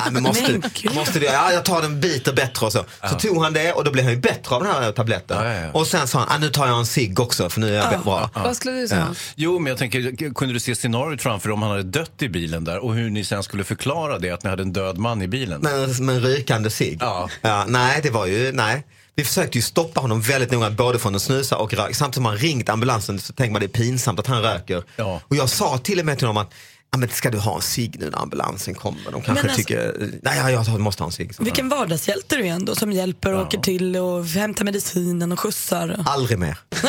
Ja, 0.05 0.11
men 0.11 0.23
måste, 0.23 0.61
Men 0.83 0.95
måste 0.95 1.19
det, 1.19 1.25
ja, 1.25 1.51
jag 1.51 1.65
tar 1.65 1.81
den 1.81 2.01
biter 2.01 2.33
bättre 2.33 2.65
och 2.65 2.71
så. 2.71 2.85
Så 3.09 3.15
tog 3.15 3.43
han 3.43 3.53
det 3.53 3.71
och 3.73 3.83
då 3.83 3.91
blev 3.91 4.05
han 4.05 4.13
ju 4.13 4.19
bättre 4.19 4.55
av 4.55 4.63
den 4.63 4.71
här 4.71 4.91
tabletten. 4.91 5.71
Och 5.73 5.87
sen 5.87 6.07
sa 6.07 6.19
han, 6.19 6.27
ah, 6.29 6.37
nu 6.37 6.49
tar 6.49 6.67
jag 6.67 6.79
en 6.79 6.85
cigg 6.85 7.19
också 7.19 7.49
för 7.49 7.59
nu 7.59 7.77
är 7.77 7.91
jag 7.91 8.03
bra. 8.03 8.29
Vad 8.33 8.55
skulle 8.55 8.79
du 8.79 8.87
säga? 8.87 9.15
Jo, 9.35 9.59
men 9.59 9.69
jag 9.69 9.77
tänker, 9.77 10.33
kunde 10.33 10.53
du 10.53 10.59
se 10.59 10.75
scenariot 10.75 11.21
framför 11.21 11.51
om 11.51 11.61
han 11.61 11.71
hade 11.71 11.83
dött 11.83 12.21
i 12.21 12.29
bilen 12.29 12.63
där 12.63 12.77
och 12.83 12.93
hur 12.95 13.09
ni 13.09 13.23
sen 13.23 13.43
skulle 13.43 13.63
förklara 13.63 14.19
det, 14.19 14.31
att 14.31 14.43
ni 14.43 14.49
hade 14.49 14.63
en 14.63 14.73
död 14.73 14.97
man 14.97 15.21
i 15.21 15.27
bilen? 15.27 15.61
Med, 15.61 15.99
med 15.99 16.15
en 16.15 16.21
rykande 16.21 16.69
cigg? 16.69 16.97
Ja. 17.01 17.29
nej, 17.67 17.99
det 18.03 18.09
var 18.09 18.25
ju, 18.25 18.51
nej. 18.51 18.83
Vi 19.15 19.23
försökte 19.23 19.57
ju 19.57 19.61
stoppa 19.61 20.01
honom 20.01 20.21
väldigt 20.21 20.51
noga, 20.51 20.69
både 20.69 20.99
från 20.99 21.15
att 21.15 21.21
snusa 21.21 21.57
och 21.57 21.73
rök. 21.73 21.95
Samtidigt 21.95 22.15
som 22.15 22.25
han 22.25 22.37
ringt 22.37 22.69
ambulansen 22.69 23.19
så 23.19 23.33
tänker 23.33 23.51
man 23.51 23.59
det 23.59 23.65
är 23.65 23.67
pinsamt 23.67 24.19
att 24.19 24.27
han 24.27 24.41
röker. 24.41 24.83
Och 25.27 25.35
jag 25.35 25.49
sa 25.49 25.77
till 25.77 25.99
och 25.99 26.05
med 26.05 26.17
till 26.17 26.27
honom 26.27 26.43
att 26.43 26.53
Ja, 26.91 26.97
men 26.97 27.09
ska 27.09 27.29
du 27.29 27.37
ha 27.37 27.55
en 27.55 27.61
cigg 27.61 27.95
nu 27.99 28.09
när 28.09 28.21
ambulansen 28.21 28.75
kommer? 28.75 29.11
De 29.11 29.21
kanske 29.21 29.43
alltså- 29.43 29.57
tycker, 29.57 30.09
nej 30.21 30.37
ja, 30.37 30.51
jag 30.51 30.79
måste 30.79 31.03
ha 31.03 31.07
en 31.07 31.11
cigg. 31.11 31.31
Vilken 31.39 31.69
vardagshjälte 31.69 32.35
du 32.35 32.47
är 32.47 32.51
ändå 32.51 32.75
som 32.75 32.91
hjälper 32.91 33.33
och 33.33 33.41
åker 33.41 33.57
till 33.57 33.95
och 33.97 34.25
hämtar 34.25 34.65
medicinen 34.65 35.31
och 35.31 35.39
skjutsar. 35.39 36.03
Aldrig 36.05 36.39
mer. 36.39 36.57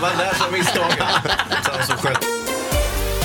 Man 0.00 0.18
lär 0.18 0.34
sig 0.34 0.46
av 0.46 0.52
misstagen. 0.52 0.92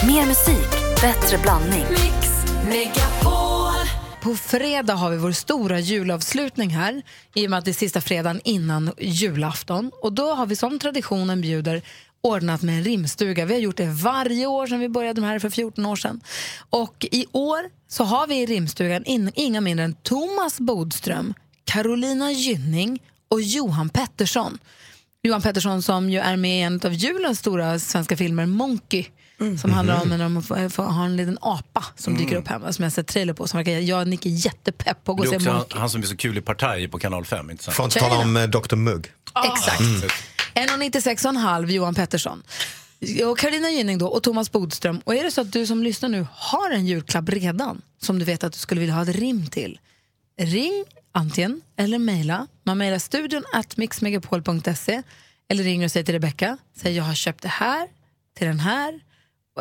Mer 0.07 0.25
musik, 0.25 1.01
bättre 1.01 1.37
blandning. 1.37 1.85
Mix 1.89 2.29
Megapol. 2.69 3.63
På 4.21 4.35
fredag 4.35 4.93
har 4.93 5.09
vi 5.09 5.17
vår 5.17 5.31
stora 5.31 5.79
julavslutning 5.79 6.69
här 6.69 7.01
i 7.33 7.45
och 7.47 7.49
med 7.49 7.59
att 7.59 7.65
det 7.65 7.71
är 7.71 7.73
sista 7.73 8.01
fredagen 8.01 8.41
innan 8.43 8.91
julafton. 8.97 9.91
Och 10.01 10.13
då 10.13 10.33
har 10.33 10.45
vi 10.45 10.55
som 10.55 10.79
traditionen 10.79 11.41
bjuder 11.41 11.81
ordnat 12.23 12.61
med 12.61 12.77
en 12.77 12.83
rimstuga. 12.83 13.45
Vi 13.45 13.53
har 13.53 13.61
gjort 13.61 13.77
det 13.77 13.85
varje 13.87 14.45
år 14.47 14.67
sedan 14.67 14.79
vi 14.79 14.89
började 14.89 15.21
med 15.21 15.29
det 15.29 15.31
här 15.31 15.39
för 15.39 15.49
14 15.49 15.85
år 15.85 15.95
sedan. 15.95 16.21
Och 16.69 17.05
i 17.11 17.25
år 17.31 17.59
så 17.87 18.03
har 18.03 18.27
vi 18.27 18.35
i 18.41 18.45
rimstugan 18.45 19.05
in, 19.05 19.31
inga 19.35 19.61
mindre 19.61 19.85
än 19.85 19.93
Thomas 19.93 20.59
Bodström, 20.59 21.33
Carolina 21.65 22.31
Gynning 22.31 22.99
och 23.29 23.41
Johan 23.41 23.89
Pettersson. 23.89 24.57
Johan 25.23 25.41
Pettersson 25.41 25.81
som 25.81 26.09
ju 26.09 26.19
är 26.19 26.35
med 26.37 26.59
i 26.59 26.61
en 26.61 26.81
av 26.83 26.93
julens 26.93 27.39
stora 27.39 27.79
svenska 27.79 28.17
filmer, 28.17 28.45
Monkey. 28.45 29.05
Som 29.61 29.73
handlar 29.73 30.01
om 30.01 30.09
när 30.09 30.17
de 30.17 30.35
har 30.77 31.05
en 31.05 31.15
liten 31.17 31.37
apa 31.41 31.83
som 31.95 32.17
dyker 32.17 32.35
upp 32.35 32.47
hemma 32.47 32.73
som 32.73 32.83
jag 32.83 32.93
sett 32.93 33.07
trailer 33.07 33.33
på. 33.33 33.47
Som 33.47 33.57
verkar, 33.57 33.71
jag 33.71 34.01
och 34.01 34.07
Nick 34.07 34.25
är 34.25 34.29
jättepepp 34.29 35.03
på 35.03 35.11
att 35.11 35.17
gå 35.17 35.23
Det 35.23 35.29
och 35.29 35.35
är 35.35 35.39
se 35.39 35.43
också 35.45 35.49
han, 35.49 35.57
Monkey. 35.59 35.79
han 35.79 35.89
som 35.89 36.01
är 36.01 36.05
så 36.05 36.17
kul 36.17 36.37
i 36.37 36.41
Partaj 36.41 36.87
på 36.87 36.99
kanal 36.99 37.25
5, 37.25 37.49
inte 37.51 37.63
sant? 37.63 37.75
Får 37.75 37.85
inte 37.85 37.99
tala 37.99 38.17
om 38.17 38.37
eh, 38.37 38.43
Dr 38.43 38.75
Mugg. 38.75 39.11
Exakt. 39.45 39.79
Mm. 39.79 40.01
1,96,5 40.55 41.71
Johan 41.71 41.95
Pettersson. 41.95 42.43
Och 43.25 43.37
Carolina 43.37 43.69
Gynning 43.69 43.97
då 43.97 44.07
och 44.07 44.23
Thomas 44.23 44.51
Bodström. 44.51 45.01
Och 45.03 45.15
är 45.15 45.23
det 45.23 45.31
så 45.31 45.41
att 45.41 45.51
du 45.51 45.67
som 45.67 45.83
lyssnar 45.83 46.09
nu 46.09 46.27
har 46.31 46.71
en 46.71 46.85
julklapp 46.85 47.29
redan 47.29 47.81
som 48.01 48.19
du 48.19 48.25
vet 48.25 48.43
att 48.43 48.53
du 48.53 48.59
skulle 48.59 48.81
vilja 48.81 48.95
ha 48.95 49.03
ett 49.03 49.15
rim 49.15 49.47
till. 49.47 49.79
Ring 50.39 50.85
antingen 51.11 51.61
eller 51.77 51.99
mejla. 51.99 52.47
Man 52.63 52.77
mejlar 52.77 52.99
studion 52.99 53.43
at 53.53 53.77
mixmegapol.se 53.77 55.03
eller 55.49 55.63
ringer 55.63 55.85
och 55.85 55.91
säger 55.91 56.05
till 56.05 56.15
Rebecca. 56.15 56.57
Säg 56.77 56.95
jag 56.95 57.03
har 57.03 57.15
köpt 57.15 57.41
det 57.41 57.47
här 57.49 57.87
till 58.37 58.47
den 58.47 58.59
här 58.59 58.99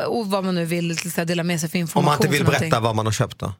och 0.07 0.27
vad 0.27 0.43
man 0.43 0.55
nu 0.55 0.65
vill 0.65 0.95
dela 1.25 1.43
med 1.43 1.59
sig 1.59 1.69
för 1.69 1.77
Om 1.77 1.81
information. 1.81 2.05
man 2.05 2.15
inte 2.15 2.27
vill 2.27 2.45
berätta 2.45 2.79
vad 2.79 2.95
man 2.95 3.05
har 3.05 3.13
köpt 3.13 3.39
då? 3.39 3.53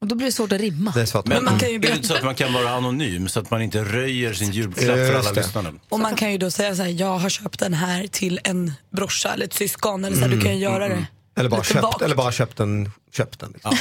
Och 0.00 0.06
då 0.06 0.14
blir 0.14 0.26
det 0.26 0.32
svårt 0.32 0.52
att 0.52 0.60
rimma. 0.60 0.92
Det 0.94 1.00
är 1.00 1.06
svårt. 1.06 1.26
Men, 1.26 1.44
man 1.44 1.58
kan 1.58 1.68
ju 1.68 1.74
är 1.74 1.78
det 1.78 1.88
inte 1.90 2.08
så 2.08 2.14
att 2.14 2.24
man 2.24 2.34
kan 2.34 2.52
vara 2.52 2.70
anonym 2.70 3.28
så 3.28 3.40
att 3.40 3.50
man 3.50 3.62
inte 3.62 3.84
röjer 3.84 4.32
sin 4.34 4.52
julklapp 4.52 4.96
för 4.96 5.14
alla 5.14 5.30
lyssnare? 5.32 5.74
Och 5.88 6.00
man 6.00 6.16
kan 6.16 6.32
ju 6.32 6.38
då 6.38 6.50
säga 6.50 6.76
så 6.76 6.82
här, 6.82 6.90
jag 6.90 7.18
har 7.18 7.28
köpt 7.28 7.58
den 7.58 7.74
här 7.74 8.06
till 8.06 8.40
en 8.44 8.72
brorsa 8.96 9.34
eller 9.34 9.44
ett 9.44 9.52
syskon. 9.54 10.04
Eller 10.04 10.16
så 10.16 10.22
här, 10.22 10.28
du 10.28 10.40
kan 10.40 10.52
ju 10.52 10.58
göra 10.58 10.88
det. 10.88 11.06
Eller 11.36 11.50
bara, 11.50 11.60
Lite 11.60 11.72
köpt, 11.72 11.82
vagt. 11.82 12.02
eller 12.02 12.14
bara 12.16 12.32
köpt 12.32 12.56
den. 12.56 12.90
Köpt 13.12 13.40
den 13.40 13.50
liksom. 13.52 13.76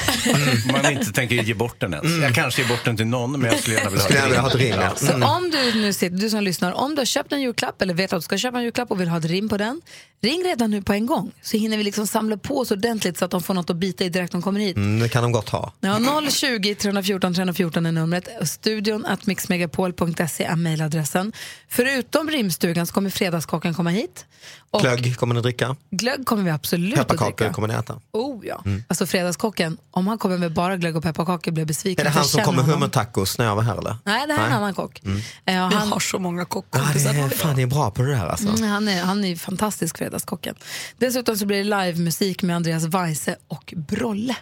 Man 0.71 0.91
inte 0.91 1.11
tänker 1.11 1.35
ge 1.35 1.53
bort 1.53 1.79
den 1.79 1.93
ens. 1.93 2.21
Jag 2.23 2.35
kanske 2.35 2.61
ger 2.61 2.69
bort 2.69 2.85
den 2.85 2.97
till 2.97 3.07
någon, 3.07 3.31
men 3.31 3.51
jag 3.51 3.59
skulle 3.59 3.75
gärna 3.75 3.89
vilja 3.89 4.03
ha 4.03 4.09
Skulle 4.09 4.19
ett 4.19 4.23
gärna 4.25 4.49
vilja 4.49 4.71
ha 4.71 4.95
ett 4.95 5.01
rim, 5.01 5.15
ja. 5.15 5.21
Så 5.21 5.27
om 5.37 5.51
du 5.51 5.81
nu 5.81 5.93
sitter, 5.93 6.17
du 6.17 6.29
som 6.29 6.43
lyssnar, 6.43 6.71
om 6.73 6.95
du 6.95 7.01
har 7.01 7.05
köpt 7.05 7.31
en 7.31 7.41
julklapp 7.41 7.81
eller 7.81 7.93
vet 7.93 8.13
att 8.13 8.19
du 8.19 8.23
ska 8.23 8.37
köpa 8.37 8.57
en 8.57 8.63
julklapp 8.63 8.91
och 8.91 9.01
vill 9.01 9.07
ha 9.07 9.17
ett 9.17 9.25
rim 9.25 9.49
på 9.49 9.57
den, 9.57 9.81
ring 10.21 10.43
redan 10.45 10.71
nu 10.71 10.81
på 10.81 10.93
en 10.93 11.05
gång 11.05 11.31
så 11.41 11.57
hinner 11.57 11.77
vi 11.77 11.83
liksom 11.83 12.07
samla 12.07 12.37
på 12.37 12.59
oss 12.59 12.71
ordentligt 12.71 13.17
så 13.17 13.25
att 13.25 13.31
de 13.31 13.43
får 13.43 13.53
något 13.53 13.69
att 13.69 13.75
bita 13.75 14.03
i 14.03 14.09
direkt 14.09 14.33
när 14.33 14.37
de 14.39 14.43
kommer 14.43 14.59
hit. 14.59 14.75
Mm, 14.75 14.99
det 14.99 15.09
kan 15.09 15.23
de 15.23 15.31
gott 15.31 15.49
ha. 15.49 15.73
Ja, 15.79 16.21
020 16.29 16.75
314 16.75 17.33
314 17.33 17.85
är 17.85 17.91
numret. 17.91 18.27
Studion 18.49 19.05
at 19.05 19.25
mixmegapol.se 19.25 20.43
är 20.43 20.55
mejladressen. 20.55 21.33
Förutom 21.69 22.29
rimstugan 22.29 22.87
så 22.87 22.93
kommer 22.93 23.09
Fredagskocken 23.09 23.73
komma 23.73 23.89
hit. 23.89 24.25
Och 24.71 24.81
Glögg 24.81 25.17
kommer 25.17 25.35
ni 25.35 25.41
dricka. 25.41 25.75
glögg 25.91 26.25
kommer 26.25 26.43
vi 26.43 26.49
absolut 26.49 26.99
att 26.99 27.07
Pepparkakor 27.07 27.35
dricka. 27.37 27.53
kommer 27.53 27.67
ni 27.67 27.73
äta. 27.73 27.99
Oh 28.11 28.45
ja. 28.45 28.61
Mm. 28.65 28.83
Alltså 28.87 29.05
Fredagskocken, 29.19 29.77
om 29.91 30.07
han 30.07 30.17
kommer 30.17 30.37
med 30.37 30.53
bara 30.53 30.77
glögg 30.77 30.95
och 30.95 31.03
pepparkakor 31.03 31.51
blir 31.51 31.61
jag 31.61 31.67
besviken. 31.67 32.01
Är 32.01 32.09
det 32.09 32.13
han 32.13 32.21
jag 32.21 32.29
som 32.29 32.43
kommer 32.43 32.61
honom. 32.61 32.75
hummertacos 32.75 33.37
när 33.37 33.45
jag 33.45 33.55
var 33.55 33.63
här 33.63 33.77
eller? 33.77 33.97
Nej, 34.03 34.27
det 34.27 34.33
här 34.33 34.43
är 34.43 34.47
en 34.47 34.53
annan 34.53 34.73
kock. 34.73 35.01
Mm. 35.05 35.21
Eh, 35.45 35.77
han, 35.77 35.91
har 35.91 35.99
så 35.99 36.19
många 36.19 36.45
kockkompisar. 36.45 37.13
är, 37.13 37.29
fan, 37.29 37.55
ni 37.55 37.61
är 37.61 37.67
bra 37.67 37.91
på 37.91 38.01
det 38.01 38.15
där 38.15 38.27
alltså. 38.27 38.47
Mm, 38.47 38.69
han, 38.69 38.87
är, 38.87 39.03
han 39.03 39.25
är 39.25 39.35
fantastisk, 39.35 39.97
Fredagskocken. 39.97 40.55
Dessutom 40.97 41.37
så 41.37 41.45
blir 41.45 41.57
det 41.57 41.63
livemusik 41.63 42.43
med 42.43 42.55
Andreas 42.55 42.83
Weise 42.83 43.35
och 43.47 43.73
Brolle. 43.77 44.35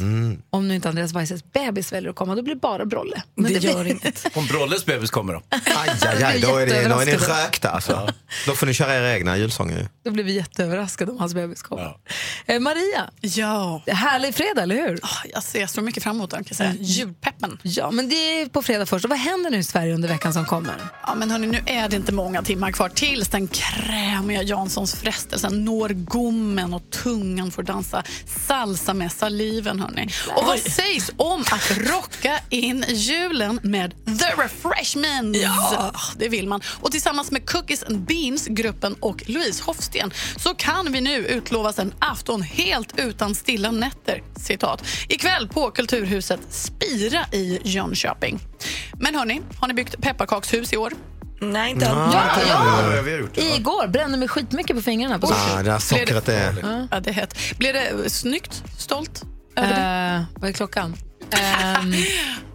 Mm. 0.00 0.42
Om 0.50 0.68
nu 0.68 0.74
inte 0.74 0.88
Andreas 0.88 1.12
Weises 1.12 1.52
bebis 1.52 1.92
väljer 1.92 2.10
att 2.10 2.16
komma, 2.16 2.34
då 2.34 2.42
blir 2.42 2.54
det 2.54 2.60
bara 2.60 2.84
Brolle. 2.84 3.22
Men 3.34 3.52
Det 3.52 3.60
blir- 3.60 3.70
gör 3.70 3.84
inget. 3.84 4.26
Om 4.36 4.46
Brolles 4.46 4.86
bebis 4.86 5.10
kommer 5.10 5.32
då? 5.32 5.42
Aj, 5.50 5.90
aj, 6.00 6.22
aj, 6.24 6.40
då 6.40 6.56
är, 6.56 6.66
det, 6.66 6.88
då 6.88 6.98
är 6.98 7.06
ni 7.06 7.16
rökta 7.16 7.70
alltså. 7.70 8.08
Då 8.46 8.54
får 8.54 8.66
ni 8.66 8.74
köra 8.74 8.94
era 8.94 9.12
egna 9.14 9.36
julsånger 9.36 9.78
ju. 9.78 9.86
Då 10.04 10.10
blir 10.10 10.24
vi 10.24 10.32
jätteöverraskade 10.32 11.12
om 11.12 11.18
hans 11.18 11.34
bebis 11.34 11.62
kommer. 11.62 11.96
Eh, 12.46 12.60
Maria, 12.60 13.10
Ja, 13.20 13.82
härlig 13.86 14.34
fredag, 14.34 14.62
eller 14.62 14.74
hur? 14.74 14.98
Ah, 15.02 15.08
jag 15.34 15.42
ser 15.42 15.66
så 15.66 15.80
mycket 15.82 16.02
fram 16.02 16.16
emot 16.16 16.30
den. 16.30 16.44
Kan 16.44 16.56
säga. 16.56 16.74
Julpeppen. 16.78 17.58
Ja, 17.62 17.90
men 17.90 18.08
det 18.08 18.14
är 18.40 18.46
på 18.46 18.62
fredag 18.62 18.86
först. 18.86 19.04
Och 19.04 19.10
vad 19.10 19.18
händer 19.18 19.50
nu 19.50 19.56
i 19.58 19.64
Sverige 19.64 19.94
under 19.94 20.08
veckan 20.08 20.32
som 20.32 20.44
kommer? 20.44 20.74
Ja, 21.06 21.14
men 21.14 21.30
hörni, 21.30 21.46
nu 21.46 21.62
är 21.66 21.88
det 21.88 21.96
inte 21.96 22.12
många 22.12 22.42
timmar 22.42 22.72
kvar 22.72 22.88
tills 22.88 23.28
den 23.28 23.48
krämiga 23.48 24.42
Janssons 24.42 24.94
frestelsen 24.94 25.64
når 25.64 25.88
gommen 25.88 26.74
och 26.74 26.90
tungan 26.90 27.50
får 27.50 27.62
dansa 27.62 28.02
salsa 28.46 28.94
med 28.94 29.12
saliven. 29.62 29.80
Hörni. 29.80 30.08
Och 30.36 30.44
vad 30.46 30.58
sägs 30.58 31.10
om 31.16 31.40
att 31.40 31.78
rocka 31.78 32.38
in 32.50 32.84
julen 32.88 33.60
med 33.62 33.94
The 34.18 34.42
Refreshments? 34.42 35.38
Ja. 35.42 35.92
Det 36.16 36.28
vill 36.28 36.48
man. 36.48 36.60
Och 36.80 36.90
tillsammans 36.92 37.30
med 37.30 37.50
Cookies 37.50 37.82
and 37.82 38.00
Beans, 38.00 38.46
gruppen 38.46 38.94
och 39.00 39.22
Louise 39.26 39.62
Hofsten 39.64 40.12
så 40.36 40.54
kan 40.54 40.92
vi 40.92 41.00
nu 41.00 41.16
utlovas 41.26 41.78
en 41.78 41.94
afton 41.98 42.42
helt 42.42 42.98
utan 42.98 43.34
stilla 43.34 43.70
nätter. 43.70 44.22
Citat. 44.36 44.84
Ikväll 45.08 45.48
på 45.48 45.70
Kulturhuset 45.70 46.40
Spira 46.50 47.24
i 47.32 47.58
Jönköping. 47.64 48.40
Men 49.00 49.14
hörni, 49.14 49.40
har 49.60 49.68
ni 49.68 49.74
byggt 49.74 50.00
pepparkakshus 50.00 50.72
i 50.72 50.76
år? 50.76 50.92
Nej, 51.40 51.70
inte 51.70 51.86
än. 51.86 51.96
Ja, 51.96 52.12
ja. 52.48 52.94
Ja, 52.96 53.02
vi 53.02 53.12
har 53.12 53.18
gjort 53.18 53.34
det. 53.34 53.40
Igår 53.56 53.86
brände 53.88 54.18
mig 54.18 54.28
skitmycket 54.28 54.76
på 54.76 54.82
fingrarna. 54.82 55.18
På 55.18 55.26
Ah, 55.26 55.62
det 55.62 55.72
här 55.72 55.78
sockret 55.78 56.28
är... 56.28 56.54
Ja. 56.62 56.86
Ja, 56.90 57.00
det 57.00 57.10
är 57.10 57.14
hett. 57.14 57.38
Blir 57.58 57.72
det 57.72 58.10
snyggt? 58.10 58.62
Stolt? 58.78 59.22
Eh, 59.56 60.22
vad 60.34 60.48
är 60.50 60.52
klockan? 60.52 60.96
Ehm, 61.30 61.92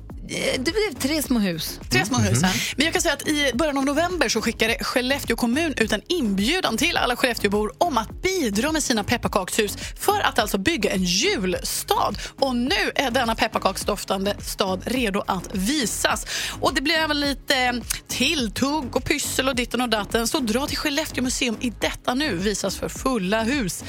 det 0.57 0.71
blev 0.71 0.99
tre 0.99 1.21
små 1.21 1.39
hus. 1.39 1.79
Tre 1.89 2.05
små 2.05 2.17
hus. 2.17 2.41
Men 2.75 2.85
jag 2.85 2.93
kan 2.93 3.01
säga 3.01 3.13
att 3.13 3.27
i 3.27 3.51
början 3.53 3.77
av 3.77 3.85
november 3.85 4.29
så 4.29 4.41
skickade 4.41 4.77
Skellefteå 4.81 5.35
kommun 5.35 5.73
ut 5.77 5.91
en 5.91 6.01
inbjudan 6.07 6.77
till 6.77 6.97
alla 6.97 7.15
Skellefteåbor 7.15 7.71
om 7.77 7.97
att 7.97 8.21
bidra 8.21 8.71
med 8.71 8.83
sina 8.83 9.03
pepparkakshus 9.03 9.77
för 9.99 10.21
att 10.21 10.39
alltså 10.39 10.57
bygga 10.57 10.91
en 10.91 11.03
julstad. 11.03 12.13
Och 12.39 12.55
nu 12.55 12.91
är 12.95 13.11
denna 13.11 13.35
pepparkaksdoftande 13.35 14.35
stad 14.41 14.81
redo 14.85 15.23
att 15.27 15.55
visas. 15.55 16.25
Och 16.59 16.73
det 16.73 16.81
blir 16.81 16.95
även 16.95 17.19
lite 17.19 17.81
tilltugg 18.07 18.95
och 18.95 19.03
pyssel 19.03 19.47
och 19.47 19.55
ditten 19.55 19.81
och 19.81 19.89
datten. 19.89 20.27
Så 20.27 20.39
dra 20.39 20.67
till 20.67 20.77
Skellefteå 20.77 21.23
museum 21.23 21.57
i 21.59 21.69
detta 21.69 22.13
nu 22.13 22.35
visas 22.35 22.77
för 22.77 22.89
fulla 22.89 23.43
hus. 23.43 23.83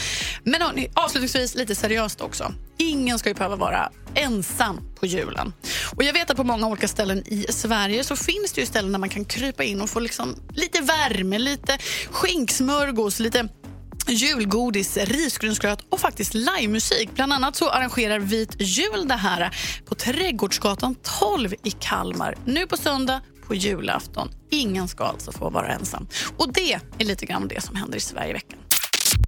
Men 0.44 0.62
hörni, 0.62 0.88
avslutningsvis 0.94 1.54
lite 1.54 1.74
seriöst 1.74 2.20
också. 2.20 2.52
Ingen 2.76 3.18
ska 3.18 3.28
ju 3.28 3.34
behöva 3.34 3.56
vara 3.56 3.90
ensam 4.18 4.80
på 5.00 5.06
julen. 5.06 5.52
Och 5.96 6.04
jag 6.04 6.12
vet 6.12 6.30
att 6.30 6.36
på 6.36 6.44
många 6.44 6.66
olika 6.66 6.88
ställen 6.88 7.22
i 7.26 7.46
Sverige 7.48 8.04
så 8.04 8.16
finns 8.16 8.52
det 8.52 8.60
ju 8.60 8.66
ställen 8.66 8.92
där 8.92 8.98
man 8.98 9.08
kan 9.08 9.24
krypa 9.24 9.64
in 9.64 9.80
och 9.80 9.90
få 9.90 10.00
liksom 10.00 10.36
lite 10.54 10.80
värme, 10.80 11.38
lite 11.38 11.78
skinksmörgås, 12.10 13.20
lite 13.20 13.48
julgodis, 14.08 14.96
risgrynsgröt 14.96 15.78
och 15.88 16.00
faktiskt 16.00 16.34
livemusik. 16.34 17.10
Bland 17.14 17.32
annat 17.32 17.56
så 17.56 17.68
arrangerar 17.68 18.18
Vit 18.18 18.56
jul 18.58 19.08
det 19.08 19.14
här 19.14 19.56
på 19.84 19.94
Trädgårdsgatan 19.94 20.96
12 21.20 21.54
i 21.62 21.70
Kalmar 21.70 22.34
nu 22.44 22.66
på 22.66 22.76
söndag 22.76 23.20
på 23.46 23.54
julafton. 23.54 24.28
Ingen 24.50 24.88
ska 24.88 25.04
alltså 25.04 25.32
få 25.32 25.50
vara 25.50 25.68
ensam. 25.68 26.06
Och 26.36 26.52
det 26.52 26.72
är 26.72 27.04
lite 27.04 27.26
grann 27.26 27.48
det 27.48 27.60
som 27.60 27.76
händer 27.76 27.96
i 27.96 28.00
Sverige 28.00 28.30
i 28.30 28.32
veckan. 28.32 28.58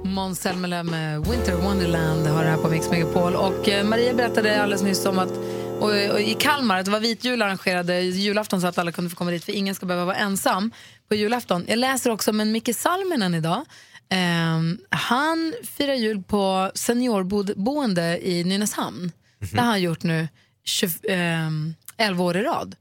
Måns 0.05 0.41
Zelmerlöw 0.41 0.91
med 0.91 1.27
Winter 1.27 1.55
Wonderland 1.55 2.27
har 2.27 2.45
det 2.45 2.51
här 2.51 2.57
på 2.57 2.69
Mix 2.69 2.91
Megapol. 2.91 3.35
Och 3.35 3.69
eh, 3.69 3.85
Maria 3.85 4.15
berättade 4.15 4.63
alldeles 4.63 4.83
nyss 4.83 5.07
om 5.07 5.19
att 5.19 5.33
och, 5.81 5.91
och 5.91 6.21
i 6.21 6.37
Kalmar 6.41 6.79
att 6.79 6.85
det 6.85 6.91
var 6.91 7.01
vit 7.01 7.25
jul 7.25 7.43
arrangerade 7.43 8.01
julafton 8.01 8.61
så 8.61 8.67
att 8.67 8.79
alla 8.79 8.93
kunde 8.93 9.11
få 9.11 9.17
komma 9.17 9.31
dit 9.31 9.45
för 9.45 9.53
ingen 9.53 9.75
ska 9.75 9.87
behöva 9.87 10.05
vara 10.05 10.17
ensam 10.17 10.71
på 11.09 11.15
julafton. 11.15 11.65
Jag 11.69 11.79
läser 11.79 12.11
också 12.11 12.31
om 12.31 12.41
en 12.41 12.53
Micke 12.53 12.77
Salminen 12.77 13.35
idag. 13.35 13.65
Ehm, 14.09 14.79
han 14.91 15.55
firar 15.63 15.95
jul 15.95 16.23
på 16.23 16.71
seniorboende 16.75 18.29
i 18.29 18.45
Nynäshamn. 18.45 19.13
Det 19.53 19.61
har 19.61 19.67
han 19.67 19.83
gjort 19.83 20.03
nu 20.03 20.29
20, 20.65 20.91
ehm, 21.09 21.75
11 21.97 22.25
år 22.25 22.37
i 22.37 22.43
rad. 22.43 22.77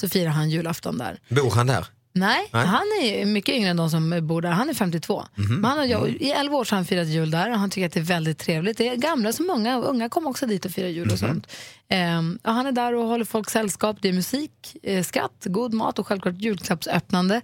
Så 0.00 0.08
firar 0.08 0.30
han 0.30 0.50
julafton 0.50 0.98
där. 0.98 1.18
Bor 1.28 1.50
han 1.50 1.66
där? 1.66 1.86
Nej, 2.16 2.48
Nej. 2.52 2.66
han 2.66 2.82
är 3.02 3.24
mycket 3.26 3.54
yngre 3.54 3.70
än 3.70 3.76
de 3.76 3.90
som 3.90 4.26
bor 4.26 4.42
där. 4.42 4.50
Han 4.50 4.70
är 4.70 4.74
52. 4.74 5.24
Mhm. 5.34 5.54
Men 5.54 5.64
han 5.64 5.78
har, 5.78 5.84
jo- 5.86 6.06
I 6.06 6.30
11 6.30 6.56
år 6.56 6.66
har 6.70 6.76
han 6.76 6.84
firat 6.84 7.06
jul 7.08 7.30
där 7.30 7.50
och 7.50 7.58
han 7.58 7.70
tycker 7.70 7.86
att 7.86 7.92
det 7.92 8.00
är 8.00 8.04
väldigt 8.04 8.38
trevligt. 8.38 8.78
Det 8.78 8.88
är 8.88 8.96
gamla 8.96 9.32
som 9.32 9.50
unga. 9.50 9.78
Unga 9.80 10.08
kommer 10.08 10.30
också 10.30 10.46
dit 10.46 10.64
och 10.64 10.70
firar 10.70 10.88
jul 10.88 11.10
och 11.12 11.22
Mhm. 11.22 11.28
sånt. 11.28 11.46
Ehm, 11.88 12.38
och 12.44 12.52
han 12.52 12.66
är 12.66 12.72
där 12.72 12.94
och 12.94 13.06
håller 13.06 13.24
folk 13.24 13.50
sällskap. 13.50 13.96
Det 14.00 14.08
är 14.08 14.12
musik, 14.12 14.76
eh, 14.82 15.02
skratt, 15.04 15.44
god 15.44 15.74
mat 15.74 15.98
och 15.98 16.06
självklart 16.06 16.34
julklappsöppnande. 16.38 17.40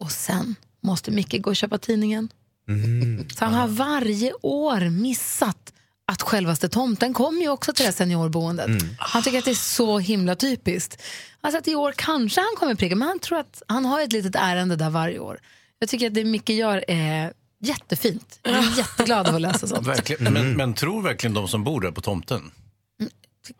Och 0.00 0.10
sen 0.10 0.54
måste 0.82 1.10
Micke 1.10 1.42
gå 1.42 1.50
och 1.50 1.56
köpa 1.56 1.78
tidningen. 1.78 2.28
Mm. 2.68 3.28
Så 3.30 3.44
han 3.44 3.54
har 3.54 3.68
varje 3.68 4.32
år 4.42 4.90
missat 4.90 5.72
att 6.12 6.22
självaste 6.22 6.68
tomten 6.68 7.14
kommer 7.14 7.40
ju 7.40 7.48
också 7.48 7.72
till 7.72 7.82
det 7.82 7.88
här 7.88 7.92
seniorboendet. 7.92 8.66
Mm. 8.66 8.96
Han 8.98 9.22
tycker 9.22 9.38
att 9.38 9.44
det 9.44 9.50
är 9.50 9.54
så 9.54 9.98
himla 9.98 10.34
typiskt. 10.34 11.02
Alltså 11.40 11.58
att 11.58 11.68
i 11.68 11.74
år 11.74 11.94
kanske 11.96 12.40
han 12.40 12.56
kommer 12.58 12.74
pricka, 12.74 12.96
men 12.96 13.08
han 13.08 13.18
tror 13.18 13.38
att 13.38 13.62
han 13.68 13.84
har 13.84 14.00
ett 14.00 14.12
litet 14.12 14.36
ärende 14.36 14.76
där 14.76 14.90
varje 14.90 15.18
år. 15.18 15.40
Jag 15.78 15.88
tycker 15.88 16.06
att 16.06 16.14
det 16.14 16.24
Micke 16.24 16.50
gör 16.50 16.84
är 16.88 17.32
jättefint. 17.60 18.38
Jag 18.42 18.54
är 18.54 18.78
jätteglad 18.78 19.28
av 19.28 19.34
att 19.34 19.40
läsa 19.40 19.66
sånt. 19.66 19.86
Verkligen. 19.86 20.32
Men, 20.32 20.52
men 20.52 20.74
tror 20.74 21.02
verkligen 21.02 21.34
de 21.34 21.48
som 21.48 21.64
bor 21.64 21.80
där 21.80 21.90
på 21.90 22.00
tomten? 22.00 22.50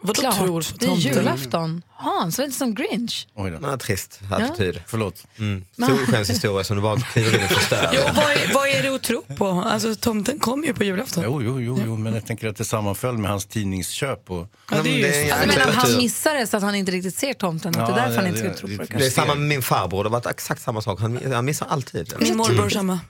Vadå 0.00 0.20
Klart, 0.20 0.36
tror 0.36 0.62
på 0.62 0.76
det 0.78 0.86
är 0.86 0.96
julafton. 0.96 1.82
Hans, 2.04 2.38
var 2.38 2.44
inte 2.44 2.56
som 2.58 2.74
Grinch. 2.74 3.26
Oj 3.34 3.50
då. 3.50 3.58
Ja, 3.62 3.76
trist 3.76 4.20
attityd. 4.30 4.80
Förlåt. 4.86 5.26
Mm. 5.38 5.64
Solskenshistoria 5.78 6.64
som 6.64 6.76
du 6.76 6.82
bara 6.82 7.00
kliver 7.00 7.38
in 7.38 7.44
och 7.44 7.50
förstör. 7.50 7.90
Jo, 7.92 8.00
vad, 8.16 8.24
är, 8.24 8.54
vad 8.54 8.68
är 8.68 8.82
det 8.82 8.88
att 8.94 9.02
tro 9.02 9.22
på? 9.36 9.46
Alltså, 9.48 9.94
tomten 9.94 10.38
kom 10.38 10.64
ju 10.64 10.74
på 10.74 10.84
julafton. 10.84 11.24
Jo, 11.26 11.42
jo, 11.42 11.60
jo, 11.60 11.78
jo, 11.86 11.96
men 11.96 12.14
jag 12.14 12.26
tänker 12.26 12.48
att 12.48 12.56
det 12.56 12.64
sammanföll 12.64 13.18
med 13.18 13.30
hans 13.30 13.46
tidningsköp. 13.46 14.30
Och... 14.30 14.48
Ja, 14.70 14.76
det 14.82 14.90
är 14.90 14.96
ju 14.96 15.02
det 15.02 15.30
är 15.30 15.34
en 15.36 15.40
Alltså, 15.42 15.58
men 15.58 15.74
han 15.74 15.96
missar 15.96 16.34
det 16.34 16.46
så 16.46 16.56
att 16.56 16.62
han 16.62 16.74
inte 16.74 16.92
riktigt 16.92 17.16
ser 17.16 17.32
tomten. 17.34 17.68
att 17.68 17.86
det 17.86 17.92
är 17.92 17.98
Ja, 17.98 18.04
därför 18.08 18.14
han 18.14 18.24
det- 18.24 18.28
inte 18.28 18.40
ska 18.40 18.48
det- 18.48 18.54
tro 18.54 18.68
på 18.68 18.82
det. 18.82 18.88
det- 18.92 18.98
Det 18.98 19.06
är 19.06 19.10
samma 19.10 19.34
med 19.34 19.48
min 19.48 19.62
farbror, 19.62 20.04
det 20.04 20.10
var 20.10 20.30
exakt 20.30 20.62
samma 20.62 20.80
sak. 20.82 21.00
Han, 21.00 21.32
han 21.32 21.44
missar 21.44 21.66
alltid. 21.70 22.14
Min 22.20 22.36
morbror 22.36 22.68
samma. 22.68 23.00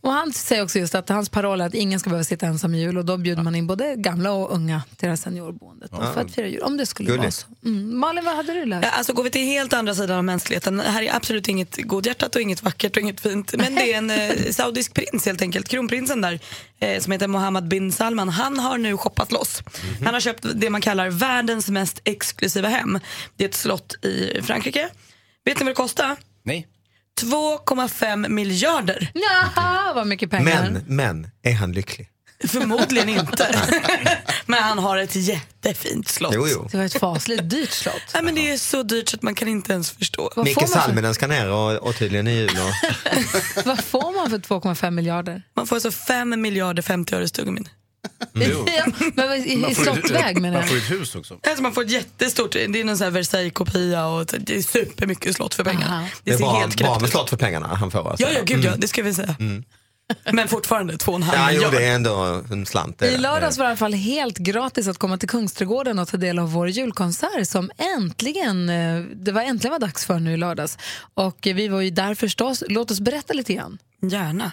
Och 0.00 0.12
han 0.12 0.32
säger 0.32 0.62
också 0.64 0.78
just 0.78 0.94
att 0.94 1.08
hans 1.08 1.28
paroll 1.28 1.60
är 1.60 1.66
att 1.66 1.74
ingen 1.74 2.00
ska 2.00 2.10
behöva 2.10 2.24
sitta 2.24 2.46
ensam 2.46 2.74
i 2.74 2.80
jul 2.80 2.98
och 2.98 3.04
då 3.04 3.16
bjuder 3.16 3.42
man 3.42 3.54
in 3.54 3.66
både 3.66 3.94
gamla 3.96 4.32
och 4.32 4.52
unga 4.54 4.82
till 4.88 4.96
det 5.06 5.08
här 5.08 5.16
seniorboendet 5.16 5.90
Ja. 5.92 6.12
för 6.14 6.20
att 6.20 6.30
fira 6.34 6.46
jul. 6.46 6.62
Om 6.62 6.76
det 6.76 6.86
skulle 6.86 7.06
Gulligt. 7.06 7.22
vara 7.22 7.30
så. 7.30 7.46
Mm. 7.68 7.98
Malin, 7.98 8.24
vad 8.24 8.36
hade 8.38 8.52
du 8.52 8.64
läst? 8.64 8.84
Ja, 8.84 8.90
Alltså 8.90 9.12
går 9.12 9.24
vi 9.24 9.30
till 9.30 9.44
helt 9.44 9.72
andra 9.72 9.94
sidan 9.94 10.18
av 10.18 10.24
mänskligheten. 10.24 10.76
Det 10.76 10.90
här 10.90 11.02
är 11.02 11.14
absolut 11.14 11.48
inget 11.48 11.76
godhjärtat 11.76 12.36
och 12.36 12.42
inget 12.42 12.62
vackert 12.62 12.96
och 12.96 13.02
inget 13.02 13.20
fint. 13.20 13.54
Men 13.58 13.74
det 13.74 13.92
är 13.92 13.98
en 13.98 14.10
eh, 14.10 14.30
saudisk 14.50 14.94
prins 14.94 15.26
helt 15.26 15.42
enkelt. 15.42 15.68
Kronprinsen 15.68 16.20
där 16.20 16.40
eh, 16.80 17.00
som 17.00 17.12
heter 17.12 17.26
Mohammed 17.26 17.68
bin 17.68 17.92
Salman. 17.92 18.28
Han 18.28 18.58
har 18.58 18.78
nu 18.78 18.96
shoppat 18.96 19.32
loss. 19.32 19.62
Han 20.04 20.14
har 20.14 20.20
köpt 20.20 20.46
det 20.54 20.70
man 20.70 20.80
kallar 20.80 21.10
världens 21.10 21.68
mest 21.68 22.00
exklusiva 22.04 22.68
hem. 22.68 23.00
Det 23.36 23.44
är 23.44 23.48
ett 23.48 23.54
slott 23.54 24.04
i 24.04 24.42
Frankrike. 24.42 24.88
Vet 25.44 25.58
ni 25.58 25.64
vad 25.64 25.70
det 25.70 25.76
kostar? 25.76 26.16
Nej. 26.42 26.66
2,5 27.20 28.28
miljarder. 28.28 29.10
Jaha, 29.14 29.92
vad 29.94 30.06
mycket 30.06 30.30
pengar. 30.30 30.70
Men, 30.70 30.82
men, 30.86 31.30
är 31.42 31.54
han 31.54 31.72
lycklig? 31.72 32.08
Förmodligen 32.46 33.08
inte. 33.08 33.58
Men 34.46 34.62
han 34.62 34.78
har 34.78 34.98
ett 34.98 35.16
jättefint 35.16 36.08
slott. 36.08 36.32
Jo, 36.34 36.46
jo. 36.48 36.68
Det 36.70 36.76
var 36.78 36.84
ett 36.84 36.98
fasligt 37.00 37.50
dyrt 37.50 37.70
slott. 37.70 37.94
Nej, 38.14 38.22
men 38.22 38.34
det 38.34 38.52
är 38.52 38.56
så 38.58 38.82
dyrt 38.82 39.08
så 39.08 39.16
att 39.16 39.22
man 39.22 39.34
kan 39.34 39.48
inte 39.48 39.72
ens 39.72 39.90
förstå. 39.90 40.32
Micke 40.44 40.68
Salminen 40.68 41.14
ska 41.14 41.26
ner 41.26 41.50
och, 41.50 41.72
och 41.76 41.96
tydligen 41.96 42.26
i 42.28 42.34
jul. 42.34 42.50
Och... 42.50 43.64
Vad 43.66 43.84
får 43.84 44.16
man 44.16 44.30
för 44.30 44.38
2,5 44.38 44.90
miljarder? 44.90 45.42
Man 45.56 45.66
får 45.66 45.76
alltså 45.76 45.90
5 45.90 46.40
miljarder 46.40 46.82
50 46.82 47.14
öre 47.14 47.28
stuggummin. 47.28 47.68
Ja, 48.32 48.86
men 49.14 49.28
vad- 49.28 49.36
i, 49.38 49.66
i 49.70 49.74
slottväg 49.74 50.40
menar 50.40 50.60
jag. 50.68 50.76
ett 50.76 50.90
hus 50.90 51.14
också. 51.14 51.38
Alltså 51.46 51.62
man 51.62 51.72
får 51.72 51.82
ett 51.84 51.90
jättestort, 51.90 52.52
det 52.52 52.64
är 52.80 52.84
någon 52.84 52.98
sån 52.98 53.04
här 53.04 53.10
Versailles-kopia 53.10 54.06
och 54.06 54.26
det 54.40 54.56
är 54.56 54.62
supermycket 54.62 55.36
slott 55.36 55.54
för 55.54 55.64
pengarna. 55.64 56.08
Det 56.24 56.36
Det 56.36 56.44
är 56.44 56.60
helt 56.60 56.76
bra 56.76 56.98
med 56.98 57.10
slott 57.10 57.30
för 57.30 57.36
pengarna 57.36 57.66
han 57.74 57.90
får. 57.90 58.10
Alltså. 58.10 58.26
Ja, 58.26 58.32
ja, 58.34 58.40
gud 58.44 58.64
ja, 58.64 58.68
Mm. 58.68 58.80
det 58.80 58.88
ska 58.88 59.02
vi 59.02 59.14
säga. 59.14 59.36
Mm. 59.40 59.64
Men 60.32 60.48
fortfarande 60.48 60.94
2,5 60.94 61.30
Ja, 61.34 61.50
jo, 61.52 61.68
det 61.70 61.86
är 61.86 61.94
ändå 61.94 62.42
en 62.50 62.66
slant. 62.66 63.02
I 63.02 63.16
lördags 63.16 63.58
var 63.58 63.64
det 63.64 63.68
i 63.68 63.70
alla 63.70 63.76
fall 63.76 63.92
helt 63.92 64.38
gratis 64.38 64.88
att 64.88 64.98
komma 64.98 65.18
till 65.18 65.28
Kungsträdgården 65.28 65.98
och 65.98 66.08
ta 66.08 66.16
del 66.16 66.38
av 66.38 66.52
vår 66.52 66.68
julkonsert 66.68 67.48
som 67.48 67.70
äntligen, 67.96 68.68
eh, 68.68 69.00
det 69.00 69.32
var 69.32 69.42
äntligen 69.42 69.72
var 69.72 69.78
dags 69.78 70.06
för 70.06 70.18
nu 70.18 70.32
i 70.32 70.36
lördags. 70.36 70.78
Och 71.14 71.38
vi 71.42 71.68
var 71.68 71.80
ju 71.80 71.90
där 71.90 72.14
förstås. 72.14 72.64
Låt 72.68 72.90
oss 72.90 73.00
berätta 73.00 73.34
lite 73.34 73.54
grann. 73.54 73.78
Gärna. 74.02 74.52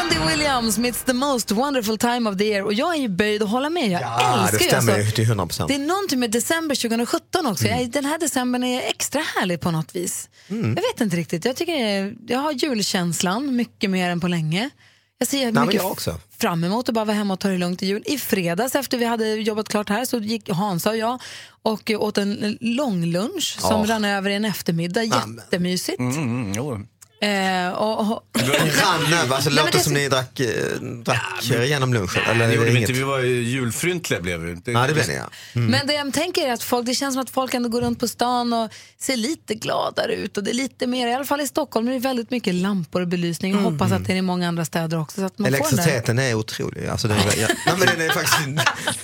Andy 0.00 0.18
Williams, 0.28 0.78
It's 0.78 1.04
the 1.04 1.12
most 1.12 1.50
wonderful 1.50 1.98
time 1.98 2.30
of 2.30 2.36
the 2.38 2.44
year. 2.44 2.64
Och 2.64 2.74
jag 2.74 2.94
är 2.94 2.98
ju 3.00 3.08
böjd 3.08 3.42
att 3.42 3.48
hålla 3.50 3.70
med. 3.70 3.90
Jag 3.90 4.02
Ja, 4.02 4.36
det 4.36 4.42
älskar 4.42 4.58
ju 4.58 4.64
stämmer 4.66 4.92
alltså, 4.92 5.06
ju 5.06 5.10
till 5.10 5.24
100 5.24 5.46
procent. 5.46 5.68
Det 5.68 5.74
är 5.74 5.78
någonting 5.78 6.18
med 6.20 6.30
december 6.30 6.74
2017 6.74 7.46
också. 7.46 7.64
Jag, 7.66 7.90
den 7.90 8.04
här 8.04 8.18
decembern 8.18 8.64
är 8.64 8.80
extra 8.82 9.20
härlig 9.36 9.60
på 9.60 9.70
något 9.70 9.96
vis. 9.96 10.28
Mm. 10.48 10.66
Jag 10.76 10.82
vet 10.82 11.00
inte 11.00 11.16
riktigt. 11.16 11.44
Jag 11.44 11.56
tycker 11.56 11.72
det- 11.72 12.14
jag 12.32 12.38
har 12.38 12.52
julkänslan 12.52 13.56
mycket 13.56 13.90
mer 13.90 14.10
än 14.10 14.20
på 14.20 14.28
länge. 14.28 14.70
Jag 15.18 15.28
ser 15.28 15.52
Nej, 15.52 15.66
mycket 15.66 15.82
jag 15.82 15.92
också. 15.92 16.20
fram 16.38 16.64
emot 16.64 16.88
att 16.88 16.94
bara 16.94 17.04
vara 17.04 17.16
hemma 17.16 17.34
och 17.34 17.40
ta 17.40 17.48
det 17.48 17.58
lugnt 17.58 17.82
i 17.82 17.86
jul. 17.86 18.02
I 18.06 18.18
fredags 18.18 18.74
efter 18.74 18.98
vi 18.98 19.04
hade 19.04 19.34
jobbat 19.34 19.68
klart 19.68 19.88
här 19.88 20.04
så 20.04 20.18
gick 20.18 20.50
Hansa 20.50 20.90
och 20.90 20.96
jag 20.96 21.20
och 21.62 21.90
åt 21.90 22.18
en 22.18 22.58
lång 22.60 23.04
lunch 23.06 23.56
som 23.60 23.86
rann 23.86 24.04
över 24.04 24.30
i 24.30 24.34
en 24.34 24.44
eftermiddag. 24.44 25.04
Jättemysigt. 25.04 25.98
Mm, 25.98 26.52
mm. 26.52 26.86
Eh, 27.22 27.72
och, 27.72 28.00
och, 28.00 28.22
Rann 28.34 29.12
över, 29.12 29.34
alltså, 29.34 29.50
det 29.50 29.54
Nej, 29.56 29.64
men 29.64 29.64
låter 29.64 29.78
det- 29.78 29.84
som 29.84 29.92
ni 29.94 30.08
drack, 30.08 30.40
eh, 30.40 30.80
drack 31.04 31.42
genom 31.42 31.94
lunchen. 31.94 32.22
Eller 32.30 32.46
det 32.46 32.52
är 32.52 32.56
gjorde 32.56 32.66
det 32.66 32.72
vi 32.72 32.80
inte, 32.80 32.92
vi 32.92 33.02
var 33.02 33.18
ju 33.18 33.42
julfryntliga 33.42 34.20
blev 34.20 34.40
vi. 34.40 34.56
Ja, 34.64 34.86
det 34.86 34.94
blev 34.94 35.08
ni 35.08 35.14
ja. 35.14 35.30
Mm. 35.54 35.70
Men 35.70 35.86
det 35.86 35.94
jag 35.94 36.12
tänker 36.12 36.48
är 36.48 36.52
att 36.52 36.62
folk, 36.62 36.86
det 36.86 36.94
känns 36.94 37.14
som 37.14 37.22
att 37.22 37.30
folk 37.30 37.54
ändå 37.54 37.68
går 37.68 37.80
runt 37.80 38.00
på 38.00 38.08
stan 38.08 38.52
och 38.52 38.70
ser 38.98 39.16
lite 39.16 39.54
gladare 39.54 40.14
ut. 40.14 40.36
Och 40.36 40.44
det 40.44 40.50
är 40.50 40.54
lite 40.54 40.86
mer, 40.86 41.08
i 41.08 41.14
alla 41.14 41.24
fall 41.24 41.40
i 41.40 41.46
Stockholm, 41.46 41.88
är 41.88 41.92
det 41.92 41.98
väldigt 41.98 42.30
mycket 42.30 42.54
lampor 42.54 43.00
och 43.00 43.08
belysning. 43.08 43.52
Jag 43.52 43.60
hoppas 43.60 43.92
att 43.92 44.06
det 44.06 44.12
är 44.12 44.16
i 44.16 44.22
många 44.22 44.48
andra 44.48 44.64
städer 44.64 45.00
också. 45.00 45.20
Så 45.20 45.26
att 45.26 45.38
man 45.38 45.46
får 45.46 45.52
den 45.52 45.60
där. 45.60 45.68
Elektriciteten 45.68 46.18
är 46.18 46.34
otrolig. 46.34 46.86
Alltså, 46.86 47.08
den, 47.08 47.16
är, 47.18 47.22
ja, 47.40 47.48
nej, 47.66 47.74
men 47.78 47.86
den 47.86 48.00
är 48.00 48.12
faktiskt 48.12 48.38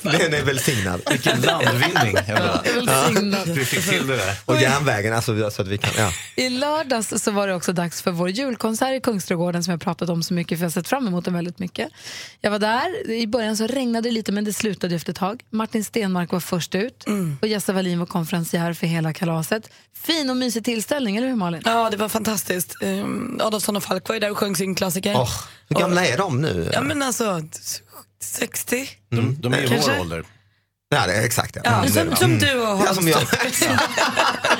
den 0.02 0.34
är 0.34 0.42
välsignad. 0.42 1.00
Vilken 1.10 1.40
landvinning. 1.40 2.16
ändå. 2.26 2.60
Välsignad. 2.86 3.48
Vi 3.48 3.64
fick 3.64 3.88
till 3.90 4.06
det 4.06 4.16
där. 4.16 4.34
Och 4.44 4.60
järnvägen, 4.60 5.12
alltså, 5.14 5.50
så 5.50 5.62
att 5.62 5.68
vi 5.68 5.78
kan... 5.78 5.90
Ja. 5.98 6.12
I 6.36 6.48
lördags 6.48 7.22
så 7.22 7.30
var 7.30 7.48
det 7.48 7.54
också 7.54 7.72
dags 7.72 8.02
för 8.06 8.12
vår 8.12 8.30
julkonsert 8.30 8.92
i 8.92 9.00
Kungsträdgården 9.00 9.64
som 9.64 9.70
jag 9.70 9.80
pratat 9.80 10.08
om 10.08 10.22
så 10.22 10.34
mycket 10.34 10.58
för 10.58 10.62
jag 10.64 10.66
har 10.70 10.72
sett 10.72 10.88
fram 10.88 11.06
emot 11.06 11.24
den 11.24 11.34
väldigt 11.34 11.58
mycket. 11.58 11.88
Jag 12.40 12.50
var 12.50 12.58
där, 12.58 13.10
i 13.10 13.26
början 13.26 13.56
så 13.56 13.66
regnade 13.66 14.08
det 14.08 14.12
lite 14.12 14.32
men 14.32 14.44
det 14.44 14.52
slutade 14.52 14.94
efter 14.94 15.12
ett 15.12 15.18
tag. 15.18 15.42
Martin 15.50 15.84
Stenmark 15.84 16.32
var 16.32 16.40
först 16.40 16.74
ut 16.74 17.04
och 17.42 17.48
Jessa 17.48 17.72
Wallin 17.72 17.98
var 17.98 18.06
konferencier 18.06 18.72
för 18.72 18.86
hela 18.86 19.12
kalaset. 19.12 19.70
Fin 19.96 20.30
och 20.30 20.36
mysig 20.36 20.64
tillställning, 20.64 21.16
eller 21.16 21.28
hur 21.28 21.34
Malin? 21.36 21.62
Ja, 21.64 21.90
det 21.90 21.96
var 21.96 22.08
fantastiskt. 22.08 22.76
Um, 22.82 23.40
Adolfsson 23.44 23.76
och 23.76 23.82
Falk 23.82 24.08
var 24.08 24.14
ju 24.14 24.20
där 24.20 24.30
och 24.30 24.38
sjöng 24.38 24.56
sin 24.56 24.74
klassiker. 24.74 25.14
Åh, 25.16 25.30
hur 25.68 25.76
gamla 25.76 26.06
är 26.06 26.18
de 26.18 26.40
nu? 26.42 26.70
Ja, 26.72 26.80
men 26.80 27.02
alltså 27.02 27.42
60. 28.22 28.88
De, 29.10 29.36
de 29.40 29.54
är 29.54 29.66
Kanske. 29.66 29.92
vår 29.92 30.00
ålder. 30.00 30.24
Ja, 30.88 31.06
det 31.06 31.12
är 31.12 31.24
exakt. 31.24 31.56
Ja. 31.56 31.62
Ja, 31.64 31.72
Mm, 31.78 31.92
som, 31.92 32.16
som 32.16 32.38
bra. 32.38 32.48
du 32.48 32.54
och 32.60 32.66
Ja, 32.68 32.74
Hans. 32.74 32.96
som 32.96 33.08
jag. 33.08 33.20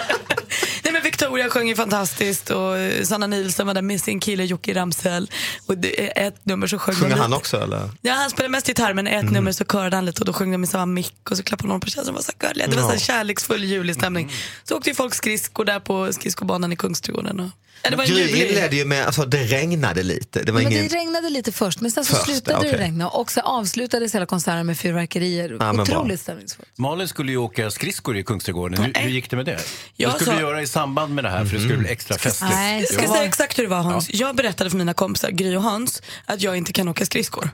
Victoria 1.17 1.51
sjöng 1.51 1.69
ju 1.69 1.75
fantastiskt 1.75 2.51
och 2.51 2.79
eh, 2.79 3.05
Sanna 3.05 3.27
Nielsen 3.27 3.67
var 3.67 3.75
där 3.75 3.83
med 3.83 4.01
sin 4.01 4.21
kille 4.21 4.45
Jocke 4.45 4.75
Ramsell. 4.75 5.31
Och 5.67 5.79
det 5.79 6.19
ett 6.19 6.45
nummer 6.47 6.67
så 6.67 6.79
sjöng 6.79 6.95
Sjunger 6.95 7.09
lite. 7.09 7.21
han 7.21 7.33
också 7.33 7.61
eller? 7.61 7.91
Ja, 8.01 8.15
han 8.15 8.31
spelade 8.31 8.53
mest 8.53 8.69
gitarr 8.69 8.95
men 8.95 9.07
ett 9.07 9.31
nummer 9.31 9.53
så 9.53 9.65
körade 9.65 9.97
han 9.97 10.05
lite 10.05 10.21
och 10.21 10.27
då 10.27 10.33
sjöng 10.33 10.53
de 10.53 10.65
i 10.65 10.67
samma 10.67 10.87
mick 10.87 11.31
och 11.31 11.37
så 11.37 11.43
klappade 11.43 11.69
någon 11.69 11.81
på 11.81 11.91
känslan. 11.91 12.15
Det 12.15 12.19
var 12.19 12.23
så 12.23 12.33
gulliga. 12.39 12.67
Det 12.67 12.77
var 12.77 12.83
så 12.83 12.91
här 12.91 12.99
kärleksfull 12.99 13.65
julig 13.65 13.95
stämning. 13.95 14.33
Så 14.65 14.77
åkte 14.77 14.91
ju 14.91 14.95
folk 14.95 15.15
skridskor 15.15 15.65
där 15.65 15.81
på 15.81 16.13
skridskobanan 16.13 16.73
i 16.73 16.77
Kungsträdgården. 16.77 17.41
Och... 17.41 17.51
det 17.91 17.97
var 17.97 18.05
en 18.05 18.11
Gry 18.11 18.47
inledde 18.49 18.77
ju 18.77 18.85
med, 18.85 19.07
alltså 19.07 19.25
det 19.25 19.39
regnade 19.45 20.03
lite. 20.03 20.43
Det 20.43 20.53
var 20.53 20.61
Men 20.63 20.73
ingen... 20.73 20.89
det 20.89 20.95
regnade 20.97 21.31
lite 21.31 21.53
först, 21.53 21.81
men 21.81 21.91
sen 21.91 22.05
så 22.05 22.15
Först, 22.15 22.25
slutade 22.25 22.63
det 22.63 22.69
okej. 22.69 22.81
regna 22.81 23.09
och 23.09 23.31
så 23.33 23.41
avslutades 23.41 24.15
hela 24.15 24.27
konserten 24.27 24.67
med 24.67 24.79
fyrverkerier. 24.79 25.57
Ja. 25.61 25.83
Otroligt 25.83 26.21
stämningsfullt. 26.21 26.69
Malin 26.79 27.09
skulle 27.09 27.33
ju 27.33 27.39
åka 27.39 27.71
skridskor 27.71 28.17
i 28.17 28.23
Kungsträdgården. 28.23 28.83
Hur, 28.85 28.93
hur 29.03 29.11
gick 29.11 29.31
det 29.31 29.37
med 29.37 29.45
det? 29.47 29.59
Jag 29.97 30.09
Vad 30.09 30.17
skulle 30.21 30.31
sa- 30.37 30.41
du 30.41 30.47
göra 30.47 30.63
i 30.63 30.67
samband 30.67 31.15
med 31.15 31.25
det 31.25 31.31
här 31.31 31.45
för 31.45 31.55
det 31.57 31.61
skulle 31.63 31.77
bli 31.79 31.89
extra 31.89 32.19
festligt? 32.19 32.53
Jag 32.81 32.89
ska 32.89 33.09
säga 33.13 33.25
exakt 33.25 33.59
hur 33.59 33.63
det 33.63 33.69
var 33.71 33.83
Hans. 33.83 34.09
Jag 34.15 34.37
berättade 34.37 34.71
för 34.71 34.77
mina 34.77 34.95
kompisar 34.95 35.31
Gry 35.31 35.57
och 35.57 35.63
Hans 35.63 36.03
att 36.25 36.43
jag 36.43 36.57
inte 36.57 36.73
kan 36.73 36.89
åka 36.89 37.07
skridskor. 37.07 37.51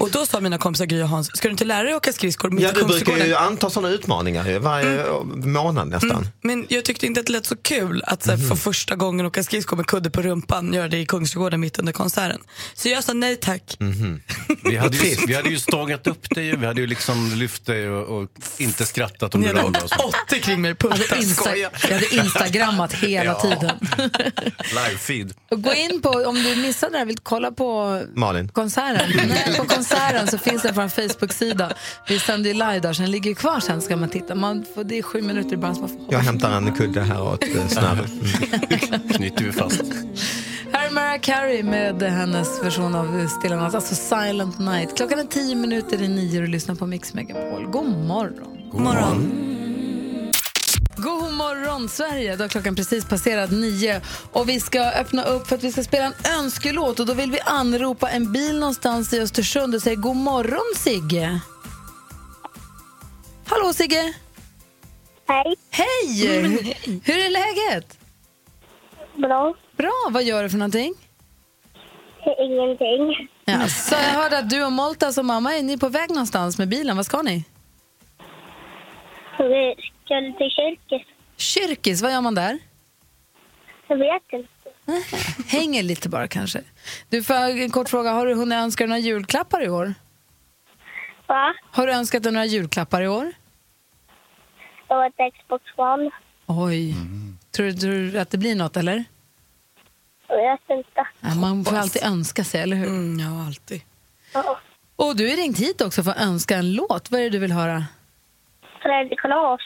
Och 0.00 0.10
då 0.10 0.26
sa 0.26 0.40
mina 0.40 0.58
kompisar 0.58 0.86
Gry 0.86 1.02
och 1.02 1.08
Hans, 1.08 1.26
ska 1.36 1.48
du 1.48 1.52
inte 1.52 1.64
lära 1.64 1.82
dig 1.82 1.94
åka 1.94 2.12
skridskor 2.12 2.50
mitt 2.50 2.62
Ja, 2.64 2.70
i 2.70 2.72
du 2.74 2.84
brukar 2.84 3.26
ju 3.26 3.34
anta 3.34 3.70
sådana 3.70 3.94
utmaningar 3.94 4.58
varje 4.58 5.04
månad 5.34 5.88
nästan. 5.88 6.28
Men 6.42 6.66
jag 6.68 6.84
tyckte 6.84 7.06
inte 7.06 7.20
att 7.20 7.26
det 7.26 7.32
lät 7.32 7.46
så 7.46 7.56
kul 7.56 8.02
att 8.06 8.22
så 8.24 8.30
här, 8.30 8.38
Mhm. 8.38 8.48
för 8.48 8.56
första 8.56 8.94
gången 8.96 9.26
åka 9.26 9.42
skridskor 9.42 9.75
med 9.76 9.86
kudde 9.86 10.10
på 10.10 10.22
rumpan, 10.22 10.72
göra 10.74 10.88
det 10.88 10.98
i 10.98 11.06
Kungsträdgården 11.06 11.60
mitt 11.60 11.78
under 11.78 11.92
konserten. 11.92 12.38
Så 12.74 12.88
jag 12.88 13.04
sa 13.04 13.12
nej 13.12 13.36
tack. 13.36 13.76
Vi 14.64 14.76
hade, 14.76 14.96
ju, 14.96 15.16
vi 15.26 15.34
hade 15.34 15.48
ju 15.48 15.58
stångat 15.58 16.06
upp 16.06 16.30
dig, 16.34 16.56
vi 16.56 16.66
hade 16.66 16.80
ju 16.80 16.86
liksom 16.86 17.32
lyft 17.34 17.66
dig 17.66 17.88
och, 17.90 18.18
och 18.22 18.28
inte 18.58 18.86
skrattat 18.86 19.34
om 19.34 19.40
Ni 19.40 19.46
du 19.46 19.52
hade 19.52 19.62
ramlade. 19.66 19.84
och 19.84 19.90
så. 19.90 20.12
80 20.28 20.40
kring 20.40 20.60
mig, 20.60 20.74
Jag 20.80 20.88
hade, 20.90 21.04
punta, 21.04 21.16
insta- 21.16 21.56
jag 21.56 21.70
hade 21.94 22.14
instagrammat 22.16 22.92
hela 22.92 23.24
Ja. 23.24 23.40
tiden. 23.40 23.78
Live-feed. 24.58 25.34
Och 25.50 25.62
Gå 25.62 25.74
in 25.74 26.02
på, 26.02 26.08
om 26.10 26.34
du 26.42 26.56
missade 26.56 26.92
det 26.92 26.98
här, 26.98 27.04
vill 27.06 27.18
kolla 27.22 27.50
på 27.52 28.02
Malin. 28.14 28.48
konserten. 28.48 29.10
Nej, 29.28 29.54
på 29.58 29.64
konserten 29.64 30.26
så 30.28 30.38
finns 30.38 30.62
det 30.62 30.72
på 30.72 30.80
en 30.80 30.90
Facebook-sida. 30.90 31.72
Vi 32.08 32.18
sänder 32.18 32.48
ju 32.50 32.54
live 32.54 32.80
där, 32.80 32.92
så 32.92 33.02
den 33.02 33.10
ligger 33.10 33.30
ju 33.30 33.34
kvar 33.34 33.60
sen 33.60 33.82
ska 33.82 33.96
man 33.96 34.08
titta. 34.08 34.34
Man 34.34 34.64
får, 34.74 34.84
det 34.84 34.98
är 34.98 35.02
sju 35.02 35.22
minuter 35.22 35.56
bara. 35.56 35.72
Man 35.72 35.88
får 35.88 35.90
Jag 36.10 36.18
hämtar 36.18 36.50
en 36.56 36.74
kudde 36.74 37.00
här 37.02 37.22
åt 37.22 37.44
eh, 37.44 37.68
snöret. 37.68 38.10
Knyter 39.16 39.44
vi 39.44 39.52
fast. 39.56 39.82
Här 40.72 40.86
är 40.86 40.90
Mariah 40.90 41.20
Carey 41.20 41.62
med 41.62 42.02
hennes 42.02 42.62
version 42.64 42.94
av 42.94 43.28
Stilla 43.28 43.56
natt, 43.56 43.74
alltså 43.74 43.94
Silent 43.94 44.58
Night. 44.58 44.96
Klockan 44.96 45.18
är 45.18 45.24
tio 45.24 45.54
minuter 45.54 46.02
i 46.02 46.08
nio 46.08 46.42
och 46.42 46.48
lyssnar 46.48 46.74
på 46.74 46.86
Mix 46.86 47.14
Megapol. 47.14 47.66
God 47.66 47.86
morgon. 47.86 48.70
God 48.72 48.80
morgon. 48.80 49.42
God 50.96 51.32
morgon 51.32 51.88
Sverige! 51.88 52.36
Då 52.36 52.44
har 52.44 52.48
klockan 52.48 52.74
precis 52.76 53.04
passerat 53.04 53.50
nio 53.50 54.00
och 54.32 54.48
vi 54.48 54.60
ska 54.60 54.80
öppna 54.80 55.24
upp 55.24 55.46
för 55.46 55.56
att 55.56 55.62
vi 55.62 55.72
ska 55.72 55.84
spela 55.84 56.04
en 56.06 56.14
önskelåt 56.38 57.00
och 57.00 57.06
då 57.06 57.14
vill 57.14 57.30
vi 57.30 57.40
anropa 57.40 58.10
en 58.10 58.32
bil 58.32 58.58
någonstans 58.58 59.12
i 59.12 59.20
Östersund 59.20 59.74
och 59.74 59.82
säga 59.82 59.94
god 59.94 60.16
morgon 60.16 60.74
Sigge. 60.76 61.40
Hallå 63.46 63.72
Sigge! 63.72 64.12
Hej. 65.28 65.56
Hej! 65.70 65.86
Mm, 66.38 66.50
Hur, 66.52 67.00
hur 67.04 67.18
är 67.26 67.30
läget? 67.30 67.95
Bra. 69.16 69.54
Bra, 69.76 70.08
vad 70.10 70.24
gör 70.24 70.42
du 70.42 70.50
för 70.50 70.58
någonting? 70.58 70.94
Ingenting. 72.38 73.28
Ja, 73.44 73.68
så 73.68 73.94
jag 73.94 74.00
hörde 74.22 74.38
att 74.38 74.50
du 74.50 74.64
och 74.64 74.72
Moltas 74.72 75.18
och 75.18 75.24
mamma 75.24 75.54
är 75.56 75.62
ni 75.62 75.78
på 75.78 75.88
väg 75.88 76.08
någonstans 76.10 76.58
med 76.58 76.68
bilen. 76.68 76.96
Vad 76.96 77.06
ska 77.06 77.22
ni? 77.22 77.44
Vi 79.38 79.74
skulle 80.04 80.32
till 80.32 80.50
kyrkis. 80.50 81.06
Kyrkis, 81.36 82.02
vad 82.02 82.12
gör 82.12 82.20
man 82.20 82.34
där? 82.34 82.58
Jag 83.88 83.96
vet 83.96 84.22
inte. 84.32 84.48
Hänger 85.56 85.82
lite 85.82 86.08
bara 86.08 86.28
kanske. 86.28 86.62
Du, 87.08 87.22
får 87.22 87.36
jag 87.36 87.60
en 87.60 87.70
kort 87.70 87.88
fråga. 87.88 88.10
Har 88.10 88.26
du 88.26 88.34
hunnit 88.34 88.56
önska 88.56 88.84
dig 88.84 88.88
några 88.88 88.98
julklappar 88.98 89.62
i 89.64 89.68
år? 89.68 89.94
Va? 91.26 91.54
Har 91.70 91.86
du 91.86 91.92
önskat 91.92 92.22
dig 92.22 92.32
några 92.32 92.46
julklappar 92.46 93.02
i 93.02 93.08
år? 93.08 93.32
Det 94.88 94.94
var 94.94 95.06
ett 95.06 95.34
Xbox 95.34 95.64
One. 95.76 96.10
Oj. 96.46 96.94
Tror, 97.56 97.66
du- 97.66 97.72
tror 97.76 97.92
du 98.12 98.18
att 98.18 98.30
det 98.30 98.38
blir 98.38 98.54
något, 98.54 98.76
eller? 98.76 99.04
Jag 100.28 100.36
vet 100.36 100.78
inte. 100.78 101.06
Ja, 101.20 101.34
man 101.34 101.64
får 101.64 101.76
alltid 101.76 102.02
önska 102.02 102.44
sig, 102.44 102.60
eller 102.60 102.76
hur? 102.76 102.86
Mm, 102.86 103.18
ja, 103.20 103.46
alltid. 103.46 103.80
Ja. 104.32 104.60
Och 104.96 105.16
du 105.16 105.30
är 105.30 105.36
ringt 105.36 105.58
hit 105.58 105.80
också 105.80 106.02
för 106.02 106.10
att 106.10 106.20
önska 106.20 106.56
en 106.56 106.72
låt. 106.72 107.10
Vad 107.10 107.20
är 107.20 107.24
det 107.24 107.30
du 107.30 107.38
vill 107.38 107.52
höra? 107.52 107.84
Fredrik 108.82 109.20
Kalas. 109.20 109.60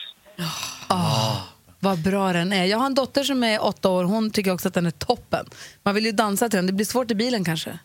Ah, 0.89 1.37
vad 1.81 1.99
bra 2.03 2.33
den 2.33 2.53
är. 2.53 2.65
Jag 2.65 2.79
har 2.79 2.87
en 2.87 2.95
dotter 2.95 3.25
som 3.25 3.45
är 3.45 3.65
åtta 3.65 3.89
år. 3.89 4.05
Hon 4.05 4.31
tycker 4.31 4.53
också 4.53 4.69
att 4.69 4.75
den 4.75 4.87
är 4.87 4.91
toppen. 4.91 5.47
Man 5.83 5.95
vill 5.95 6.05
ju 6.07 6.13
dansa 6.13 6.49
till 6.49 6.57
den. 6.57 6.67
Det 6.67 6.73
blir 6.73 6.87
svårt 6.87 7.11
i 7.11 7.15
bilen 7.15 7.45
kanske. 7.45 7.79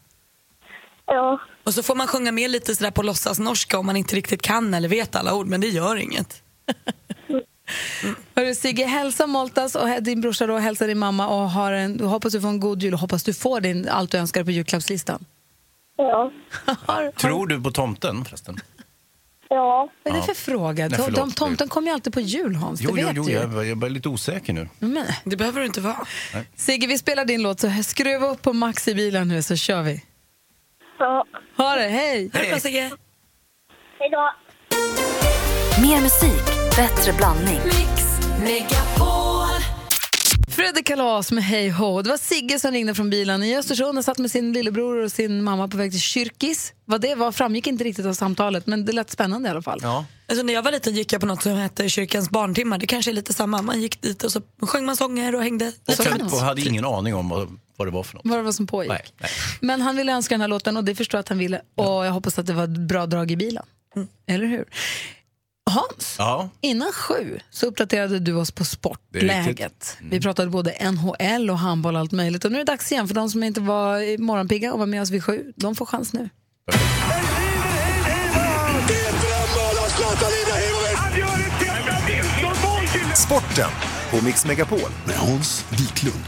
Ja. 1.05 1.39
Och 1.63 1.73
så 1.73 1.83
får 1.83 1.95
man 1.95 2.07
sjunga 2.07 2.31
med 2.31 2.51
lite 2.51 2.75
sådär 2.75 2.91
på 2.91 3.03
låtsas 3.03 3.39
norska 3.39 3.79
om 3.79 3.85
man 3.85 3.97
inte 3.97 4.15
riktigt 4.15 4.41
kan 4.41 4.73
eller 4.73 4.89
vet 4.89 5.15
alla 5.15 5.33
ord, 5.35 5.47
men 5.47 5.61
det 5.61 5.67
gör 5.67 5.95
inget. 5.95 6.43
Hörru, 8.35 8.55
Sigge, 8.55 8.85
hälsa 8.85 9.27
Moltas 9.27 9.75
och 9.75 10.03
din 10.03 10.21
brorsa 10.21 10.47
då, 10.47 10.57
hälsa 10.57 10.87
din 10.87 10.97
mamma 10.97 11.27
och 11.27 11.49
har 11.49 11.71
en, 11.71 11.99
hoppas 11.99 12.33
du 12.33 12.41
får 12.41 12.47
en 12.47 12.59
god 12.59 12.83
jul 12.83 12.93
och 12.93 12.99
hoppas 12.99 13.23
du 13.23 13.33
får 13.33 13.61
din, 13.61 13.89
allt 13.89 14.11
du 14.11 14.17
önskar 14.17 14.43
på 14.43 14.51
julklappslistan. 14.51 15.25
Ja. 15.97 16.31
Tror 17.17 17.47
du 17.47 17.61
på 17.61 17.71
tomten 17.71 18.25
förresten? 18.25 18.57
Ja. 19.49 19.89
Vad 20.03 20.13
är 20.13 20.17
det 20.17 20.25
för 20.25 20.33
fråga? 20.33 20.87
Nej, 20.87 20.99
förlåt. 20.99 21.15
de, 21.15 21.31
tomten 21.31 21.67
kommer 21.67 21.87
ju 21.87 21.93
alltid 21.93 22.13
på 22.13 22.19
jul, 22.19 22.55
Hans. 22.55 22.81
Jo, 22.81 22.91
det 22.91 23.01
jo, 23.01 23.07
vet 23.07 23.17
jo, 23.17 23.23
du 23.23 23.31
ju. 23.31 23.37
jag, 23.37 23.53
jag 23.53 23.67
är 23.67 23.75
bara 23.75 23.87
lite 23.89 24.09
osäker 24.09 24.53
nu. 24.53 24.69
Men, 24.79 25.05
Det 25.23 25.35
behöver 25.35 25.59
du 25.59 25.65
inte 25.65 25.81
vara. 25.81 26.05
Sigge, 26.55 26.87
vi 26.87 26.97
spelar 26.97 27.25
din 27.25 27.41
låt, 27.41 27.59
så 27.59 27.69
skruva 27.83 28.27
upp 28.27 28.41
på 28.41 28.53
max 28.53 28.87
i 28.87 28.95
bilen 28.95 29.27
nu 29.27 29.41
så 29.43 29.55
kör 29.55 29.81
vi. 29.81 30.03
Ja. 30.99 31.25
Ha 31.57 31.75
det, 31.75 31.87
hej! 31.87 32.29
Det 32.33 32.49
bra 32.49 32.59
Sigge. 32.59 32.91
Hej 33.99 34.09
då. 34.11 34.33
Mer 35.81 36.01
musik, 36.01 36.45
bättre 36.75 37.13
blandning. 37.13 37.59
Fredde 40.47 40.83
Kalas 40.83 41.31
med 41.31 41.43
Hej 41.43 41.69
Ho. 41.69 42.01
Det 42.01 42.09
var 42.09 42.17
Sigge 42.17 42.59
som 42.59 42.71
ringde 42.71 42.95
från 42.95 43.09
bilen 43.09 43.43
i 43.43 43.57
Östersund 43.57 43.97
och 43.97 44.05
satt 44.05 44.17
med 44.17 44.31
sin 44.31 44.53
lillebror 44.53 45.03
och 45.03 45.11
sin 45.11 45.43
mamma 45.43 45.67
på 45.67 45.77
väg 45.77 45.91
till 45.91 45.99
kyrkis. 45.99 46.73
Vad 46.85 47.01
det 47.01 47.15
var 47.15 47.31
framgick 47.31 47.67
inte 47.67 47.83
riktigt 47.83 48.05
av 48.05 48.13
samtalet, 48.13 48.67
men 48.67 48.85
det 48.85 48.91
lät 48.91 49.09
spännande 49.09 49.49
i 49.49 49.51
alla 49.51 49.61
fall. 49.61 49.79
Ja. 49.81 50.05
Alltså, 50.27 50.45
när 50.45 50.53
jag 50.53 50.63
var 50.63 50.71
liten 50.71 50.95
gick 50.95 51.13
jag 51.13 51.21
på 51.21 51.27
något 51.27 51.43
som 51.43 51.51
hette 51.51 51.89
kyrkans 51.89 52.29
barntimmar. 52.29 52.77
Det 52.77 52.87
kanske 52.87 53.11
är 53.11 53.13
lite 53.13 53.33
samma. 53.33 53.61
Man 53.61 53.81
gick 53.81 54.01
dit 54.01 54.23
och 54.23 54.31
så 54.31 54.41
sjöng 54.61 54.85
man 54.85 54.95
sånger 54.97 55.35
och 55.35 55.43
hängde. 55.43 55.71
Och, 55.87 56.33
och 56.33 56.39
hade 56.39 56.61
ingen 56.61 56.85
aning 56.85 57.15
om 57.15 57.29
vad, 57.29 57.59
vad 57.77 57.87
det 57.87 57.91
var 57.91 58.03
för 58.03 58.15
något. 58.15 58.25
Vad 58.25 58.39
det 58.39 58.43
var 58.43 58.51
som 58.51 58.67
pågick. 58.67 58.89
Nej, 58.89 59.05
nej. 59.21 59.29
Men 59.61 59.81
han 59.81 59.95
ville 59.95 60.11
önska 60.11 60.33
den 60.33 60.41
här 60.41 60.47
låten 60.47 60.77
och 60.77 60.83
det 60.83 60.95
förstår 60.95 61.17
jag 61.17 61.21
att 61.21 61.29
han 61.29 61.37
ville. 61.37 61.61
Och 61.75 62.05
jag 62.05 62.11
hoppas 62.11 62.39
att 62.39 62.45
det 62.45 62.53
var 62.53 62.63
ett 62.63 62.69
bra 62.79 63.05
drag 63.05 63.31
i 63.31 63.35
bilen. 63.35 63.63
Eller 64.27 64.45
hur? 64.45 64.65
Hans, 65.71 66.15
Ja. 66.17 66.49
innan 66.61 66.91
sju 66.91 67.39
så 67.49 67.65
uppdaterade 67.65 68.19
du 68.19 68.33
oss 68.33 68.51
på 68.51 68.65
sportläget. 68.65 69.47
riktigt. 69.47 69.97
Vi 70.01 70.21
pratade 70.21 70.49
både 70.49 70.91
NHL 70.91 71.49
och 71.49 71.59
handboll 71.59 71.95
och 71.95 71.99
allt 72.01 72.11
möjligt. 72.11 72.45
Och 72.45 72.51
nu 72.51 72.57
är 72.59 72.65
det 72.65 72.71
dags 72.71 72.91
igen 72.91 73.07
för 73.07 73.15
de 73.15 73.29
som 73.29 73.43
inte 73.43 73.61
var 73.61 73.99
i 73.99 74.17
morgonpigga 74.17 74.73
och 74.73 74.79
var 74.79 74.85
med 74.85 75.01
oss 75.01 75.09
vid 75.09 75.23
sju. 75.23 75.53
De 75.55 75.75
får 75.75 75.85
chans 75.85 76.13
nu. 76.13 76.29
Sporten 83.15 83.69
på 84.11 84.25
Mix 84.25 84.45
Megapol. 84.45 84.79
Med 85.05 85.15
Hans 85.15 85.65
Wiklund. 85.69 86.23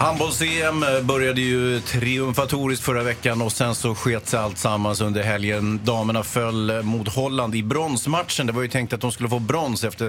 Handbolls-EM 0.00 0.84
började 1.02 1.40
ju 1.40 1.80
triumfatoriskt 1.80 2.84
förra 2.84 3.02
veckan 3.02 3.42
och 3.42 3.52
sen 3.52 3.74
så 3.74 3.94
sket 3.94 4.28
sig 4.28 4.40
allt 4.40 4.58
sammans 4.58 5.00
under 5.00 5.22
helgen. 5.22 5.80
Damerna 5.84 6.22
föll 6.22 6.82
mot 6.82 7.08
Holland 7.08 7.54
i 7.54 7.62
bronsmatchen. 7.62 8.46
Det 8.46 8.52
var 8.52 8.62
ju 8.62 8.68
tänkt 8.68 8.92
att 8.92 9.00
de 9.00 9.12
skulle 9.12 9.28
få 9.28 9.38
brons 9.38 9.84
efter 9.84 10.06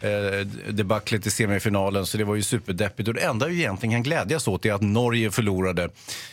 eh, 0.00 0.46
debaclet 0.68 1.26
i 1.26 1.30
semifinalen 1.30 2.06
så 2.06 2.18
det 2.18 2.24
var 2.24 2.34
ju 2.34 2.42
superdeppigt. 2.42 3.08
Och 3.08 3.14
det 3.14 3.20
enda 3.20 3.46
vi 3.46 3.58
egentligen 3.58 3.92
kan 3.92 4.02
glädjas 4.02 4.48
åt 4.48 4.66
är 4.66 4.72
att 4.72 4.82
Norge 4.82 5.30
förlorade 5.30 5.82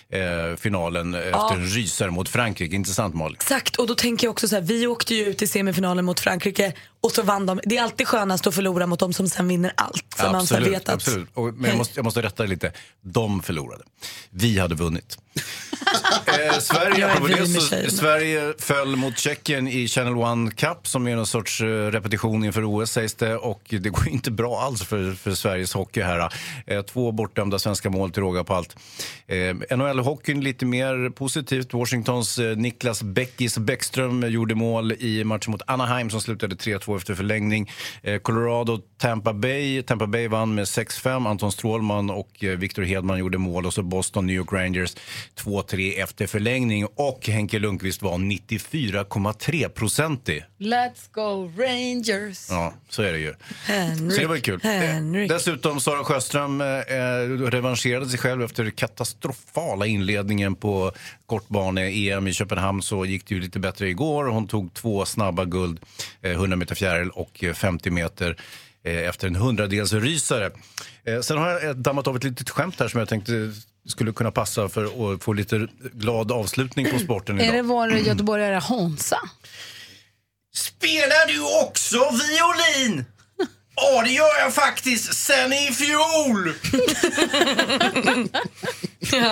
eh, 0.10 0.55
finalen 0.57 1.14
efter 1.14 1.53
en 1.53 1.66
rysare 1.66 2.12
mot 2.12 2.30
Frankrike. 2.30 2.76
Intressant 2.76 3.16
Malin. 3.16 3.36
Exakt, 3.36 3.76
och 3.76 3.88
då 3.88 3.95
tänker 3.95 4.28
jag 4.28 4.32
också 4.32 4.47
så 4.47 4.55
här, 4.55 4.64
vi 4.64 4.88
åkte 4.88 5.16
ju 5.16 5.26
ut 5.26 5.41
i 5.41 5.47
semifinalen 5.47 6.05
mot 6.05 6.20
Frankrike 6.20 6.74
och 7.01 7.11
så 7.11 7.21
vann 7.21 7.45
de. 7.45 7.59
Det 7.63 7.77
är 7.77 7.83
alltid 7.83 8.07
skönast 8.07 8.47
att 8.47 8.55
förlora 8.55 8.87
mot 8.87 8.99
de 8.99 9.13
som 9.13 9.29
sen 9.29 9.47
vinner 9.47 9.73
allt. 9.77 10.05
Så 10.17 10.31
man 10.31 10.47
så 10.47 10.55
här 10.55 10.61
vet 10.61 10.89
att, 10.89 10.95
absolut. 10.95 11.29
Och, 11.33 11.53
men 11.53 11.69
jag 11.69 11.77
måste, 11.77 11.93
jag 11.99 12.03
måste 12.03 12.21
rätta 12.21 12.43
dig 12.43 12.49
lite. 12.49 12.71
De 13.01 13.41
förlorade. 13.41 13.83
Vi 14.29 14.59
hade 14.59 14.75
vunnit. 14.75 15.17
eh, 16.25 16.59
Sverige, 16.59 17.07
det. 17.69 17.91
Sverige 17.91 18.53
föll 18.57 18.95
mot 18.95 19.17
Tjeckien 19.17 19.67
i 19.67 19.87
Channel 19.87 20.13
One 20.13 20.51
Cup 20.51 20.87
som 20.87 21.07
är 21.07 21.15
någon 21.15 21.27
sorts 21.27 21.61
eh, 21.61 21.65
repetition 21.65 22.43
inför 22.43 22.63
OS 22.63 22.91
sägs 22.91 23.13
det. 23.13 23.37
Och 23.37 23.61
det 23.69 23.89
går 23.89 24.07
inte 24.07 24.31
bra 24.31 24.61
alls 24.61 24.83
för, 24.83 25.13
för 25.13 25.31
Sveriges 25.31 25.73
hockey 25.73 26.01
här. 26.01 26.33
Eh, 26.67 26.81
två 26.81 27.11
bortdömda 27.11 27.59
svenska 27.59 27.89
mål 27.89 28.11
till 28.11 28.23
råga 28.23 28.43
på 28.43 28.53
allt. 28.53 28.75
Eh, 29.27 29.37
NHL-hockeyn 29.77 30.41
lite 30.41 30.65
mer 30.65 31.09
positivt. 31.09 31.73
Washingtons 31.73 32.39
eh, 32.39 32.57
Niklas 32.57 33.03
Bäckis 33.03 33.57
Bäckström 33.57 34.29
gjorde 34.29 34.55
mål 34.55 34.91
i 34.91 35.23
matchen 35.23 35.51
mot 35.51 35.61
Anaheim 35.67 36.09
som 36.09 36.21
slutade 36.21 36.55
3-2 36.55 36.88
4-2 36.89 36.97
efter 36.97 37.15
förlängning. 37.15 37.71
Eh, 38.03 38.19
Colorado, 38.19 38.79
Tampa 38.97 39.33
Bay. 39.33 39.83
Tampa 39.83 40.07
Bay 40.07 40.27
vann 40.27 40.55
med 40.55 40.63
6-5. 40.65 41.29
Anton 41.29 41.51
Strålman 41.51 42.09
och 42.09 42.43
eh, 42.43 42.57
Victor 42.57 42.83
Hedman 42.83 43.19
gjorde 43.19 43.37
mål. 43.37 43.65
Och 43.65 43.73
så 43.73 43.83
Boston, 43.83 44.27
New 44.27 44.35
York 44.35 44.53
Rangers 44.53 44.95
2-3 45.35 46.03
efter 46.03 46.27
förlängning. 46.27 46.85
Och 46.95 47.27
Henke 47.27 47.59
Lundqvist 47.59 48.01
var 48.01 48.17
94,3-procentig. 48.17 50.43
Let's 50.57 51.09
go 51.11 51.51
Rangers! 51.57 52.47
Ja, 52.49 52.73
så 52.89 53.01
är 53.01 53.11
det 53.11 53.19
ju. 53.19 53.33
Henrik, 53.65 54.13
Så 54.13 54.21
det 54.21 54.27
var 54.27 54.35
ju 54.35 54.41
kul. 54.41 54.59
Henrik. 54.63 55.29
Dessutom 55.29 55.79
Sara 55.79 56.03
Sjöström 56.03 56.61
eh, 56.61 56.67
eh, 56.67 56.81
revanscherade 57.29 58.09
sig 58.09 58.19
själv 58.19 58.43
efter 58.43 58.69
katastrofala 58.69 59.85
inledningen 59.85 60.55
på 60.55 60.91
kortbane-EM 61.30 62.27
i 62.27 62.34
Köpenhamn 62.34 62.82
så 62.82 63.05
gick 63.05 63.27
det 63.27 63.36
ju 63.36 63.41
lite 63.41 63.59
bättre 63.59 63.89
igår. 63.89 64.25
Hon 64.25 64.47
tog 64.47 64.73
två 64.73 65.05
snabba 65.05 65.45
guld, 65.45 65.80
eh, 66.21 66.32
100 66.32 66.55
meter 66.57 66.75
fjäril 66.75 67.09
och 67.09 67.43
eh, 67.43 67.53
50 67.53 67.89
meter 67.91 68.38
eh, 68.84 68.97
efter 69.09 69.27
en 69.27 69.36
hundradels 69.36 69.93
rysare. 69.93 70.51
Eh, 71.05 71.19
sen 71.21 71.38
har 71.38 71.49
jag 71.49 71.63
eh, 71.65 71.71
dammat 71.71 72.07
av 72.07 72.15
ett 72.15 72.23
litet 72.23 72.49
skämt 72.49 72.80
här 72.80 72.88
som 72.88 72.99
jag 72.99 73.09
tänkte 73.09 73.51
skulle 73.88 74.11
kunna 74.11 74.32
passa 74.32 74.69
för 74.69 75.13
att 75.13 75.23
få 75.23 75.34
lite 75.34 75.67
glad 75.93 76.32
avslutning 76.32 76.91
på 76.91 76.99
sporten 76.99 77.39
Är 77.39 77.43
idag. 77.43 77.55
det 77.55 77.61
vår 77.61 77.91
göteborgare 77.91 78.55
Hansa? 78.55 79.19
Spelar 80.55 81.27
du 81.27 81.67
också 81.67 81.97
violin? 81.97 83.05
Ja, 83.82 84.01
det 84.05 84.11
gör 84.11 84.39
jag 84.39 84.53
faktiskt 84.53 85.13
sen 85.13 85.53
i 85.53 85.71
fjol! 85.73 86.53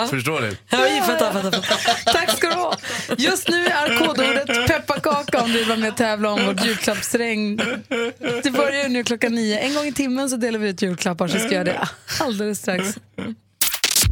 Förstår 0.10 0.42
ni? 0.42 0.58
Ja, 0.70 0.88
jag 0.88 1.06
fattar, 1.06 1.34
fattar, 1.34 1.52
fattar. 1.52 2.14
Tack 2.14 2.38
ska 2.38 2.50
du 2.50 2.56
ha. 2.56 2.78
Just 3.18 3.50
nu 3.50 3.66
är 3.68 3.98
kodordet 3.98 4.68
pepparkaka 4.68 5.42
om 5.42 5.52
du 5.52 5.58
vill 5.58 5.68
vara 5.68 5.78
med 5.78 5.92
och 5.92 5.98
tävla 5.98 6.30
om 6.30 6.46
vårt 6.46 6.66
julklappsregn. 6.66 7.58
Det 8.44 8.52
börjar 8.52 8.84
ju 8.84 8.90
nu 8.90 9.04
klockan 9.04 9.36
nio. 9.36 9.60
En 9.60 9.74
gång 9.74 9.86
i 9.86 9.94
timmen 9.94 10.30
så 10.30 10.38
delar 10.38 10.60
vi 10.60 10.70
ut 10.70 10.82
julklappar 10.82 11.28
så 11.28 11.40
ska 11.40 11.44
jag 11.44 11.54
göra 11.54 11.64
det 11.64 11.90
alldeles 12.20 12.60
strax. 12.60 12.88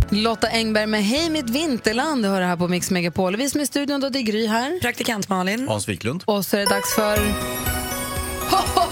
Lotta 0.10 0.48
Engberg 0.48 0.88
med 0.88 1.04
Hej 1.04 1.30
mitt 1.30 1.50
vinterland 1.50 2.26
hör 2.26 2.40
det 2.42 2.48
här 2.48 2.58
på 2.58 2.68
Mix 2.68 2.92
Megapol. 2.92 3.36
Vi 3.36 3.50
som 3.50 3.60
är 3.60 3.64
i 3.64 3.68
studion 3.68 4.02
då, 4.02 4.10
det 4.10 4.20
är 4.20 4.24
Gry 4.24 4.48
här. 4.48 4.80
Praktikant 4.80 5.30
Malin. 5.30 5.68
Hans 5.68 5.90
Wiklund. 5.90 6.24
Och 6.26 6.46
så 6.46 6.58
är 6.58 6.62
det 6.62 6.70
dags 6.70 6.96
för... 6.96 7.18
Ho, 8.50 8.58
ho! 8.76 8.85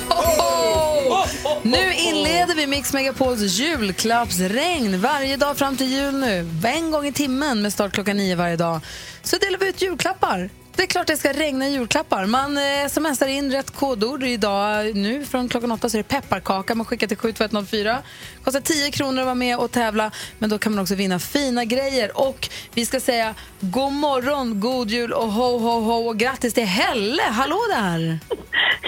Nu 1.61 1.93
inleder 1.93 2.55
vi 2.55 2.67
Mix 2.67 2.93
Megapols 2.93 3.41
julklappsregn 3.41 5.01
varje 5.01 5.37
dag 5.37 5.57
fram 5.57 5.77
till 5.77 5.91
jul 5.91 6.13
nu. 6.13 6.49
En 6.63 6.91
gång 6.91 7.05
i 7.05 7.11
timmen 7.11 7.61
med 7.61 7.73
start 7.73 7.93
klockan 7.93 8.17
nio 8.17 8.35
varje 8.35 8.55
dag. 8.55 8.79
Så 9.23 9.37
delar 9.37 9.59
vi 9.59 9.69
ut 9.69 9.81
julklappar. 9.81 10.49
Det 10.75 10.83
är 10.83 10.87
klart 10.87 11.07
det 11.07 11.17
ska 11.17 11.33
regna 11.33 11.67
julklappar. 11.67 12.25
Man 12.25 12.57
eh, 12.57 12.87
smsar 12.89 13.27
in 13.27 13.51
rätt 13.51 13.71
kodord. 13.71 14.23
Idag 14.23 14.95
nu 14.95 15.25
från 15.25 15.49
klockan 15.49 15.71
åtta 15.71 15.89
så 15.89 15.97
är 15.97 15.99
det 16.03 16.07
pepparkaka. 16.09 16.75
Man 16.75 16.85
skickar 16.85 17.07
till 17.07 17.17
72104. 17.17 17.97
Kostar 18.43 18.59
10 18.59 18.91
kronor 18.91 19.19
att 19.19 19.25
vara 19.25 19.35
med 19.35 19.57
och 19.57 19.71
tävla. 19.71 20.11
Men 20.39 20.49
då 20.49 20.57
kan 20.57 20.71
man 20.71 20.81
också 20.81 20.95
vinna 20.95 21.19
fina 21.19 21.65
grejer. 21.65 22.17
Och 22.17 22.49
vi 22.73 22.85
ska 22.85 22.99
säga 22.99 23.35
god 23.59 23.91
morgon, 23.91 24.59
god 24.59 24.89
jul 24.89 25.13
och 25.13 25.31
ho, 25.31 25.57
ho, 25.57 25.79
ho. 25.79 26.07
Och 26.07 26.17
grattis 26.17 26.53
till 26.53 26.65
Helle. 26.65 27.23
Hallå 27.23 27.59
där! 27.69 28.19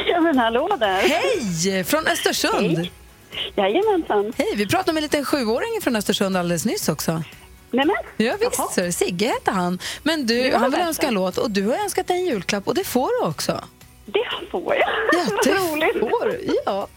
Ja, 0.08 0.22
men 0.22 0.38
hallå 0.38 0.78
där. 0.80 1.02
Hej! 1.02 1.84
Från 1.84 2.08
Östersund. 2.08 2.78
Hej. 2.78 2.92
Jajamensan. 3.56 4.34
Hej, 4.38 4.54
vi 4.56 4.68
pratade 4.68 4.94
med 4.94 5.00
en 5.00 5.04
liten 5.04 5.26
sjuåring 5.26 5.82
från 5.82 5.96
Östersund 5.96 6.38
alldeles 6.38 6.66
nyss 6.66 6.90
också. 6.90 7.24
Nämen. 7.72 7.96
Ja, 8.18 8.34
visst, 8.40 8.74
så, 8.74 8.92
Sigge 8.92 9.26
heter 9.26 9.52
han. 9.52 9.80
Men 10.04 10.26
du, 10.28 10.54
han 10.54 10.72
vill 10.72 10.80
önska 10.82 11.08
en 11.08 11.14
låt 11.14 11.38
och 11.38 11.52
du 11.52 11.64
har 11.68 11.76
önskat 11.76 12.10
en 12.10 12.26
julklapp 12.26 12.68
och 12.68 12.76
det 12.76 12.84
får 12.84 13.22
du 13.22 13.28
också. 13.28 13.64
Det 14.06 14.26
får 14.52 14.76
jag. 14.76 14.90
Ja, 15.14 15.26
det 15.80 16.00
får 16.00 16.26
du. 16.26 16.56
Ja. 16.66 16.88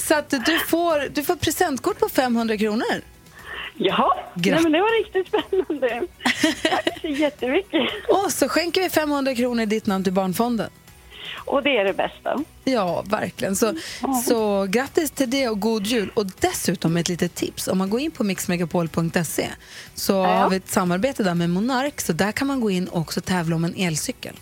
Så 0.00 0.14
att 0.14 0.30
du 0.30 0.58
får, 0.58 1.08
du 1.08 1.22
får 1.24 1.36
presentkort 1.36 1.98
på 1.98 2.08
500 2.08 2.56
kronor. 2.58 3.02
Jaha, 3.76 4.16
Grattis. 4.34 4.52
Nej, 4.52 4.62
men 4.62 4.72
det 4.72 4.80
var 4.80 4.98
riktigt 4.98 5.28
spännande. 5.28 6.06
Tack 6.62 7.00
så 7.00 7.08
jättemycket. 7.08 7.82
Och 8.08 8.32
så 8.32 8.48
skänker 8.48 8.80
vi 8.82 8.90
500 8.90 9.34
kronor 9.34 9.62
i 9.62 9.66
ditt 9.66 9.86
namn 9.86 10.04
till 10.04 10.12
Barnfonden. 10.12 10.70
Och 11.44 11.62
det 11.62 11.76
är 11.76 11.84
det 11.84 11.92
bästa. 11.92 12.44
Ja, 12.64 13.04
verkligen. 13.06 13.56
Så, 13.56 13.74
så 14.26 14.66
grattis 14.68 15.10
till 15.10 15.30
det 15.30 15.48
och 15.48 15.60
god 15.60 15.86
jul. 15.86 16.10
Och 16.14 16.26
dessutom 16.26 16.96
ett 16.96 17.08
litet 17.08 17.34
tips. 17.34 17.68
Om 17.68 17.78
man 17.78 17.90
går 17.90 18.00
in 18.00 18.10
på 18.10 18.24
mixmegapol.se 18.24 19.48
så 19.94 20.22
har 20.22 20.50
vi 20.50 20.56
ett 20.56 20.68
samarbete 20.70 21.22
där 21.22 21.34
med 21.34 21.50
Monark. 21.50 22.00
Så 22.00 22.12
där 22.12 22.32
kan 22.32 22.46
man 22.46 22.60
gå 22.60 22.70
in 22.70 22.88
och 22.88 23.00
också 23.00 23.20
tävla 23.20 23.56
om 23.56 23.64
en 23.64 23.74
elcykel. 23.76 24.36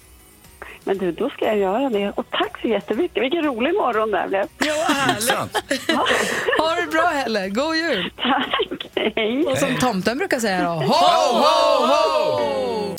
Men 0.84 0.98
du, 0.98 1.12
då 1.12 1.30
ska 1.30 1.44
jag 1.44 1.58
göra 1.58 1.90
det. 1.90 2.10
Och 2.10 2.26
tack 2.30 2.60
så 2.60 2.68
jättemycket. 2.68 3.22
Vilken 3.22 3.42
rolig 3.44 3.74
morgon 3.74 4.10
det 4.10 4.18
här 4.18 4.28
blev. 4.28 4.46
Ja, 4.58 4.74
härligt. 4.88 5.30
Ha 6.58 6.74
det 6.74 6.86
bra, 6.90 7.02
Helle. 7.06 7.48
God 7.48 7.76
jul! 7.76 8.12
Tack. 8.16 8.90
Hej. 9.16 9.44
Och 9.46 9.58
som 9.58 9.76
tomten 9.80 10.18
brukar 10.18 10.40
säga 10.40 10.64
då, 10.64 10.70
ho, 10.70 10.82
ho, 10.82 11.86
ho! 11.86 12.96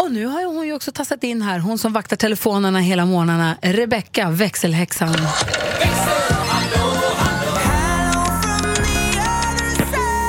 Och 0.00 0.12
nu 0.12 0.26
har 0.26 0.44
hon 0.44 0.66
ju 0.66 0.72
också 0.72 0.92
tassat 0.92 1.24
in 1.24 1.42
här, 1.42 1.58
hon 1.58 1.78
som 1.78 1.92
vaktar 1.92 2.16
telefonerna 2.16 2.78
hela 2.80 3.06
morgnarna, 3.06 3.56
Rebecca, 3.62 4.30
växelhäxan. 4.30 5.16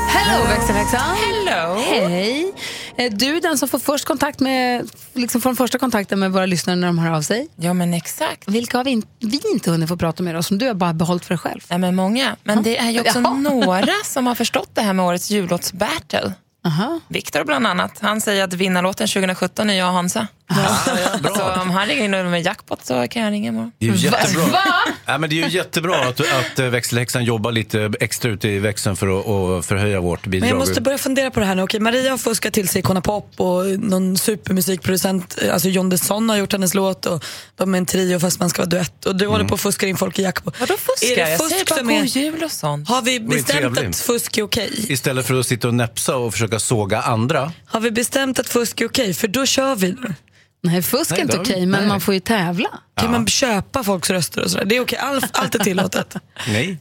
Hello 0.07 0.45
växelhäxan! 0.47 1.15
Hello! 1.15 1.75
Hej! 1.81 2.53
Är 2.95 3.09
du 3.09 3.39
den 3.39 3.57
som 3.57 3.67
får 3.69 3.79
först 3.79 4.05
kontakt 4.05 4.39
med, 4.39 4.89
liksom 5.13 5.41
får 5.41 5.49
den 5.49 5.57
första 5.57 5.77
kontakten 5.79 6.19
med 6.19 6.31
våra 6.31 6.45
lyssnare 6.45 6.75
när 6.75 6.87
de 6.87 6.99
hör 6.99 7.11
av 7.11 7.21
sig? 7.21 7.47
Ja, 7.55 7.73
men 7.73 7.93
exakt. 7.93 8.47
Vilka 8.47 8.77
har 8.77 8.83
vi, 8.83 8.91
in, 8.91 9.03
vi 9.19 9.41
inte 9.53 9.71
hunnit 9.71 9.89
få 9.89 9.97
prata 9.97 10.23
med 10.23 10.35
då, 10.35 10.43
som 10.43 10.57
du 10.57 10.67
har 10.67 10.73
bara 10.73 10.93
behållit 10.93 11.25
för 11.25 11.29
dig 11.29 11.39
själv? 11.39 11.61
Ja, 11.67 11.77
men 11.77 11.95
många. 11.95 12.35
Men 12.43 12.63
det 12.63 12.77
är 12.77 12.89
ju 12.89 12.99
också 12.99 13.19
Jaha. 13.23 13.33
några 13.33 13.93
som 14.05 14.27
har 14.27 14.35
förstått 14.35 14.69
det 14.73 14.81
här 14.81 14.93
med 14.93 15.05
årets 15.05 15.29
jullåtsbattle. 15.29 16.33
Aha. 16.65 16.99
Viktor 17.07 17.43
bland 17.43 17.67
annat. 17.67 17.99
Han 18.01 18.21
säger 18.21 18.43
att 18.43 18.53
vinnarlåten 18.53 19.07
2017 19.07 19.69
är 19.69 19.73
jag 19.73 19.87
och 19.87 19.93
Hansa 19.93 20.27
så 21.35 21.61
om 21.61 21.69
han 21.69 21.87
ringer 21.87 22.19
in 22.19 22.31
med 22.31 22.41
jackpot 22.45 22.85
så 22.85 23.07
kan 23.07 23.21
jag 23.21 23.31
ringa 23.31 23.47
imorgon. 23.47 23.71
Det 23.77 23.87
är 23.87 23.93
ju 23.93 23.97
jättebra. 23.97 24.45
Va? 24.45 24.63
Ja, 25.05 25.17
men 25.17 25.29
det 25.29 25.41
är 25.41 25.49
ju 25.49 25.57
jättebra 25.57 25.95
att, 25.95 26.19
att 26.19 26.59
eh, 26.59 26.65
växelhäxan 26.65 27.23
jobbar 27.23 27.51
lite 27.51 27.91
extra 27.99 28.31
ute 28.31 28.47
i 28.47 28.59
växeln 28.59 28.95
för 28.95 29.19
att, 29.19 29.27
att 29.59 29.65
förhöja 29.65 30.01
vårt 30.01 30.25
bidrag. 30.27 30.39
Men 30.41 30.49
jag 30.49 30.67
måste 30.67 30.81
börja 30.81 30.97
fundera 30.97 31.31
på 31.31 31.39
det 31.39 31.45
här 31.45 31.55
nu. 31.55 31.61
Okej, 31.61 31.79
Maria 31.79 32.11
har 32.11 32.17
fuskat 32.17 32.53
till 32.53 32.69
sig 32.69 32.79
Icona 32.79 33.01
Pop 33.01 33.33
och 33.37 33.65
någon 33.65 34.17
supermusikproducent, 34.17 35.37
alltså 35.51 35.69
John 35.69 35.89
Desson 35.89 36.29
har 36.29 36.37
gjort 36.37 36.51
hennes 36.51 36.73
låt 36.73 37.05
och 37.05 37.23
de 37.55 37.73
är 37.73 37.77
en 37.77 37.85
trio 37.85 38.19
fast 38.19 38.39
man 38.39 38.49
ska 38.49 38.61
vara 38.61 38.69
duett. 38.69 39.05
Och 39.05 39.15
du 39.15 39.27
håller 39.27 39.45
på 39.45 39.55
att 39.55 39.61
fuska 39.61 39.87
in 39.87 39.97
folk 39.97 40.19
i 40.19 40.21
jackpot. 40.21 40.59
Vadå 40.59 40.77
fuskar? 40.77 41.11
Är 41.11 41.15
det 41.15 41.31
Jag 41.31 41.39
fusk 41.39 41.69
säger 41.69 41.83
bara 41.83 41.93
god 41.93 42.05
jul 42.05 42.43
och 42.43 42.51
sånt. 42.51 42.89
Har 42.89 43.01
vi 43.01 43.19
bestämt 43.19 43.77
att 43.79 43.95
fusk 43.95 44.37
är 44.37 44.43
okej? 44.43 44.85
Istället 44.89 45.27
för 45.27 45.39
att 45.39 45.47
sitta 45.47 45.67
och 45.67 45.73
näpsa 45.73 46.15
och 46.17 46.33
försöka 46.33 46.59
såga 46.59 47.01
andra. 47.01 47.51
Har 47.65 47.79
vi 47.79 47.91
bestämt 47.91 48.39
att 48.39 48.49
fusk 48.49 48.81
är 48.81 48.87
okej? 48.87 49.13
För 49.13 49.27
då 49.27 49.45
kör 49.45 49.75
vi 49.75 49.87
nu. 49.87 50.13
Nej, 50.63 50.81
fusk 50.81 51.11
är 51.11 51.21
inte 51.21 51.37
har 51.37 51.43
okej, 51.43 51.65
men 51.65 51.79
nej. 51.79 51.87
man 51.87 52.01
får 52.01 52.13
ju 52.13 52.19
tävla. 52.19 52.69
Kan 52.95 53.11
man 53.11 53.27
köpa 53.27 53.83
folks 53.83 54.09
röster 54.09 54.43
och 54.43 54.51
sådär? 54.51 54.65
Det 54.65 54.75
är 54.77 54.81
okej, 54.81 54.99
All, 54.99 55.21
allt 55.31 55.55
är 55.55 55.59
tillåtet. 55.59 56.15
Nej. 56.47 56.77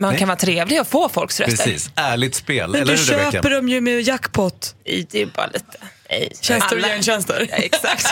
Man 0.00 0.10
Nej. 0.10 0.18
kan 0.18 0.28
vara 0.28 0.38
trevlig 0.38 0.80
och 0.80 0.86
få 0.86 1.08
folks 1.08 1.40
röster. 1.40 1.64
Precis, 1.64 1.90
ärligt 1.94 2.34
spel. 2.34 2.70
Men 2.70 2.80
Eller 2.82 2.92
du 2.96 3.04
köper 3.04 3.50
dem 3.50 3.68
ju 3.68 3.80
med 3.80 4.00
jackpot. 4.00 4.74
Det 4.84 5.22
är 5.22 5.26
bara 5.26 5.46
lite... 5.46 5.78
Nej. 6.10 6.32
Tjänster 6.40 6.76
och 6.76 6.82
gentjänster. 6.82 7.46
Ja, 7.50 7.56
exakt. 7.56 8.06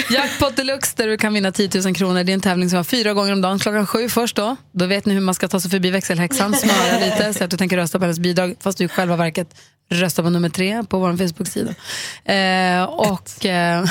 Jackpot 0.10 0.56
deluxe 0.56 0.92
där 0.96 1.06
du 1.06 1.18
kan 1.18 1.34
vinna 1.34 1.52
10 1.52 1.70
000 1.84 1.94
kronor. 1.94 2.24
Det 2.24 2.32
är 2.32 2.34
en 2.34 2.40
tävling 2.40 2.70
som 2.70 2.76
var 2.76 2.84
fyra 2.84 3.14
gånger 3.14 3.32
om 3.32 3.40
dagen. 3.40 3.58
Klockan 3.58 3.86
sju 3.86 4.08
först 4.08 4.36
då. 4.36 4.56
Då 4.72 4.86
vet 4.86 5.06
ni 5.06 5.14
hur 5.14 5.20
man 5.20 5.34
ska 5.34 5.48
ta 5.48 5.60
sig 5.60 5.70
förbi 5.70 5.90
växelhäxan. 5.90 6.54
Smöra 6.54 6.98
lite 7.00 7.34
så 7.34 7.44
att 7.44 7.50
du 7.50 7.56
tänker 7.56 7.76
rösta 7.76 7.98
på 7.98 8.04
hennes 8.04 8.18
bidrag. 8.18 8.54
Fast 8.60 8.78
du 8.78 8.84
i 8.84 8.88
själva 8.88 9.16
verket 9.16 9.48
röstar 9.88 10.22
på 10.22 10.30
nummer 10.30 10.48
tre 10.48 10.84
på 10.84 10.98
vår 10.98 11.16
Facebook-sida. 11.16 11.74
Eh, 12.24 12.84
och 12.84 13.46
eh, 13.46 13.84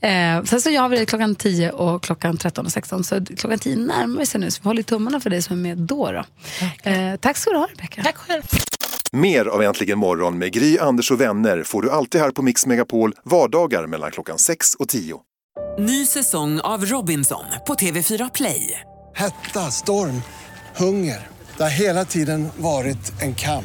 eh, 0.00 0.44
sen 0.44 0.60
så 0.60 0.70
gör 0.70 0.88
vi 0.88 0.98
det 0.98 1.06
klockan 1.06 1.34
10 1.34 1.70
och 1.70 2.02
klockan 2.02 2.36
13 2.36 2.66
och 2.66 2.72
16. 2.72 3.04
Så 3.04 3.24
klockan 3.24 3.58
10 3.58 3.76
närmar 3.76 4.24
sig 4.24 4.40
nu. 4.40 4.50
Så 4.50 4.60
vi 4.62 4.68
håller 4.68 4.82
tummarna 4.82 5.20
för 5.20 5.30
dig 5.30 5.42
som 5.42 5.56
är 5.58 5.62
med 5.62 5.78
då. 5.78 6.12
då. 6.12 6.24
Eh, 6.90 7.16
tack 7.16 7.36
ska 7.36 7.50
du 7.50 7.56
ha 7.56 7.66
Rebecka. 7.66 8.02
Tack 8.02 8.16
själv. 8.16 8.42
Mer 9.12 9.46
av 9.46 9.62
Äntligen 9.62 9.98
morgon 9.98 10.38
med 10.38 10.52
Gry, 10.52 10.78
Anders 10.78 11.10
och 11.10 11.20
vänner 11.20 11.62
får 11.62 11.82
du 11.82 11.90
alltid 11.90 12.20
här 12.20 12.30
på 12.30 12.42
Mix 12.42 12.66
Megapol 12.66 13.14
vardagar 13.24 13.86
mellan 13.86 14.10
klockan 14.10 14.38
6 14.38 14.74
och 14.74 14.88
10. 14.88 15.20
Ny 15.78 16.06
säsong 16.06 16.60
av 16.60 16.84
Robinson 16.84 17.44
på 17.66 17.74
TV4 17.74 18.30
Play. 18.34 18.80
Hetta, 19.14 19.60
storm, 19.60 20.22
hunger. 20.76 21.26
Det 21.56 21.62
har 21.62 21.70
hela 21.70 22.04
tiden 22.04 22.48
varit 22.56 23.22
en 23.22 23.34
kamp. 23.34 23.64